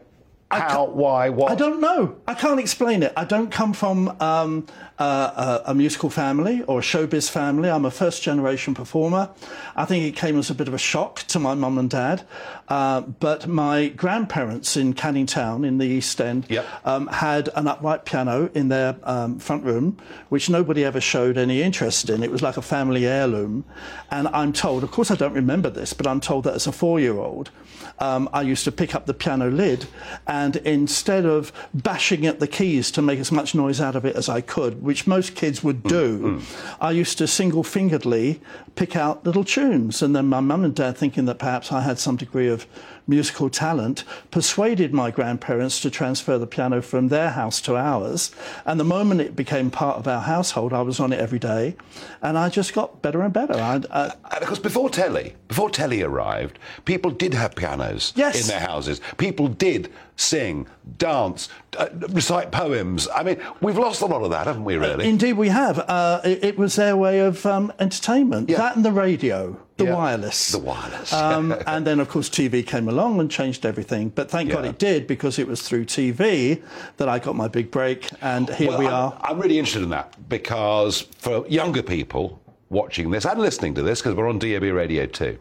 How? 0.50 0.84
Why? 0.86 1.30
What? 1.30 1.50
I 1.50 1.54
don't 1.56 1.80
know. 1.80 2.16
I 2.28 2.34
can't 2.34 2.60
explain 2.60 3.02
it. 3.02 3.12
I 3.16 3.24
don't 3.24 3.50
come 3.50 3.72
from 3.72 4.14
um, 4.20 4.66
uh, 4.98 5.60
a, 5.66 5.70
a 5.70 5.74
musical 5.74 6.08
family 6.10 6.62
or 6.62 6.78
a 6.78 6.82
showbiz 6.82 7.28
family. 7.30 7.68
I'm 7.68 7.84
a 7.84 7.90
first 7.90 8.22
generation 8.22 8.74
performer. 8.74 9.30
I 9.74 9.84
think 9.84 10.04
it 10.04 10.16
came 10.16 10.38
as 10.38 10.50
a 10.50 10.54
bit 10.54 10.68
of 10.68 10.74
a 10.74 10.78
shock 10.78 11.20
to 11.28 11.38
my 11.38 11.54
mum 11.54 11.78
and 11.78 11.90
dad. 11.90 12.26
Uh, 12.68 13.00
but 13.02 13.46
my 13.46 13.88
grandparents 13.88 14.76
in 14.76 14.94
Canning 14.94 15.26
Town 15.26 15.64
in 15.64 15.78
the 15.78 15.86
East 15.86 16.20
End 16.20 16.46
Yep. 16.48 16.66
um, 16.86 17.06
had 17.08 17.48
an 17.56 17.66
upright 17.66 18.04
piano 18.04 18.50
in 18.54 18.68
their 18.68 18.96
um, 19.02 19.38
front 19.38 19.64
room, 19.64 19.98
which 20.28 20.48
nobody 20.48 20.84
ever 20.84 21.00
showed 21.00 21.36
any 21.36 21.60
interest 21.62 22.08
in. 22.08 22.22
It 22.22 22.30
was 22.30 22.42
like 22.42 22.56
a 22.56 22.62
family 22.62 23.06
heirloom. 23.06 23.64
And 24.10 24.28
I'm 24.28 24.52
told, 24.52 24.84
of 24.84 24.90
course, 24.90 25.10
I 25.10 25.16
don't 25.16 25.34
remember 25.34 25.70
this, 25.70 25.92
but 25.92 26.06
I'm 26.06 26.20
told 26.20 26.44
that 26.44 26.54
as 26.54 26.66
a 26.66 26.72
four 26.72 27.00
year 27.00 27.18
old, 27.18 27.50
um, 27.98 28.28
I 28.32 28.42
used 28.42 28.64
to 28.64 28.72
pick 28.72 28.94
up 28.94 29.06
the 29.06 29.14
piano 29.14 29.50
lid 29.50 29.86
and 30.26 30.56
instead 30.56 31.26
of 31.26 31.52
bashing 31.74 32.26
at 32.26 32.40
the 32.40 32.46
keys 32.48 32.90
to 32.92 33.02
make 33.02 33.18
as 33.18 33.30
much 33.30 33.54
noise 33.54 33.80
out 33.80 33.94
of 33.96 34.04
it 34.04 34.16
as 34.16 34.28
I 34.28 34.40
could, 34.40 34.82
which 34.84 35.06
most 35.06 35.34
kids 35.34 35.64
would 35.64 35.82
mm, 35.82 35.88
do, 35.88 36.18
mm. 36.38 36.76
I 36.80 36.90
used 36.92 37.18
to 37.18 37.26
single 37.26 37.64
fingeredly 37.64 38.38
pick 38.76 38.96
out 38.96 39.24
little 39.24 39.44
tunes. 39.44 40.02
And 40.02 40.14
then 40.14 40.26
my 40.26 40.40
mum 40.40 40.64
and 40.64 40.74
dad, 40.74 40.96
thinking 40.96 41.24
that 41.24 41.38
perhaps 41.38 41.72
I 41.72 41.80
had 41.80 41.98
some 41.98 42.16
degree 42.16 42.48
of 42.48 42.66
musical 43.06 43.50
talent, 43.50 44.04
persuaded 44.30 44.92
my 44.94 45.10
grandparents 45.10 45.80
to 45.80 45.90
transfer 45.90 46.38
the 46.38 46.46
piano 46.46 46.80
from 46.80 47.08
their 47.08 47.30
house 47.30 47.60
to 47.62 47.76
ours. 47.76 48.30
And 48.64 48.80
the 48.80 48.84
moment 48.84 49.20
it 49.20 49.36
became 49.36 49.70
part 49.70 49.98
of 49.98 50.08
our 50.08 50.22
household, 50.22 50.72
I 50.72 50.82
was 50.82 51.00
on 51.00 51.12
it 51.12 51.20
every 51.20 51.38
day. 51.38 51.76
And 52.22 52.38
I 52.38 52.48
just 52.48 52.72
got 52.74 53.02
better 53.02 53.22
and 53.22 53.32
better. 53.32 53.54
I, 53.54 53.76
uh, 53.90 54.10
And 54.32 54.42
of 54.42 54.46
course, 54.48 54.58
before 54.58 54.88
telly, 54.90 55.34
before 55.48 55.70
telly 55.70 56.02
arrived, 56.02 56.58
people 56.84 57.10
did 57.10 57.34
have 57.34 57.54
pianos 57.54 58.12
Yes. 58.16 58.40
in 58.40 58.46
their 58.48 58.60
houses. 58.66 59.00
People 59.18 59.48
did 59.48 59.90
sing, 60.16 60.66
dance, 60.98 61.48
uh, 61.76 61.88
recite 62.10 62.52
poems. 62.52 63.08
I 63.14 63.22
mean, 63.24 63.36
we've 63.60 63.76
lost 63.78 64.00
a 64.00 64.06
lot 64.06 64.22
of 64.22 64.30
that, 64.30 64.46
haven't 64.46 64.64
we? 64.64 64.76
Really? 64.76 65.08
Indeed, 65.08 65.34
we 65.34 65.48
have. 65.48 65.78
Uh, 65.80 66.20
it, 66.24 66.44
it 66.44 66.58
was 66.58 66.76
their 66.76 66.96
way 66.96 67.18
of 67.20 67.44
um, 67.44 67.72
entertainment. 67.80 68.48
Yeah. 68.48 68.58
That 68.58 68.76
and 68.76 68.84
the 68.84 68.92
radio. 68.92 69.58
The 69.76 69.86
Yeah. 69.86 69.94
wireless. 69.94 70.52
The 70.52 70.58
wireless. 70.58 71.12
Um, 71.12 71.52
and 71.66 71.84
then, 71.86 71.98
of 71.98 72.08
course, 72.08 72.28
TV 72.30 72.64
came 72.64 72.88
along 72.88 73.18
and 73.18 73.28
changed 73.30 73.66
everything. 73.66 74.10
But 74.10 74.30
thank 74.30 74.50
God 74.50 74.64
it 74.64 74.78
did 74.78 75.06
because 75.06 75.38
it 75.38 75.48
was 75.48 75.62
through 75.62 75.86
TV 75.86 76.62
that 76.96 77.08
I 77.08 77.18
got 77.18 77.34
my 77.34 77.48
big 77.48 77.70
break. 77.70 78.08
And 78.22 78.48
here 78.50 78.68
Well, 78.68 78.78
we 78.78 78.86
I'm, 78.86 78.92
are. 78.94 79.18
I'm 79.22 79.40
really 79.40 79.58
interested 79.58 79.82
in 79.82 79.90
that 79.90 80.28
because 80.28 81.02
for 81.18 81.44
younger 81.48 81.82
people 81.82 82.40
watching 82.70 83.10
this 83.10 83.24
and 83.24 83.40
listening 83.40 83.74
to 83.74 83.82
this, 83.82 84.00
because 84.00 84.14
we're 84.14 84.28
on 84.28 84.38
DAB 84.38 84.62
Radio 84.62 85.06
too, 85.06 85.38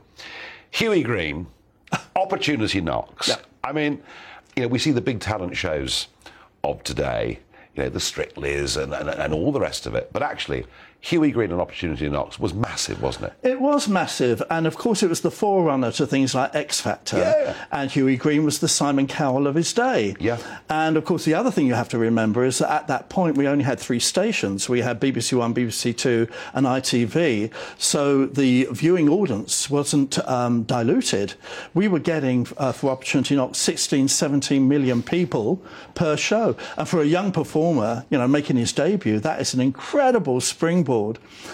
Hughie 0.72 1.03
Green, 1.03 1.45
Opportunity 2.16 2.82
Knocks. 2.82 3.28
Yeah. 3.28 3.36
I 3.64 3.72
mean, 3.72 4.01
you 4.55 4.64
know, 4.64 4.68
we 4.68 4.80
see 4.80 4.91
the 4.91 5.01
big 5.01 5.20
talent 5.20 5.55
shows 5.55 6.07
of 6.64 6.84
today, 6.84 7.39
you 7.76 7.84
know, 7.84 7.89
the 7.89 7.99
Strickleys 7.99 8.82
and, 8.82 8.93
and, 8.93 9.10
and 9.10 9.34
all 9.34 9.51
the 9.51 9.60
rest 9.60 9.86
of 9.86 9.93
it. 9.95 10.10
But 10.12 10.24
actually, 10.24 10.66
Hughie 11.04 11.32
Green 11.32 11.51
and 11.51 11.60
Opportunity 11.60 12.08
Knocks 12.08 12.39
was 12.39 12.54
massive, 12.54 13.01
wasn't 13.01 13.26
it? 13.26 13.34
It 13.43 13.60
was 13.60 13.89
massive, 13.89 14.41
and 14.49 14.66
of 14.66 14.78
course, 14.78 15.04
it 15.04 15.10
was 15.10 15.20
the 15.20 15.32
forerunner 15.32 15.91
to 15.91 16.08
things 16.08 16.34
like 16.34 16.56
X 16.56 16.80
Factor. 16.80 17.18
Yeah. 17.18 17.56
And 17.74 17.91
Hughie 17.91 18.16
Green 18.16 18.45
was 18.45 18.60
the 18.60 18.70
Simon 18.70 19.08
Cowell 19.08 19.45
of 19.45 19.56
his 19.56 19.74
day. 19.74 20.16
Yeah. 20.18 20.38
And 20.70 20.95
of 20.95 21.04
course, 21.04 21.26
the 21.26 21.34
other 21.34 21.51
thing 21.51 21.68
you 21.68 21.74
have 21.74 21.89
to 21.89 21.97
remember 21.97 22.45
is 22.45 22.60
that 22.60 22.72
at 22.72 22.88
that 22.88 23.10
point, 23.10 23.38
we 23.38 23.49
only 23.49 23.66
had 23.66 23.82
three 23.82 23.99
stations. 23.99 24.70
We 24.70 24.80
had 24.80 25.01
BBC 25.01 25.38
One, 25.38 25.54
BBC 25.54 25.97
Two, 25.97 26.30
and 26.54 26.66
ITV. 26.66 27.51
So 27.78 28.26
the 28.26 28.70
viewing 28.72 29.10
audience 29.10 29.70
wasn't 29.70 30.18
um, 30.26 30.64
diluted. 30.64 31.34
We 31.74 31.89
were 31.89 31.99
getting, 31.99 32.47
uh, 32.56 32.72
for 32.72 32.91
Opportunity 32.91 33.36
Knock, 33.36 33.56
16, 33.56 34.08
17 34.08 34.66
million 34.70 35.04
people 35.04 35.62
per 35.95 36.16
show. 36.16 36.56
And 36.78 36.88
for 36.88 37.01
a 37.01 37.06
young 37.06 37.34
performer, 37.34 38.06
you 38.10 38.18
know, 38.18 38.28
making 38.30 38.56
his 38.56 38.72
debut, 38.72 39.20
that 39.20 39.41
is 39.41 39.54
an 39.54 39.60
incredible 39.60 40.39
springboard. 40.39 40.93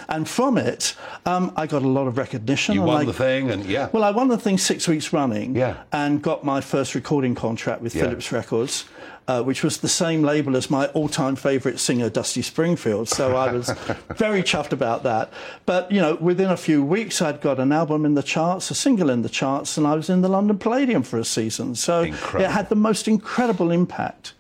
And 0.08 0.28
from 0.28 0.58
it, 0.58 0.96
um, 1.26 1.52
I 1.56 1.66
got 1.68 1.82
a 1.84 1.88
lot 1.88 2.08
of 2.08 2.18
recognition. 2.18 2.76
You 2.76 2.82
won 2.84 3.02
I- 3.02 3.06
the 3.06 3.14
thing, 3.14 3.52
and 3.52 3.66
yeah. 3.66 3.90
well, 3.92 4.04
I 4.04 4.12
won 4.12 4.28
the 4.28 4.38
thing 4.38 4.58
six 4.58 4.88
weeks 4.88 5.14
running 5.14 5.56
Yeah. 5.56 5.76
and 5.92 6.22
got 6.22 6.44
my 6.44 6.62
first 6.62 6.96
recording 6.96 7.36
contract 7.36 7.82
with 7.82 7.96
Yeah. 7.96 8.04
Philips 8.04 8.32
Records, 8.32 8.86
uh, 9.28 9.44
which 9.44 9.64
was 9.64 9.78
the 9.78 9.88
same 9.88 10.24
label 10.24 10.58
as 10.58 10.70
my 10.70 10.88
all 10.88 11.08
time 11.08 11.36
favourite 11.36 11.80
singer, 11.80 12.10
Dusty 12.10 12.42
Springfield. 12.42 13.08
So 13.10 13.36
I 13.36 13.52
was 13.52 13.70
very 14.16 14.42
chuffed 14.44 14.72
about 14.74 15.04
that. 15.04 15.30
But, 15.66 15.92
you 15.92 16.02
know, 16.02 16.16
within 16.20 16.50
a 16.50 16.58
few 16.58 16.84
weeks, 16.84 17.22
I'd 17.22 17.40
got 17.42 17.60
an 17.60 17.72
album 17.72 18.06
in 18.06 18.16
the 18.16 18.24
charts, 18.24 18.72
a 18.72 18.76
single 18.76 19.10
in 19.10 19.22
the 19.22 19.30
charts, 19.30 19.78
and 19.78 19.86
I 19.86 19.94
was 19.96 20.10
in 20.10 20.22
the 20.22 20.30
London 20.30 20.58
Palladium 20.58 21.04
for 21.04 21.18
a 21.20 21.26
season. 21.26 21.76
So 21.76 22.02
Incredible. 22.02 22.46
it 22.46 22.52
had 22.52 22.70
the 22.70 22.76
most 22.76 23.08
incredible 23.08 23.70
impact. 23.72 24.34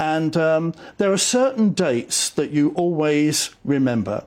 And 0.00 0.36
um, 0.36 0.74
there 0.98 1.12
are 1.12 1.18
certain 1.18 1.70
dates 1.70 2.30
that 2.30 2.50
you 2.52 2.70
always 2.76 3.50
remember. 3.64 4.22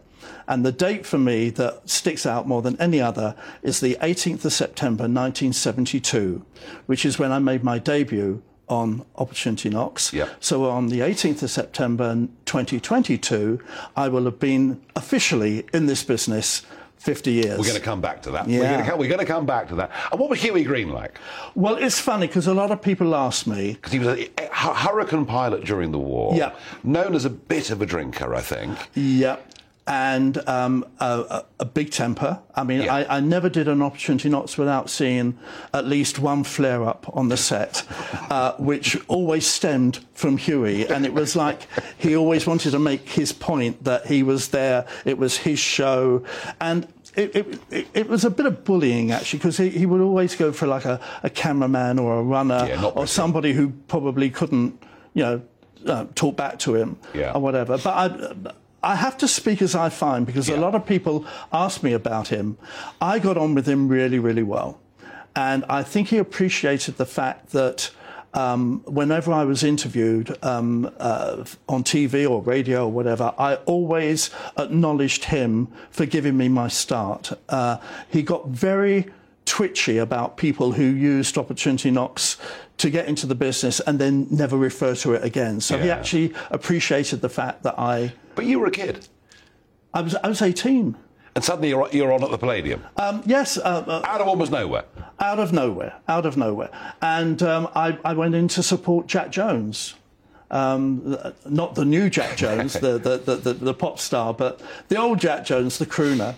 And 0.52 0.66
the 0.66 0.74
date 0.74 1.06
for 1.06 1.18
me 1.18 1.49
that 1.52 1.89
sticks 1.89 2.26
out 2.26 2.45
more 2.45 2.62
than 2.62 2.76
any 2.82 2.99
other 2.99 3.36
is 3.64 3.80
the 3.80 3.95
18th 4.02 4.43
of 4.43 4.52
September 4.52 5.04
1972, 5.04 6.45
which 6.88 7.06
is 7.06 7.18
when 7.18 7.32
I 7.32 7.39
made 7.39 7.64
my 7.64 7.80
debut 7.80 8.43
on 8.68 9.06
Opportunity 9.16 9.70
Knocks. 9.70 10.12
Yep. 10.12 10.30
So 10.41 10.70
on 10.70 10.88
the 10.88 10.99
18th 10.99 11.43
of 11.43 11.52
September 11.52 12.28
2022, 12.43 13.62
I 13.95 14.10
will 14.10 14.26
have 14.26 14.39
been 14.41 14.82
officially 14.97 15.64
in 15.74 15.86
this 15.86 16.04
business 16.04 16.64
50 16.97 17.32
years. 17.32 17.58
We're 17.58 17.64
going 17.66 17.76
to 17.76 17.80
come 17.82 18.02
back 18.02 18.22
to 18.24 18.32
that. 18.32 18.45
We're, 18.45 18.62
Yeah. 18.62 18.72
going 18.74 18.84
to 18.84 18.89
come, 18.91 18.99
we're 18.99 19.08
going 19.08 19.20
to 19.22 19.26
come 19.26 19.45
back 19.45 19.70
to 19.70 19.76
that. 19.76 19.89
And 20.12 20.20
what 20.20 20.30
was 20.30 20.41
Hughie 20.41 20.64
Green 20.66 20.89
like? 20.91 21.18
Well, 21.56 21.76
it's 21.78 21.99
funny 21.99 22.28
because 22.28 22.45
a 22.45 22.54
lot 22.54 22.72
of 22.72 22.82
people 22.82 23.16
ask 23.16 23.47
me, 23.47 23.74
Because 23.74 23.93
he 23.93 23.99
was 23.99 24.20
a, 24.20 24.30
hurricane 24.52 25.26
pilot 25.26 25.64
during 25.64 25.91
the 25.91 25.97
war. 25.97 26.36
Yeah. 26.36 26.52
Known 26.84 27.16
as 27.16 27.26
a 27.26 27.30
bit 27.32 27.72
of 27.72 27.82
a 27.82 27.86
drinker, 27.86 28.36
I 28.36 28.41
think. 28.41 28.78
Yep. 28.93 29.51
And 29.88 30.38
um, 30.48 30.86
a, 31.00 31.44
a, 31.60 31.66
big 31.66 31.90
temper. 31.90 32.40
I 32.56 32.64
mean, 32.64 32.84
Yeah. 32.84 32.94
I, 32.96 33.18
I 33.18 33.20
never 33.20 33.50
did 33.50 33.68
an 33.68 33.82
Opportunity 33.82 34.30
Knocks 34.30 34.56
without 34.58 34.90
seeing 34.92 35.38
at 35.74 35.86
least 35.86 36.20
one 36.20 36.44
flare 36.44 36.84
up 36.88 37.10
on 37.14 37.30
the 37.30 37.36
set, 37.36 37.84
uh, 38.30 38.54
which 38.58 38.96
always 39.08 39.48
stemmed 39.48 40.00
from 40.14 40.38
Hughie. 40.38 40.86
And 40.88 41.04
it 41.06 41.14
was 41.14 41.36
like 41.36 41.68
he 41.98 42.16
always 42.16 42.46
wanted 42.46 42.72
to 42.72 42.80
make 42.80 43.10
his 43.10 43.34
point 43.34 43.84
that 43.84 44.06
he 44.06 44.22
was 44.22 44.50
there, 44.50 44.86
it 45.04 45.18
was 45.18 45.38
his 45.38 45.58
show. 45.58 46.24
And 46.60 46.88
it, 47.16 47.36
it, 47.36 47.60
it, 47.72 47.88
it 47.94 48.08
was 48.08 48.24
a 48.24 48.30
bit 48.30 48.46
of 48.46 48.64
bullying 48.64 49.12
actually 49.12 49.40
because 49.40 49.58
he, 49.58 49.70
he 49.70 49.86
would 49.88 50.00
always 50.00 50.36
go 50.36 50.52
for 50.52 50.68
like 50.68 50.86
a, 50.86 51.00
a 51.24 51.30
cameraman 51.30 51.98
or 52.00 52.20
a 52.20 52.24
runner 52.24 52.66
Yeah, 52.68 52.86
or 52.86 53.08
somebody 53.08 53.52
who 53.52 53.72
probably 53.88 54.30
couldn't, 54.30 54.82
you 55.16 55.24
know, 55.24 55.42
uh, 55.88 56.06
talk 56.14 56.38
back 56.38 56.60
to 56.60 56.76
him 56.76 56.98
Yeah. 57.14 57.34
or 57.34 57.42
whatever. 57.42 57.78
But 57.78 57.88
I, 57.88 58.54
I 58.84 58.96
have 58.96 59.18
to 59.20 59.28
speak 59.28 59.62
as 59.62 59.76
I 59.76 59.90
find 59.90 60.26
because 60.26 60.50
Yeah. 60.50 60.58
a 60.58 60.62
lot 60.62 60.76
of 60.76 60.86
people 60.86 61.26
ask 61.54 61.84
me 61.84 61.94
about 61.94 62.30
him. 62.30 62.58
I 63.00 63.20
got 63.20 63.38
on 63.38 63.54
with 63.56 63.68
him 63.68 63.88
really, 63.88 64.20
really 64.20 64.44
well. 64.44 64.80
And 65.36 65.64
I 65.70 65.84
think 65.84 66.10
he 66.10 66.18
appreciated 66.18 66.98
the 66.98 67.06
fact 67.06 67.52
that 67.52 67.92
um, 68.34 68.82
whenever 68.86 69.32
I 69.32 69.44
was 69.44 69.62
interviewed 69.64 70.38
um, 70.42 70.90
uh, 71.00 71.44
on 71.68 71.84
TV 71.84 72.30
or 72.30 72.42
radio 72.42 72.86
or 72.86 72.92
whatever, 72.92 73.34
I 73.38 73.56
always 73.66 74.30
acknowledged 74.58 75.26
him 75.26 75.68
for 75.90 76.06
giving 76.06 76.38
me 76.38 76.48
my 76.48 76.68
start. 76.70 77.32
Uh, 77.50 77.78
he 78.10 78.24
got 78.24 78.48
very 78.48 79.08
twitchy 79.52 79.97
about 79.97 80.38
people 80.38 80.72
who 80.72 80.84
used 80.84 81.38
opportunity 81.38 81.91
knocks 81.91 82.38
to 82.78 82.89
get 82.89 83.06
into 83.08 83.28
the 83.28 83.36
business 83.36 83.82
and 83.82 83.99
then 83.99 84.26
never 84.32 84.56
refer 84.56 84.95
to 84.95 85.14
it 85.14 85.26
again. 85.26 85.60
So 85.60 85.78
he 85.78 85.91
actually 85.91 86.34
appreciated 86.52 87.20
the 87.20 87.28
fact 87.28 87.64
that 87.64 87.78
I, 87.78 88.14
But 88.36 88.45
you 88.45 88.60
were 88.62 88.68
a 88.68 88.72
kid. 88.72 89.10
I 89.93 90.02
was, 90.02 90.16
I 90.16 90.30
was 90.30 90.41
18. 90.41 90.95
And 91.36 91.43
suddenly 91.43 91.68
you're, 91.68 91.89
you're 91.91 92.14
on 92.14 92.24
at 92.24 92.32
the 92.32 92.38
Palladium. 92.38 92.82
Um, 92.95 93.24
yes, 93.26 93.58
uh, 93.58 93.62
uh, 93.62 94.02
out 94.06 94.22
of 94.22 94.28
almost 94.30 94.54
nowhere. 94.54 94.86
out 95.20 95.39
of 95.39 95.52
nowhere, 95.52 95.95
out 96.08 96.26
of 96.26 96.38
nowhere. 96.38 96.70
And 97.02 97.43
um, 97.43 97.68
I, 97.76 97.97
I 98.06 98.14
went 98.14 98.36
in 98.36 98.47
to 98.49 98.64
support 98.64 99.08
Jack 99.08 99.32
Jones. 99.32 99.95
Um, 100.49 101.18
not 101.45 101.76
the 101.76 101.84
new 101.84 102.10
Jack 102.10 102.38
Jones, 102.38 102.74
the, 102.86 102.97
the, 102.97 103.18
the, 103.18 103.36
the, 103.36 103.54
the 103.54 103.74
pop 103.74 103.99
star, 103.99 104.34
but 104.34 104.62
the 104.88 104.95
old 104.95 105.20
Jack 105.20 105.43
Jones, 105.43 105.78
the 105.78 105.86
crooner. 105.86 106.36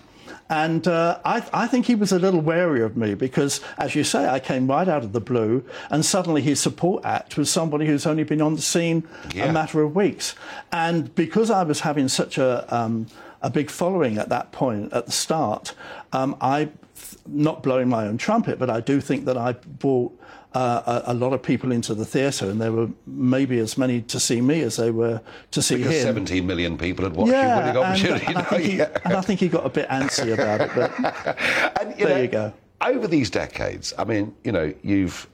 And 0.54 0.88
uh, 0.88 1.18
I, 1.26 1.44
I 1.52 1.66
think 1.66 1.88
he 1.88 1.96
was 1.96 2.12
a 2.12 2.20
little 2.20 2.40
wary 2.40 2.84
of 2.84 2.96
me 2.96 3.16
because, 3.16 3.60
as 3.80 3.96
you 3.96 4.04
say, 4.04 4.28
I 4.28 4.40
came 4.40 4.68
right 4.68 4.88
out 4.88 5.04
of 5.04 5.12
the 5.12 5.20
blue, 5.20 5.66
and 5.90 6.06
suddenly 6.06 6.44
his 6.44 6.60
support 6.60 7.04
act 7.04 7.38
was 7.38 7.50
somebody 7.50 7.88
who's 7.88 8.06
only 8.06 8.24
been 8.24 8.40
on 8.40 8.54
the 8.56 8.62
scene 8.62 9.04
Yeah. 9.34 9.46
a 9.46 9.52
matter 9.52 9.82
of 9.82 9.96
weeks. 9.96 10.36
And 10.72 11.14
because 11.16 11.50
I 11.50 11.64
was 11.64 11.80
having 11.80 12.08
such 12.08 12.38
a, 12.38 12.52
um, 12.70 13.08
a 13.42 13.50
big 13.50 13.72
following 13.72 14.20
at 14.20 14.30
that 14.30 14.52
point, 14.52 14.94
at 14.94 15.08
the 15.08 15.12
start, 15.12 15.74
um, 16.12 16.36
I, 16.40 16.70
not 17.26 17.64
blowing 17.64 17.90
my 17.90 18.06
own 18.06 18.20
trumpet, 18.20 18.60
but 18.60 18.70
I 18.70 18.80
do 18.80 19.02
think 19.02 19.26
that 19.26 19.38
I 19.38 19.54
brought 19.54 20.16
uh, 20.54 21.02
a, 21.06 21.12
a 21.12 21.16
lot 21.16 21.34
of 21.34 21.42
people 21.42 21.72
into 21.72 21.94
the 21.96 22.06
theatre, 22.06 22.50
and 22.50 22.62
there 22.62 22.72
were 22.72 22.90
maybe 23.08 23.60
as 23.60 23.78
many 23.78 24.02
to 24.04 24.20
see 24.20 24.42
me 24.42 24.62
as 24.62 24.76
they 24.78 24.92
were 24.92 25.22
to 25.52 25.62
see 25.62 25.78
Because 25.78 25.94
him. 25.96 26.04
17 26.04 26.46
million 26.46 26.78
people 26.78 27.06
had 27.06 27.16
watched 27.16 27.32
yeah, 27.32 27.50
you 27.50 27.62
winning 27.62 27.84
and, 27.84 27.86
opportunity. 27.86 28.26
and 28.28 28.38
I 28.38 28.44
think 28.44 28.64
he, 28.64 28.80
and 29.06 29.14
I 29.14 29.22
think 29.22 29.40
he 29.40 29.48
got 29.48 29.66
a 29.66 29.70
bit 29.70 29.88
antsy 29.90 30.34
about 30.34 30.62
it. 30.62 30.72
But 30.76 30.92
And, 31.82 32.00
you 32.00 32.06
There 32.06 32.16
know, 32.16 32.22
you 32.22 32.28
go. 32.28 32.54
Over 32.82 33.08
these 33.08 33.30
decades, 33.30 33.94
I 33.98 34.04
mean, 34.04 34.34
you 34.44 34.52
know, 34.52 34.74
you've 34.84 35.28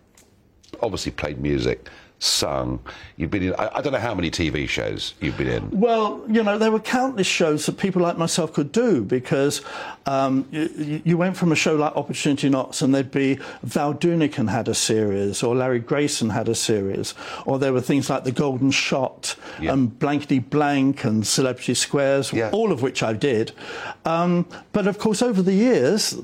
obviously 0.82 1.12
played 1.12 1.40
music, 1.42 1.90
sung. 2.20 2.80
You've 3.16 3.32
been 3.32 3.44
in, 3.44 3.56
I, 3.58 3.70
I 3.78 3.82
don't 3.82 3.94
know 3.94 4.00
how 4.00 4.14
many 4.14 4.30
TV 4.30 4.68
shows 4.68 5.14
you've 5.22 5.38
been 5.38 5.48
in. 5.48 5.70
Well, 5.80 6.22
you 6.28 6.44
know, 6.44 6.58
there 6.58 6.72
were 6.72 6.80
countless 6.80 7.28
shows 7.28 7.66
that 7.66 7.78
people 7.78 8.02
like 8.02 8.18
myself 8.18 8.54
could 8.54 8.72
do 8.74 9.04
because 9.04 9.62
um, 10.06 10.46
you, 10.52 11.02
you 11.06 11.18
went 11.18 11.38
from 11.38 11.52
a 11.52 11.56
show 11.56 11.76
like 11.76 11.96
Opportunity 11.96 12.50
Knocks 12.50 12.82
and 12.82 12.94
there'd 12.94 13.12
be 13.12 13.40
Val 13.64 13.94
Doonican 13.94 14.50
had 14.50 14.68
a 14.68 14.76
series 14.76 15.42
or 15.42 15.56
Larry 15.56 15.80
Grayson 15.80 16.30
had 16.30 16.50
a 16.50 16.56
series 16.56 17.14
or 17.46 17.58
there 17.58 17.72
were 17.74 17.82
things 17.82 18.10
like 18.10 18.26
The 18.26 18.32
Golden 18.34 18.72
Shot 18.72 19.36
Yeah. 19.62 19.74
and 19.74 19.98
Blankety 19.98 20.40
Blank 20.40 21.06
and 21.06 21.26
Celebrity 21.26 21.74
Squares, 21.74 22.34
Yeah. 22.34 22.50
all 22.52 22.72
of 22.72 22.82
which 22.82 23.02
I 23.02 23.14
did. 23.14 23.54
Um, 24.06 24.46
but 24.74 24.88
of 24.88 24.98
course, 25.00 25.22
over 25.22 25.42
the 25.42 25.54
years, 25.54 26.18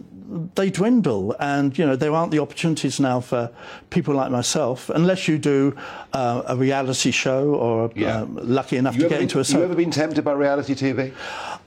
they 0.56 0.70
dwindle, 0.70 1.36
and 1.40 1.78
you 1.78 1.86
know 1.86 1.96
there 1.96 2.14
aren't 2.14 2.32
the 2.32 2.40
opportunities 2.40 3.00
now 3.00 3.20
for 3.22 3.50
people 3.90 4.14
like 4.14 4.32
myself, 4.32 4.90
unless 4.90 5.28
you 5.28 5.38
do 5.38 5.76
uh, 6.14 6.44
a 6.48 6.56
reality 6.56 7.12
show 7.12 7.54
or 7.56 7.92
Yeah. 7.96 8.22
um, 8.22 8.38
lucky 8.42 8.78
enough 8.78 8.96
You 8.96 9.04
to 9.04 9.10
get 9.10 9.16
been, 9.16 9.24
into 9.24 9.40
a 9.40 9.44
Have 9.44 9.52
you 9.54 9.64
ever 9.64 9.76
been 9.76 9.92
tempted 9.92 10.24
by 10.24 10.34
reality 10.34 10.76
TV? 10.76 11.14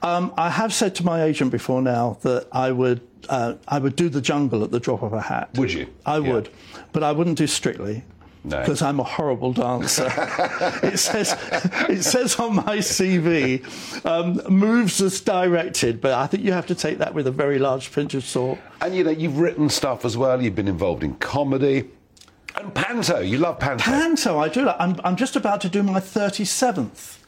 Um, 0.03 0.33
I 0.37 0.49
have 0.49 0.73
said 0.73 0.95
to 0.95 1.05
my 1.05 1.23
agent 1.23 1.51
before 1.51 1.81
now 1.81 2.17
that 2.21 2.47
I 2.51 2.71
would 2.71 3.01
uh, 3.27 3.55
I 3.67 3.79
would 3.79 3.95
do 3.95 4.09
the 4.09 4.21
jungle 4.21 4.63
at 4.63 4.71
the 4.71 4.79
drop 4.79 5.01
of 5.03 5.13
a 5.13 5.21
hat. 5.21 5.49
Would 5.55 5.73
you? 5.73 5.87
I 6.05 6.17
Yeah. 6.19 6.31
would, 6.33 6.49
but 6.93 7.03
I 7.03 7.11
wouldn't 7.11 7.37
do 7.37 7.47
strictly. 7.47 8.03
No. 8.43 8.59
Because 8.59 8.81
I'm 8.81 8.99
a 8.99 9.03
horrible 9.03 9.51
dancer. 9.51 10.07
it 10.81 10.97
says 10.97 11.35
it 11.89 12.03
says 12.03 12.39
on 12.39 12.55
my 12.55 12.77
CV, 12.77 13.63
um, 14.05 14.41
moves 14.49 15.01
as 15.01 15.19
directed, 15.19 15.99
but 15.99 16.13
I 16.13 16.25
think 16.27 16.43
you 16.43 16.53
have 16.53 16.67
to 16.67 16.75
take 16.75 16.99
that 16.99 17.13
with 17.13 17.27
a 17.27 17.31
very 17.31 17.59
large 17.59 17.91
pinch 17.91 18.13
of 18.13 18.23
salt. 18.23 18.57
And 18.81 18.95
you 18.95 19.03
know, 19.03 19.11
you've 19.11 19.37
written 19.37 19.69
stuff 19.69 20.05
as 20.05 20.15
well. 20.15 20.41
You've 20.41 20.55
been 20.55 20.69
involved 20.69 21.03
in 21.03 21.15
comedy 21.15 21.89
and 22.55 22.73
panto. 22.73 23.19
You 23.19 23.37
love 23.39 23.59
panto. 23.59 23.83
Panto, 23.83 24.39
I 24.39 24.49
do. 24.49 24.69
I'm, 24.69 24.99
I'm 25.03 25.15
just 25.15 25.35
about 25.35 25.61
to 25.61 25.69
do 25.69 25.83
my 25.83 25.99
37th 25.99 27.18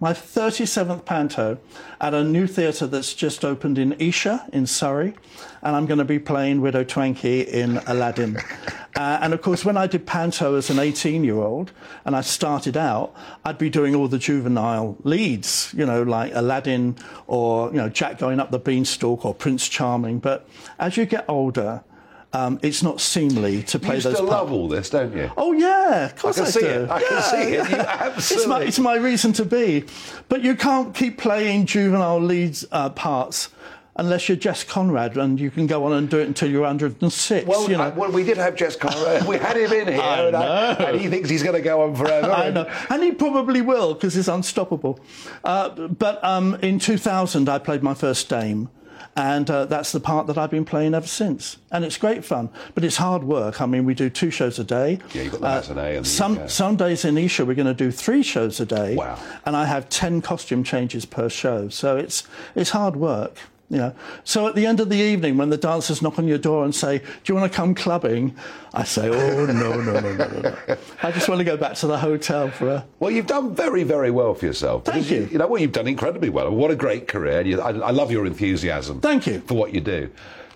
my 0.00 0.14
37th 0.14 1.04
panto 1.04 1.58
at 2.00 2.14
a 2.14 2.24
new 2.24 2.46
theatre 2.46 2.86
that's 2.86 3.12
just 3.12 3.44
opened 3.44 3.76
in 3.76 4.00
Esher 4.00 4.42
in 4.50 4.66
Surrey, 4.66 5.14
and 5.62 5.76
I'm 5.76 5.84
going 5.84 5.98
to 5.98 6.06
be 6.06 6.18
playing 6.18 6.62
Widow 6.62 6.84
Twankey 6.84 7.46
in 7.46 7.76
Aladdin. 7.86 8.38
uh, 8.96 9.18
and 9.20 9.34
of 9.34 9.42
course, 9.42 9.62
when 9.62 9.76
I 9.76 9.86
did 9.86 10.06
panto 10.06 10.54
as 10.54 10.70
an 10.70 10.78
18 10.78 11.22
year 11.22 11.36
old 11.36 11.72
and 12.06 12.16
I 12.16 12.22
started 12.22 12.78
out, 12.78 13.14
I'd 13.44 13.58
be 13.58 13.68
doing 13.68 13.94
all 13.94 14.08
the 14.08 14.18
juvenile 14.18 14.96
leads, 15.02 15.74
you 15.76 15.84
know, 15.84 16.02
like 16.02 16.32
Aladdin 16.34 16.96
or, 17.26 17.68
you 17.70 17.76
know, 17.76 17.90
Jack 17.90 18.18
going 18.18 18.40
up 18.40 18.50
the 18.50 18.58
beanstalk 18.58 19.26
or 19.26 19.34
Prince 19.34 19.68
Charming. 19.68 20.18
But 20.18 20.48
as 20.78 20.96
you 20.96 21.04
get 21.04 21.26
older, 21.28 21.84
um, 22.32 22.58
it's 22.62 22.82
not 22.82 23.00
seemly 23.00 23.62
to 23.64 23.78
play 23.78 23.96
you 23.96 24.02
those 24.02 24.14
still 24.14 24.28
parts. 24.28 24.42
love 24.42 24.52
all 24.52 24.68
this, 24.68 24.90
don't 24.90 25.14
you? 25.16 25.30
Oh 25.36 25.52
yeah, 25.52 26.06
of 26.06 26.12
I 26.12 26.16
course 26.16 26.36
can 26.36 26.44
I, 26.46 26.48
see 26.50 26.60
do. 26.60 26.66
it. 26.66 26.90
I 26.90 27.02
can 27.02 27.08
Yeah, 27.10 27.20
see 27.22 27.36
it. 27.36 27.70
You 27.70 27.76
yeah. 27.76 28.14
It's 28.16 28.46
my, 28.46 28.62
it's 28.62 28.78
my 28.78 28.96
reason 28.96 29.32
to 29.34 29.44
be. 29.44 29.84
But 30.28 30.42
you 30.42 30.54
can't 30.54 30.94
keep 30.94 31.18
playing 31.18 31.66
juvenile 31.66 32.20
leads 32.20 32.64
uh, 32.70 32.90
parts 32.90 33.48
unless 33.96 34.28
you're 34.28 34.36
Jess 34.36 34.64
Conrad 34.64 35.16
and 35.18 35.38
you 35.38 35.50
can 35.50 35.66
go 35.66 35.84
on 35.84 35.92
and 35.92 36.08
do 36.08 36.18
it 36.20 36.26
until 36.28 36.48
you're 36.48 36.62
106. 36.62 37.46
Well, 37.46 37.68
you 37.68 37.76
know. 37.76 37.82
I- 37.82 37.88
well, 37.90 38.10
we 38.12 38.22
did 38.24 38.36
have 38.38 38.54
Jess 38.54 38.76
Conrad. 38.76 39.26
we 39.28 39.36
had 39.36 39.56
him 39.56 39.72
in 39.72 39.88
here, 39.92 40.00
I 40.00 40.20
and, 40.28 40.36
I- 40.36 40.72
and 40.74 41.00
he 41.00 41.08
thinks 41.08 41.28
he's 41.28 41.42
going 41.42 41.56
to 41.56 41.60
go 41.60 41.82
on 41.82 41.94
forever. 41.96 42.30
I 42.30 42.44
and- 42.46 42.54
know, 42.54 42.70
and 42.88 43.02
he 43.02 43.10
probably 43.12 43.60
will 43.60 43.94
because 43.94 44.14
he's 44.14 44.28
unstoppable. 44.28 45.00
Uh, 45.44 45.70
but 45.88 46.22
um, 46.24 46.54
in 46.62 46.78
2000, 46.78 47.48
I 47.48 47.58
played 47.58 47.82
my 47.82 47.92
first 47.94 48.28
Dame, 48.30 48.70
and 49.16 49.50
uh, 49.50 49.64
that's 49.66 49.92
the 49.92 50.00
part 50.00 50.26
that 50.28 50.38
I've 50.38 50.50
been 50.50 50.64
playing 50.64 50.94
ever 50.94 51.06
since. 51.06 51.56
And 51.70 51.84
it's 51.84 51.96
great 51.98 52.24
fun, 52.24 52.48
but 52.74 52.84
it's 52.84 52.96
hard 52.96 53.24
work. 53.24 53.60
I 53.60 53.66
mean, 53.66 53.84
we 53.84 53.94
do 53.94 54.08
two 54.10 54.30
shows 54.30 54.58
a 54.58 54.64
day. 54.64 54.98
Uh, 55.02 55.08
Yeah, 55.12 55.22
you've 55.22 55.32
got 55.32 55.40
the 55.40 55.74
matinee 55.74 55.96
and 55.96 56.04
the- 56.04 56.08
some 56.10 56.36
yeah. 56.36 56.46
some 56.46 56.76
days 56.76 57.04
in 57.04 57.16
Esher 57.18 57.44
we're 57.44 57.54
going 57.54 57.66
to 57.66 57.74
do 57.74 57.90
three 57.90 58.22
shows 58.22 58.60
a 58.60 58.66
day. 58.66 58.94
Wow. 58.96 59.18
And 59.44 59.56
I 59.56 59.64
have 59.66 59.88
ten 59.88 60.20
costume 60.22 60.64
changes 60.64 61.04
per 61.06 61.28
show, 61.28 61.68
so 61.68 61.96
it's 61.96 62.24
it's 62.54 62.70
hard 62.70 62.96
work. 62.96 63.36
Know. 63.78 63.94
So 64.24 64.48
at 64.48 64.56
the 64.56 64.66
end 64.66 64.80
of 64.80 64.88
the 64.88 64.96
evening, 64.96 65.36
when 65.36 65.48
the 65.48 65.56
dancers 65.56 66.02
knock 66.02 66.18
on 66.18 66.26
your 66.26 66.38
door 66.38 66.64
and 66.64 66.74
say, 66.74 66.98
"Do 66.98 67.04
you 67.26 67.36
want 67.36 67.52
to 67.52 67.56
come 67.56 67.74
clubbing?" 67.74 68.34
I 68.74 68.82
say, 68.82 69.08
"Oh 69.08 69.46
no, 69.46 69.80
no, 69.80 69.80
no, 69.80 70.00
no, 70.00 70.10
no, 70.10 70.42
no! 70.42 70.76
I 71.04 71.12
just 71.12 71.28
want 71.28 71.38
to 71.38 71.44
go 71.44 71.56
back 71.56 71.74
to 71.76 71.86
the 71.86 71.98
hotel 71.98 72.50
for 72.50 72.68
a." 72.68 72.84
Well, 72.98 73.12
you've 73.12 73.28
done 73.28 73.54
very, 73.54 73.84
very 73.84 74.10
well 74.10 74.34
for 74.34 74.46
yourself. 74.46 74.84
Thank 74.84 75.08
you. 75.10 75.28
You 75.30 75.38
know, 75.38 75.46
well, 75.46 75.62
you've 75.62 75.72
done 75.72 75.86
incredibly 75.86 76.30
well. 76.30 76.50
What 76.50 76.72
a 76.72 76.76
great 76.76 77.06
career. 77.06 77.42
You, 77.42 77.60
I, 77.60 77.70
I 77.70 77.90
love 77.92 78.10
your 78.10 78.26
enthusiasm. 78.26 79.00
Thank 79.00 79.28
you. 79.28 79.40
For 79.40 79.54
what 79.54 79.72
you 79.72 79.80
do. 79.80 80.10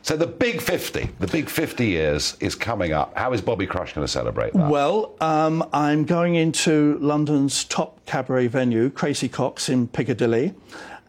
So 0.04 0.18
the 0.18 0.26
big 0.26 0.60
50, 0.60 1.08
the 1.18 1.26
big 1.28 1.48
50 1.48 1.86
years 1.86 2.36
is 2.38 2.54
coming 2.54 2.92
up. 2.92 3.16
How 3.16 3.32
is 3.32 3.40
Bobby 3.40 3.66
Crush 3.66 3.94
going 3.94 4.06
to 4.06 4.12
celebrate 4.12 4.52
that? 4.52 4.68
Well, 4.68 5.14
um, 5.22 5.66
I'm 5.72 6.04
going 6.04 6.34
into 6.34 6.98
London's 7.00 7.64
top 7.64 8.04
cabaret 8.04 8.48
venue, 8.48 8.90
Crazy 8.90 9.30
Coqs 9.30 9.70
in 9.70 9.88
Piccadilly, 9.88 10.52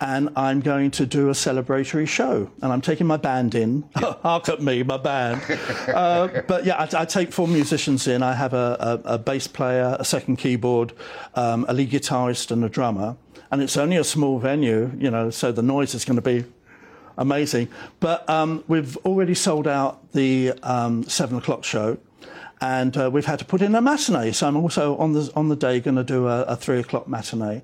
and 0.06 0.30
I'm 0.36 0.60
going 0.60 0.92
to 0.92 1.08
do 1.08 1.30
a 1.30 1.32
celebratory 1.32 2.08
show. 2.08 2.52
And 2.62 2.72
I'm 2.72 2.82
taking 2.82 3.08
my 3.08 3.18
band 3.18 3.56
in. 3.56 3.90
Hark 3.96 4.50
at 4.50 4.62
me, 4.62 4.84
my 4.84 4.98
band. 4.98 5.42
uh, 5.88 6.44
but 6.48 6.64
yeah, 6.64 6.78
I, 6.78 7.02
I 7.02 7.06
take 7.06 7.34
four 7.34 7.48
musicians 7.48 8.08
in. 8.08 8.22
I 8.22 8.34
have 8.34 8.54
a, 8.54 9.02
a, 9.06 9.14
a 9.16 9.18
bass 9.18 9.48
player, 9.48 9.98
a 10.00 10.06
second 10.06 10.36
keyboard, 10.36 10.94
um, 11.34 11.66
a 11.68 11.74
lead 11.74 11.90
guitarist, 11.90 12.52
and 12.52 12.64
a 12.64 12.70
drummer. 12.70 13.18
And 13.50 13.64
it's 13.64 13.78
only 13.78 13.98
a 13.98 14.04
small 14.04 14.38
venue, 14.38 14.92
you 14.96 15.10
know, 15.10 15.32
so 15.32 15.52
the 15.52 15.64
noise 15.64 15.96
is 15.96 16.06
going 16.06 16.18
to 16.18 16.22
be 16.22 16.46
amazing. 17.18 17.70
But 18.00 18.30
um, 18.30 18.64
we've 18.68 18.98
already 18.98 19.34
sold 19.34 19.68
out 19.68 20.12
the 20.12 20.54
um, 20.62 21.04
seven 21.06 21.40
o'clock 21.40 21.64
show, 21.64 21.98
and 22.62 22.96
uh, 22.98 23.10
we've 23.12 23.26
had 23.26 23.40
to 23.40 23.46
put 23.46 23.62
in 23.62 23.76
a 23.76 23.82
matinee. 23.82 24.32
So 24.32 24.48
I'm 24.48 24.58
also 24.58 24.96
on 24.98 25.14
the 25.14 25.32
on 25.36 25.50
the 25.50 25.56
day 25.56 25.80
going 25.80 25.98
to 25.98 26.04
do 26.04 26.28
a, 26.28 26.44
a 26.44 26.56
three 26.56 26.80
o'clock 26.80 27.08
matinee, 27.08 27.62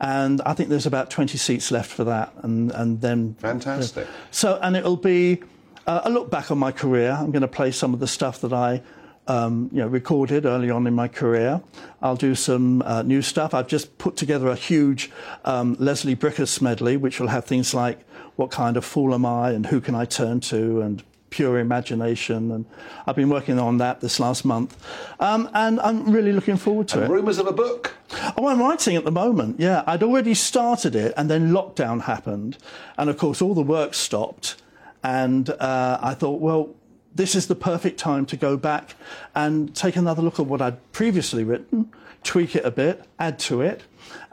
and 0.00 0.40
I 0.42 0.54
think 0.54 0.68
there's 0.68 0.86
about 0.86 1.10
twenty 1.10 1.38
seats 1.38 1.70
left 1.70 1.90
for 1.90 2.04
that, 2.04 2.32
and 2.42 2.70
and 2.72 3.00
then 3.00 3.34
Fantastic. 3.34 4.06
so, 4.30 4.58
and 4.62 4.76
it'll 4.76 4.96
be 4.96 5.42
uh, 5.86 6.02
a 6.04 6.10
look 6.10 6.30
back 6.30 6.50
on 6.50 6.58
my 6.58 6.72
career. 6.72 7.10
I'm 7.12 7.30
going 7.30 7.42
to 7.42 7.48
play 7.48 7.72
some 7.72 7.94
of 7.94 8.00
the 8.00 8.08
stuff 8.08 8.40
that 8.40 8.52
I. 8.52 8.82
Um, 9.30 9.68
you 9.74 9.80
know, 9.80 9.88
recorded 9.88 10.46
early 10.46 10.70
on 10.70 10.86
in 10.86 10.94
my 10.94 11.06
career. 11.06 11.60
I'll 12.00 12.16
do 12.16 12.34
some 12.34 12.80
uh, 12.80 13.02
new 13.02 13.20
stuff. 13.20 13.52
I've 13.52 13.66
just 13.68 13.98
put 13.98 14.16
together 14.16 14.48
a 14.48 14.54
huge 14.54 15.10
um, 15.44 15.76
Leslie 15.78 16.16
Bricusse 16.16 16.62
medley, 16.62 16.96
which 16.96 17.20
will 17.20 17.28
have 17.28 17.44
things 17.44 17.74
like 17.74 17.98
"What 18.36 18.50
kind 18.50 18.78
of 18.78 18.86
fool 18.86 19.12
am 19.12 19.26
I?" 19.26 19.50
and 19.50 19.66
"Who 19.66 19.82
can 19.82 19.94
I 19.94 20.06
turn 20.06 20.40
to?" 20.48 20.80
and 20.80 21.02
"Pure 21.30 21.58
Imagination." 21.58 22.50
And 22.50 22.64
I've 23.06 23.16
been 23.16 23.28
working 23.30 23.58
on 23.58 23.78
that 23.78 24.00
this 24.00 24.18
last 24.20 24.44
month, 24.44 24.76
um, 25.20 25.48
and 25.54 25.80
I'm 25.80 26.10
really 26.10 26.32
looking 26.32 26.56
forward 26.56 26.88
to 26.88 27.04
it. 27.04 27.10
Rumours 27.10 27.38
of 27.38 27.46
a 27.46 27.52
book. 27.52 27.94
Oh, 28.36 28.46
I'm 28.46 28.60
writing 28.60 28.96
at 28.96 29.04
the 29.04 29.12
moment. 29.12 29.60
Yeah, 29.60 29.84
I'd 29.86 30.02
already 30.02 30.34
started 30.34 30.94
it, 30.94 31.14
and 31.16 31.30
then 31.30 31.50
lockdown 31.50 32.02
happened, 32.02 32.58
and 32.96 33.10
of 33.10 33.16
course 33.16 33.42
all 33.42 33.54
the 33.54 33.62
work 33.62 33.94
stopped. 33.94 34.56
And 35.02 35.48
uh, 35.50 35.98
I 36.02 36.14
thought, 36.14 36.40
well, 36.40 36.74
this 37.14 37.34
is 37.34 37.46
the 37.46 37.54
perfect 37.54 37.98
time 37.98 38.26
to 38.26 38.36
go 38.36 38.56
back 38.56 38.94
and 39.34 39.74
take 39.74 39.96
another 39.96 40.22
look 40.22 40.38
at 40.38 40.46
what 40.46 40.60
I'd 40.60 40.92
previously 40.92 41.44
written, 41.44 41.90
tweak 42.28 42.54
it 42.54 42.64
a 42.64 42.70
bit, 42.70 43.04
add 43.18 43.38
to 43.38 43.62
it. 43.62 43.82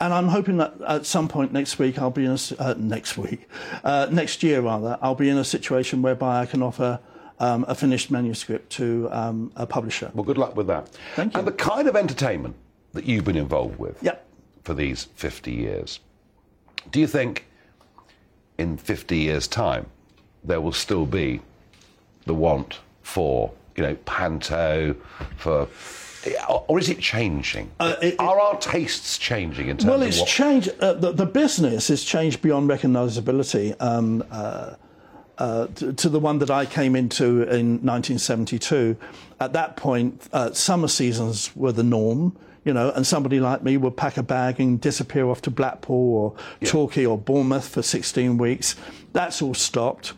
And 0.01 0.13
I'm 0.13 0.27
hoping 0.27 0.57
that 0.57 0.73
at 0.85 1.05
some 1.05 1.29
point 1.29 1.53
next 1.53 1.79
week, 1.79 1.97
I'll 1.97 2.11
be 2.11 2.25
in 2.25 2.31
a 2.31 2.39
uh, 2.59 2.75
next 2.77 3.17
week, 3.17 3.47
uh, 3.85 4.07
next 4.11 4.43
year 4.43 4.59
rather, 4.59 4.99
I'll 5.01 5.15
be 5.15 5.29
in 5.29 5.37
a 5.37 5.45
situation 5.45 6.01
whereby 6.01 6.41
I 6.41 6.45
can 6.45 6.61
offer 6.61 6.99
um, 7.39 7.63
a 7.69 7.73
finished 7.73 8.11
manuscript 8.11 8.69
to 8.73 9.07
um, 9.11 9.51
a 9.55 9.65
publisher. 9.65 10.11
Well, 10.13 10.25
good 10.25 10.37
luck 10.37 10.57
with 10.57 10.67
that. 10.67 10.89
Thank 11.15 11.33
you. 11.33 11.39
And 11.39 11.47
the 11.47 11.53
kind 11.53 11.87
of 11.87 11.95
entertainment 11.95 12.55
that 12.91 13.05
you've 13.05 13.23
been 13.23 13.37
involved 13.37 13.79
with 13.79 13.97
Yep. 14.03 14.25
for 14.63 14.73
these 14.73 15.05
50 15.15 15.51
years, 15.53 16.01
do 16.91 16.99
you 16.99 17.07
think 17.07 17.45
in 18.57 18.75
50 18.75 19.17
years' 19.17 19.47
time 19.47 19.85
there 20.43 20.59
will 20.59 20.73
still 20.73 21.05
be 21.05 21.41
the 22.25 22.33
want 22.33 22.79
for, 23.03 23.51
you 23.77 23.83
know, 23.83 23.95
panto, 24.03 24.95
for. 25.37 25.67
Or 26.67 26.79
is 26.79 26.89
it 26.89 26.99
changing? 26.99 27.71
Uh, 27.79 27.95
it- 28.01 28.15
Are 28.19 28.39
our 28.39 28.57
tastes 28.57 29.17
changing 29.17 29.67
in 29.69 29.77
terms 29.77 29.89
Well, 29.89 30.01
of 30.01 30.07
it's 30.07 30.19
what? 30.19 30.27
changed. 30.29 30.69
Uh, 30.79 30.93
the, 30.93 31.11
the 31.11 31.25
business 31.25 31.87
has 31.89 32.03
changed 32.03 32.41
beyond 32.41 32.69
recognisability 32.69 33.75
um, 33.81 34.23
uh, 34.31 34.75
uh, 35.37 35.67
to, 35.67 35.93
to 35.93 36.09
the 36.09 36.19
one 36.19 36.39
that 36.39 36.49
I 36.49 36.65
came 36.65 36.95
into 36.95 37.43
in 37.43 37.81
1972. 37.85 38.95
At 39.39 39.53
that 39.53 39.75
point, 39.75 40.27
uh, 40.33 40.53
summer 40.53 40.87
seasons 40.87 41.55
were 41.55 41.71
the 41.71 41.83
norm. 41.83 42.35
You 42.63 42.73
know, 42.73 42.89
and 42.89 43.05
somebody 43.05 43.39
like 43.39 43.61
me 43.61 43.77
would 43.77 43.95
pack 43.95 44.17
a 44.17 44.23
bag 44.23 44.59
and 44.59 44.81
disappear 44.81 45.27
off 45.27 45.39
to 45.43 45.51
Blackpool 45.51 46.15
or 46.17 46.35
Torquay 46.67 47.05
or 47.05 47.15
Bournemouth 47.15 47.67
for 47.67 47.83
16 47.83 48.39
weeks. 48.39 48.75
That's 49.13 49.39
all 49.39 49.53
stopped. 49.53 50.13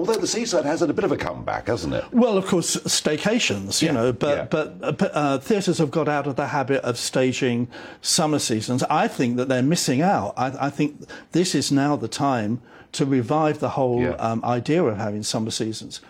Although 0.00 0.14
the 0.20 0.26
seaside 0.26 0.64
has 0.64 0.80
had 0.80 0.88
a 0.88 0.94
bit 0.94 1.04
of 1.04 1.12
a 1.12 1.16
comeback, 1.18 1.66
hasn't 1.66 1.92
it? 1.92 2.04
Well, 2.10 2.38
of 2.38 2.46
course, 2.46 2.74
staycations, 2.76 3.82
you 3.82 3.88
Yeah, 3.88 3.92
know, 3.92 4.12
but 4.14 4.36
yeah. 4.36 4.44
but 4.44 4.74
uh, 4.82 4.92
but, 4.92 5.10
uh, 5.14 5.38
theatres 5.38 5.76
have 5.76 5.90
got 5.90 6.08
out 6.08 6.26
of 6.26 6.36
the 6.36 6.46
habit 6.48 6.82
of 6.84 6.96
staging 6.96 7.68
summer 8.00 8.38
seasons. 8.38 8.82
I 8.84 9.08
think 9.08 9.36
that 9.36 9.48
they're 9.50 9.62
missing 9.62 10.00
out. 10.00 10.32
I, 10.38 10.68
I 10.68 10.70
think 10.70 11.04
this 11.32 11.54
is 11.54 11.70
now 11.70 11.96
the 11.96 12.08
time 12.08 12.62
to 12.92 13.04
revive 13.04 13.60
the 13.60 13.70
whole 13.70 14.00
Yeah. 14.00 14.12
um, 14.28 14.42
idea 14.42 14.82
of 14.82 14.96
having 14.96 15.22
summer 15.22 15.50
seasons. 15.50 16.00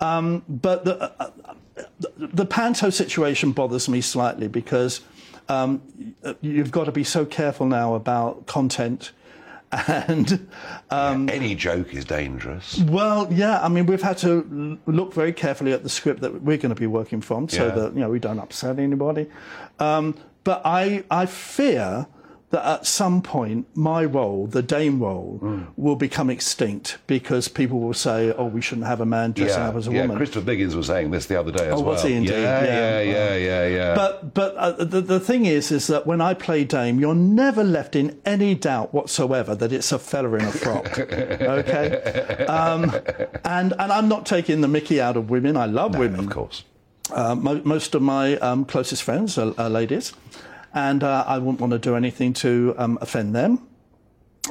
Um, 0.00 0.44
but 0.48 0.84
the, 0.84 0.94
uh, 1.02 1.10
uh, 1.18 1.30
the 1.98 2.12
the 2.42 2.46
panto 2.46 2.90
situation 2.90 3.50
bothers 3.50 3.88
me 3.88 4.00
slightly 4.00 4.46
because 4.46 5.00
um, 5.48 5.82
you've 6.40 6.70
got 6.70 6.84
to 6.84 6.92
be 6.92 7.02
so 7.04 7.24
careful 7.26 7.66
now 7.66 7.94
about 7.94 8.46
content 8.46 9.10
and. 9.88 10.48
Um, 10.90 11.28
Any 11.30 11.54
joke 11.54 11.94
is 11.94 12.04
dangerous. 12.04 12.78
well, 12.80 13.26
yeah. 13.32 13.60
I 13.62 13.68
mean, 13.68 13.86
we've 13.86 14.02
had 14.02 14.18
to 14.18 14.78
look 14.86 15.14
very 15.14 15.32
carefully 15.32 15.72
at 15.72 15.82
the 15.82 15.88
script 15.88 16.20
that 16.20 16.42
we're 16.42 16.58
going 16.58 16.74
to 16.74 16.80
be 16.80 16.86
working 16.86 17.20
from, 17.20 17.48
so 17.48 17.66
Yeah. 17.66 17.74
that 17.74 17.94
you 17.94 18.00
know 18.00 18.10
we 18.10 18.18
don't 18.18 18.38
upset 18.38 18.78
anybody. 18.78 19.28
Um, 19.78 20.14
but 20.44 20.60
I, 20.64 21.04
I 21.10 21.26
fear 21.26 22.06
that 22.52 22.64
at 22.64 22.86
some 22.86 23.20
point 23.22 23.66
my 23.74 24.04
role, 24.04 24.46
the 24.46 24.62
dame 24.62 25.00
role, 25.00 25.40
Mm. 25.42 25.66
will 25.76 25.96
become 25.96 26.28
extinct 26.30 26.98
because 27.06 27.48
people 27.48 27.80
will 27.80 27.94
say, 27.94 28.32
"Oh, 28.36 28.44
we 28.46 28.60
shouldn't 28.60 28.86
have 28.86 29.00
a 29.00 29.06
man 29.06 29.32
dressing 29.32 29.62
up 29.62 29.74
as 29.74 29.88
a 29.88 29.90
yeah. 29.92 30.02
woman." 30.02 30.16
Christopher 30.18 30.46
Biggins 30.50 30.74
was 30.74 30.86
saying 30.86 31.10
this 31.10 31.26
the 31.26 31.40
other 31.40 31.50
day 31.50 31.66
as 31.68 31.72
Oh, 31.72 31.76
well. 31.80 31.94
was 31.94 32.02
he 32.04 32.12
indeed? 32.12 32.32
Yeah, 32.32 32.64
yeah, 32.64 33.00
Yeah. 33.00 33.12
yeah, 33.12 33.34
yeah, 33.36 33.66
yeah. 33.78 33.94
But 33.94 34.34
but 34.34 34.54
uh, 34.56 34.84
the 34.84 35.00
the 35.00 35.18
thing 35.18 35.46
is, 35.46 35.72
is 35.72 35.86
that 35.88 36.06
when 36.06 36.20
I 36.20 36.34
play 36.34 36.64
Dame, 36.64 37.00
you're 37.00 37.14
never 37.14 37.64
left 37.64 37.96
in 37.96 38.18
any 38.26 38.54
doubt 38.54 38.92
whatsoever 38.94 39.54
that 39.54 39.72
it's 39.72 39.90
a 39.90 39.98
fella 39.98 40.34
in 40.34 40.44
a 40.44 40.52
frock. 40.52 40.98
okay, 41.58 42.44
um, 42.48 42.92
and 43.44 43.72
and 43.78 43.92
I'm 43.92 44.08
not 44.08 44.26
taking 44.26 44.60
the 44.60 44.68
Mickey 44.68 45.00
out 45.00 45.16
of 45.16 45.30
women. 45.30 45.56
I 45.56 45.66
love 45.66 45.96
women, 45.98 46.20
of 46.20 46.30
course. 46.30 46.64
Uh, 47.12 47.34
mo- 47.34 47.60
most 47.64 47.94
of 47.94 48.02
my 48.02 48.36
um, 48.38 48.64
closest 48.64 49.02
friends 49.02 49.36
are, 49.38 49.52
are 49.58 49.68
ladies, 49.68 50.12
and 50.74 51.02
uh, 51.02 51.24
I 51.26 51.38
wouldn't 51.38 51.60
want 51.60 51.72
to 51.72 51.78
do 51.78 51.96
anything 51.96 52.32
to 52.34 52.74
um, 52.78 52.98
offend 53.00 53.34
them. 53.34 53.66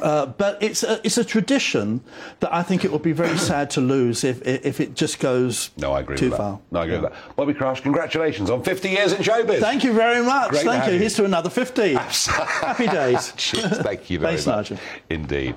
Uh, 0.00 0.24
but 0.24 0.62
it's 0.62 0.82
a, 0.82 1.00
it's 1.04 1.18
a 1.18 1.24
tradition 1.24 2.02
that 2.40 2.52
I 2.52 2.62
think 2.62 2.82
it 2.82 2.90
would 2.90 3.02
be 3.02 3.12
very 3.12 3.36
sad 3.50 3.68
to 3.70 3.80
lose 3.82 4.24
if 4.24 4.40
if 4.46 4.80
it 4.80 4.94
just 4.94 5.20
goes 5.20 5.70
no, 5.76 5.92
I 5.92 6.00
agree 6.00 6.16
too 6.16 6.30
with 6.30 6.38
far. 6.38 6.52
That. 6.52 6.72
No, 6.72 6.80
I 6.80 6.84
agree 6.84 6.94
yeah. 6.94 7.00
with 7.02 7.12
that. 7.12 7.36
Bobby 7.36 7.52
Crush, 7.52 7.82
congratulations 7.82 8.48
on 8.48 8.62
50 8.62 8.88
years 8.88 9.12
in 9.12 9.22
showbiz. 9.22 9.60
Thank 9.60 9.84
you 9.84 9.92
very 9.92 10.24
much. 10.24 10.50
Great 10.50 10.64
Thank 10.64 10.86
you. 10.86 10.94
you. 10.94 10.98
Here's 10.98 11.14
to 11.16 11.24
another 11.26 11.50
50. 11.50 11.94
Happy 11.94 12.86
days. 12.86 13.30
Thank 13.32 14.08
you 14.08 14.18
very 14.20 14.36
Thanks, 14.36 14.46
much. 14.46 14.70
Nigel. 14.70 14.84
Indeed. 15.10 15.56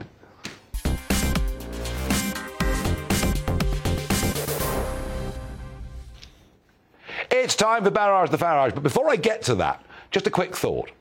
It's 7.32 7.55
time 7.55 7.84
for 7.84 7.91
Barrage 7.91 8.32
the 8.32 8.38
Farage, 8.38 8.74
but 8.74 8.84
before 8.84 9.09
I 9.09 9.16
get 9.16 9.43
to 9.43 9.55
that, 9.55 9.84
just 10.16 10.28
a 10.28 10.32
quick 10.32 10.55
thought. 10.55 10.91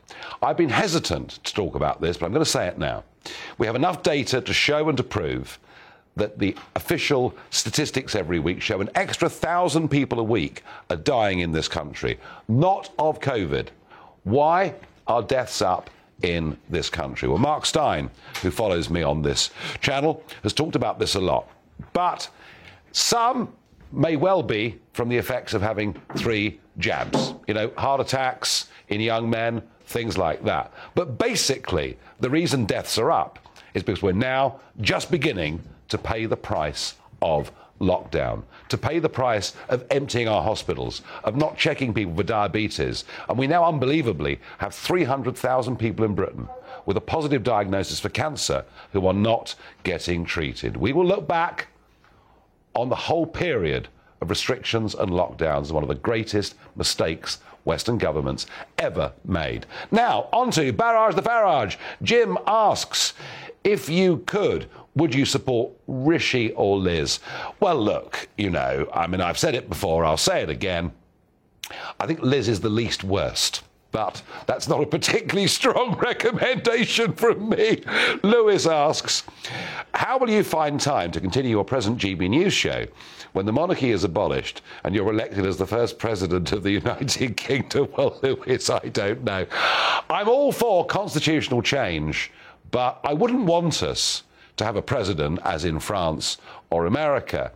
I've 0.42 0.56
been 0.56 0.68
hesitant 0.68 1.38
to 1.44 1.54
talk 1.54 1.76
about 1.76 2.00
this, 2.00 2.16
but 2.16 2.26
I'm 2.26 2.32
going 2.32 2.44
to 2.44 2.50
say 2.50 2.66
it 2.66 2.78
now. 2.78 3.04
We 3.58 3.66
have 3.68 3.76
enough 3.76 4.02
data 4.02 4.40
to 4.40 4.52
show 4.52 4.88
and 4.88 4.96
to 4.96 5.04
prove 5.04 5.60
that 6.16 6.40
the 6.40 6.56
official 6.74 7.32
statistics 7.50 8.16
every 8.16 8.40
week 8.40 8.60
show 8.60 8.80
an 8.80 8.90
extra 8.96 9.28
thousand 9.28 9.88
people 9.88 10.18
a 10.18 10.24
week 10.24 10.64
are 10.90 10.96
dying 10.96 11.38
in 11.38 11.52
this 11.52 11.68
country, 11.68 12.18
not 12.48 12.90
of 12.98 13.20
COVID. 13.20 13.68
Why 14.24 14.74
are 15.06 15.22
deaths 15.22 15.62
up 15.62 15.90
in 16.22 16.58
this 16.68 16.90
country? 16.90 17.28
Well, 17.28 17.38
Mark 17.38 17.66
Steyn, 17.66 18.10
who 18.42 18.50
follows 18.50 18.90
me 18.90 19.04
on 19.04 19.22
this 19.22 19.50
channel, 19.80 20.24
has 20.42 20.52
talked 20.52 20.74
about 20.74 20.98
this 20.98 21.14
a 21.14 21.20
lot. 21.20 21.48
But 21.92 22.28
some 22.90 23.52
may 23.94 24.16
well 24.16 24.42
be 24.42 24.78
from 24.92 25.08
the 25.08 25.16
effects 25.16 25.54
of 25.54 25.62
having 25.62 25.96
three 26.16 26.60
jabs. 26.78 27.34
You 27.46 27.54
know, 27.54 27.72
heart 27.76 28.00
attacks 28.00 28.68
in 28.88 29.00
young 29.00 29.30
men, 29.30 29.62
things 29.86 30.18
like 30.18 30.44
that. 30.44 30.72
But 30.94 31.18
basically, 31.18 31.98
the 32.20 32.30
reason 32.30 32.64
deaths 32.64 32.98
are 32.98 33.10
up 33.10 33.38
is 33.74 33.82
because 33.82 34.02
we're 34.02 34.12
now 34.12 34.60
just 34.80 35.10
beginning 35.10 35.62
to 35.88 35.98
pay 35.98 36.26
the 36.26 36.36
price 36.36 36.94
of 37.22 37.50
lockdown, 37.80 38.42
to 38.68 38.78
pay 38.78 38.98
the 38.98 39.08
price 39.08 39.52
of 39.68 39.84
emptying 39.90 40.28
our 40.28 40.42
hospitals, 40.42 41.02
of 41.24 41.36
not 41.36 41.56
checking 41.56 41.92
people 41.92 42.14
for 42.14 42.22
diabetes. 42.22 43.04
And 43.28 43.38
we 43.38 43.46
now 43.46 43.64
unbelievably 43.64 44.40
have 44.58 44.74
300,000 44.74 45.76
people 45.76 46.04
in 46.04 46.14
Britain 46.14 46.48
with 46.86 46.96
a 46.96 47.00
positive 47.00 47.42
diagnosis 47.42 48.00
for 48.00 48.08
cancer 48.08 48.64
who 48.92 49.06
are 49.06 49.14
not 49.14 49.54
getting 49.82 50.24
treated. 50.24 50.76
We 50.76 50.92
will 50.92 51.06
look 51.06 51.26
back 51.26 51.68
on 52.74 52.88
the 52.88 52.94
whole 52.94 53.26
period 53.26 53.88
of 54.20 54.30
restrictions 54.30 54.94
and 54.94 55.10
lockdowns 55.10 55.62
as 55.62 55.72
one 55.72 55.82
of 55.82 55.88
the 55.88 55.94
greatest 55.94 56.54
mistakes 56.76 57.38
Western 57.64 57.98
governments 57.98 58.46
ever 58.78 59.12
made. 59.24 59.66
Now, 59.90 60.28
on 60.32 60.50
to 60.52 60.72
Barrage 60.72 61.14
the 61.14 61.22
Farage. 61.22 61.76
Jim 62.02 62.36
asks 62.46 63.14
if 63.64 63.88
you 63.88 64.18
could, 64.26 64.66
would 64.94 65.14
you 65.14 65.24
support 65.24 65.72
Rishi 65.86 66.52
or 66.52 66.76
Liz? 66.78 67.20
Well, 67.60 67.82
look, 67.82 68.28
you 68.36 68.50
know, 68.50 68.88
I 68.92 69.06
mean, 69.06 69.20
I've 69.20 69.38
said 69.38 69.54
it 69.54 69.68
before, 69.68 70.04
I'll 70.04 70.16
say 70.16 70.42
it 70.42 70.50
again. 70.50 70.92
I 71.98 72.06
think 72.06 72.20
Liz 72.20 72.48
is 72.48 72.60
the 72.60 72.68
least 72.68 73.02
worst. 73.02 73.62
But 73.94 74.22
that's 74.46 74.66
not 74.66 74.82
a 74.82 74.86
particularly 74.86 75.46
strong 75.60 75.96
recommendation 75.96 77.12
from 77.12 77.50
me. 77.50 77.84
Lewis 78.24 78.66
asks, 78.66 79.22
How 79.94 80.18
will 80.18 80.28
you 80.28 80.42
find 80.42 80.80
time 80.80 81.12
to 81.12 81.20
continue 81.20 81.50
your 81.52 81.64
present 81.64 81.98
GB 81.98 82.28
News 82.28 82.52
show 82.52 82.86
when 83.34 83.46
the 83.46 83.52
monarchy 83.52 83.92
is 83.92 84.02
abolished 84.02 84.62
and 84.82 84.96
you're 84.96 85.12
elected 85.12 85.46
as 85.46 85.58
the 85.58 85.66
first 85.66 86.00
president 86.00 86.50
of 86.50 86.64
the 86.64 86.72
United 86.72 87.36
Kingdom? 87.36 87.86
Well, 87.96 88.18
Lewis, 88.20 88.68
I 88.68 88.80
don't 88.80 89.22
know. 89.22 89.46
I'm 90.10 90.28
all 90.28 90.50
for 90.50 90.84
constitutional 90.84 91.62
change, 91.62 92.32
but 92.72 92.98
I 93.04 93.14
wouldn't 93.14 93.44
want 93.44 93.84
us 93.84 94.24
to 94.56 94.64
have 94.64 94.74
a 94.74 94.82
president 94.82 95.38
as 95.44 95.64
in 95.64 95.78
France 95.78 96.38
or 96.68 96.86
America 96.86 97.52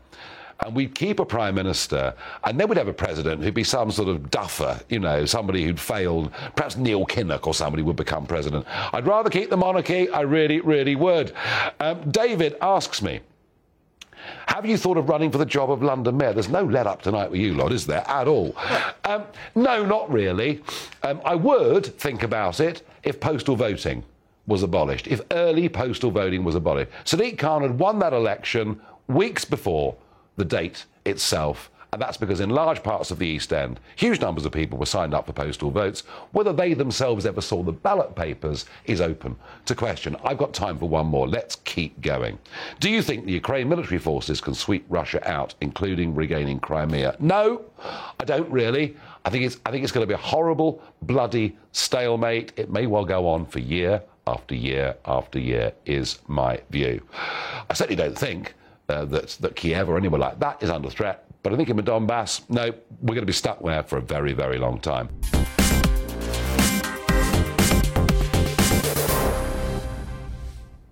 and 0.65 0.75
we'd 0.75 0.95
keep 0.95 1.21
a 1.21 1.25
prime 1.25 1.55
minister, 1.55 2.15
and 2.45 2.59
then 2.59 2.69
we'd 2.69 2.79
have 2.79 2.89
a 2.89 2.93
president 2.93 3.43
who'd 3.43 3.55
be 3.55 3.65
some 3.65 3.91
sort 3.91 4.09
of 4.09 4.31
duffer, 4.31 4.81
you 4.89 4.99
know, 4.99 5.25
somebody 5.25 5.65
who'd 5.65 5.79
failed. 5.79 6.33
Perhaps 6.57 6.77
Neil 6.77 7.07
Kinnock 7.07 7.47
or 7.47 7.55
somebody 7.55 7.83
would 7.83 7.97
become 7.97 8.27
president. 8.27 8.67
I'd 8.93 9.07
rather 9.07 9.31
keep 9.31 9.51
the 9.51 9.57
monarchy. 9.57 10.09
I 10.11 10.23
really, 10.23 10.61
really 10.61 10.97
would. 10.97 11.33
Um, 11.81 12.11
David 12.11 12.57
asks 12.61 13.03
me. 13.03 13.21
Have 14.47 14.67
you 14.67 14.77
thought 14.77 14.99
of 14.99 15.09
running 15.09 15.31
for 15.31 15.39
the 15.39 15.47
job 15.47 15.71
of 15.71 15.83
London 15.83 16.17
Mayor? 16.17 16.33
There's 16.33 16.49
no 16.49 16.65
let 16.65 16.87
up 16.87 17.03
tonight 17.03 17.31
with 17.31 17.41
you 17.41 17.55
lot, 17.55 17.73
is 17.73 17.87
there, 17.87 18.07
at 18.09 18.27
all? 18.27 18.55
Um, 19.05 19.25
no, 19.55 19.87
not 19.87 20.11
really. 20.13 20.63
Um, 21.03 21.21
I 21.25 21.35
would 21.35 21.87
think 21.87 22.23
about 22.25 22.61
it 22.61 22.87
if 23.05 23.21
postal 23.21 23.57
voting 23.57 24.05
was 24.47 24.63
abolished, 24.63 25.07
if 25.07 25.21
early 25.31 25.69
postal 25.69 26.11
voting 26.11 26.45
was 26.45 26.55
abolished. 26.55 26.91
Sadiq 27.05 27.39
Khan 27.39 27.63
had 27.63 27.79
won 27.79 27.99
that 28.01 28.13
election 28.13 28.81
weeks 29.07 29.45
before 29.45 29.95
the 30.39 30.45
date 30.45 30.87
itself. 31.05 31.71
And 31.91 32.03
that's 32.03 32.19
because 32.19 32.41
in 32.41 32.51
large 32.51 32.83
parts 32.83 33.11
of 33.11 33.19
the 33.19 33.27
East 33.27 33.51
End, 33.51 33.81
huge 33.97 34.21
numbers 34.21 34.45
of 34.45 34.53
people 34.53 34.79
were 34.79 34.85
signed 34.85 35.15
up 35.15 35.25
for 35.27 35.33
postal 35.33 35.71
votes. 35.71 36.03
Whether 36.33 36.53
they 36.53 36.75
themselves 36.75 37.25
ever 37.25 37.41
saw 37.41 37.63
the 37.63 37.73
ballot 37.73 38.15
papers 38.15 38.67
is 38.85 39.01
open 39.01 39.37
to 39.65 39.75
question. 39.75 40.15
I've 40.23 40.37
got 40.37 40.53
time 40.53 40.79
for 40.79 40.87
one 40.87 41.07
more. 41.07 41.27
Let's 41.27 41.57
keep 41.57 41.99
going. 42.03 42.39
Do 42.79 42.91
you 42.91 43.01
think 43.01 43.25
the 43.25 43.33
Ukraine 43.33 43.71
military 43.71 43.99
forces 43.99 44.39
can 44.43 44.53
sweep 44.53 44.85
Russia 44.91 45.27
out, 45.27 45.55
including 45.63 46.15
regaining 46.15 46.61
Crimea? 46.61 47.17
No, 47.21 47.63
I 48.21 48.25
don't 48.27 48.51
really. 48.51 48.95
I 49.25 49.31
think 49.31 49.45
it's, 49.45 49.57
I 49.65 49.71
think 49.71 49.83
it's 49.83 49.93
going 49.93 50.07
to 50.07 50.07
be 50.07 50.15
a 50.15 50.19
horrible, 50.19 50.83
bloody 51.01 51.57
stalemate. 51.73 52.53
It 52.57 52.71
may 52.71 52.87
well 52.87 53.07
go 53.07 53.27
on 53.27 53.47
for 53.47 53.61
year 53.61 54.03
after 54.27 54.55
year 54.55 54.95
after 55.07 55.39
year, 55.39 55.73
is 55.87 56.19
my 56.27 56.61
view. 56.69 57.01
I 57.71 57.73
certainly 57.73 57.97
don't 57.97 58.17
think 58.17 58.53
uh, 58.89 59.05
that, 59.07 59.29
that 59.41 59.57
Kiev 59.57 59.89
or 59.89 59.97
anywhere 59.97 60.21
like 60.21 60.39
that 60.41 60.63
is 60.63 60.71
under 60.71 60.91
threat. 60.91 61.25
But 61.43 61.53
I 61.53 61.57
think 61.57 61.69
in 61.69 61.77
Donbass, 61.77 62.49
no, 62.51 62.73
we're 63.01 63.15
going 63.15 63.21
to 63.21 63.27
be 63.27 63.33
stuck 63.33 63.63
there 63.63 63.83
for 63.83 63.99
a 63.99 64.03
very, 64.03 64.33
very 64.33 64.59
long 64.59 64.81
time. 64.81 65.09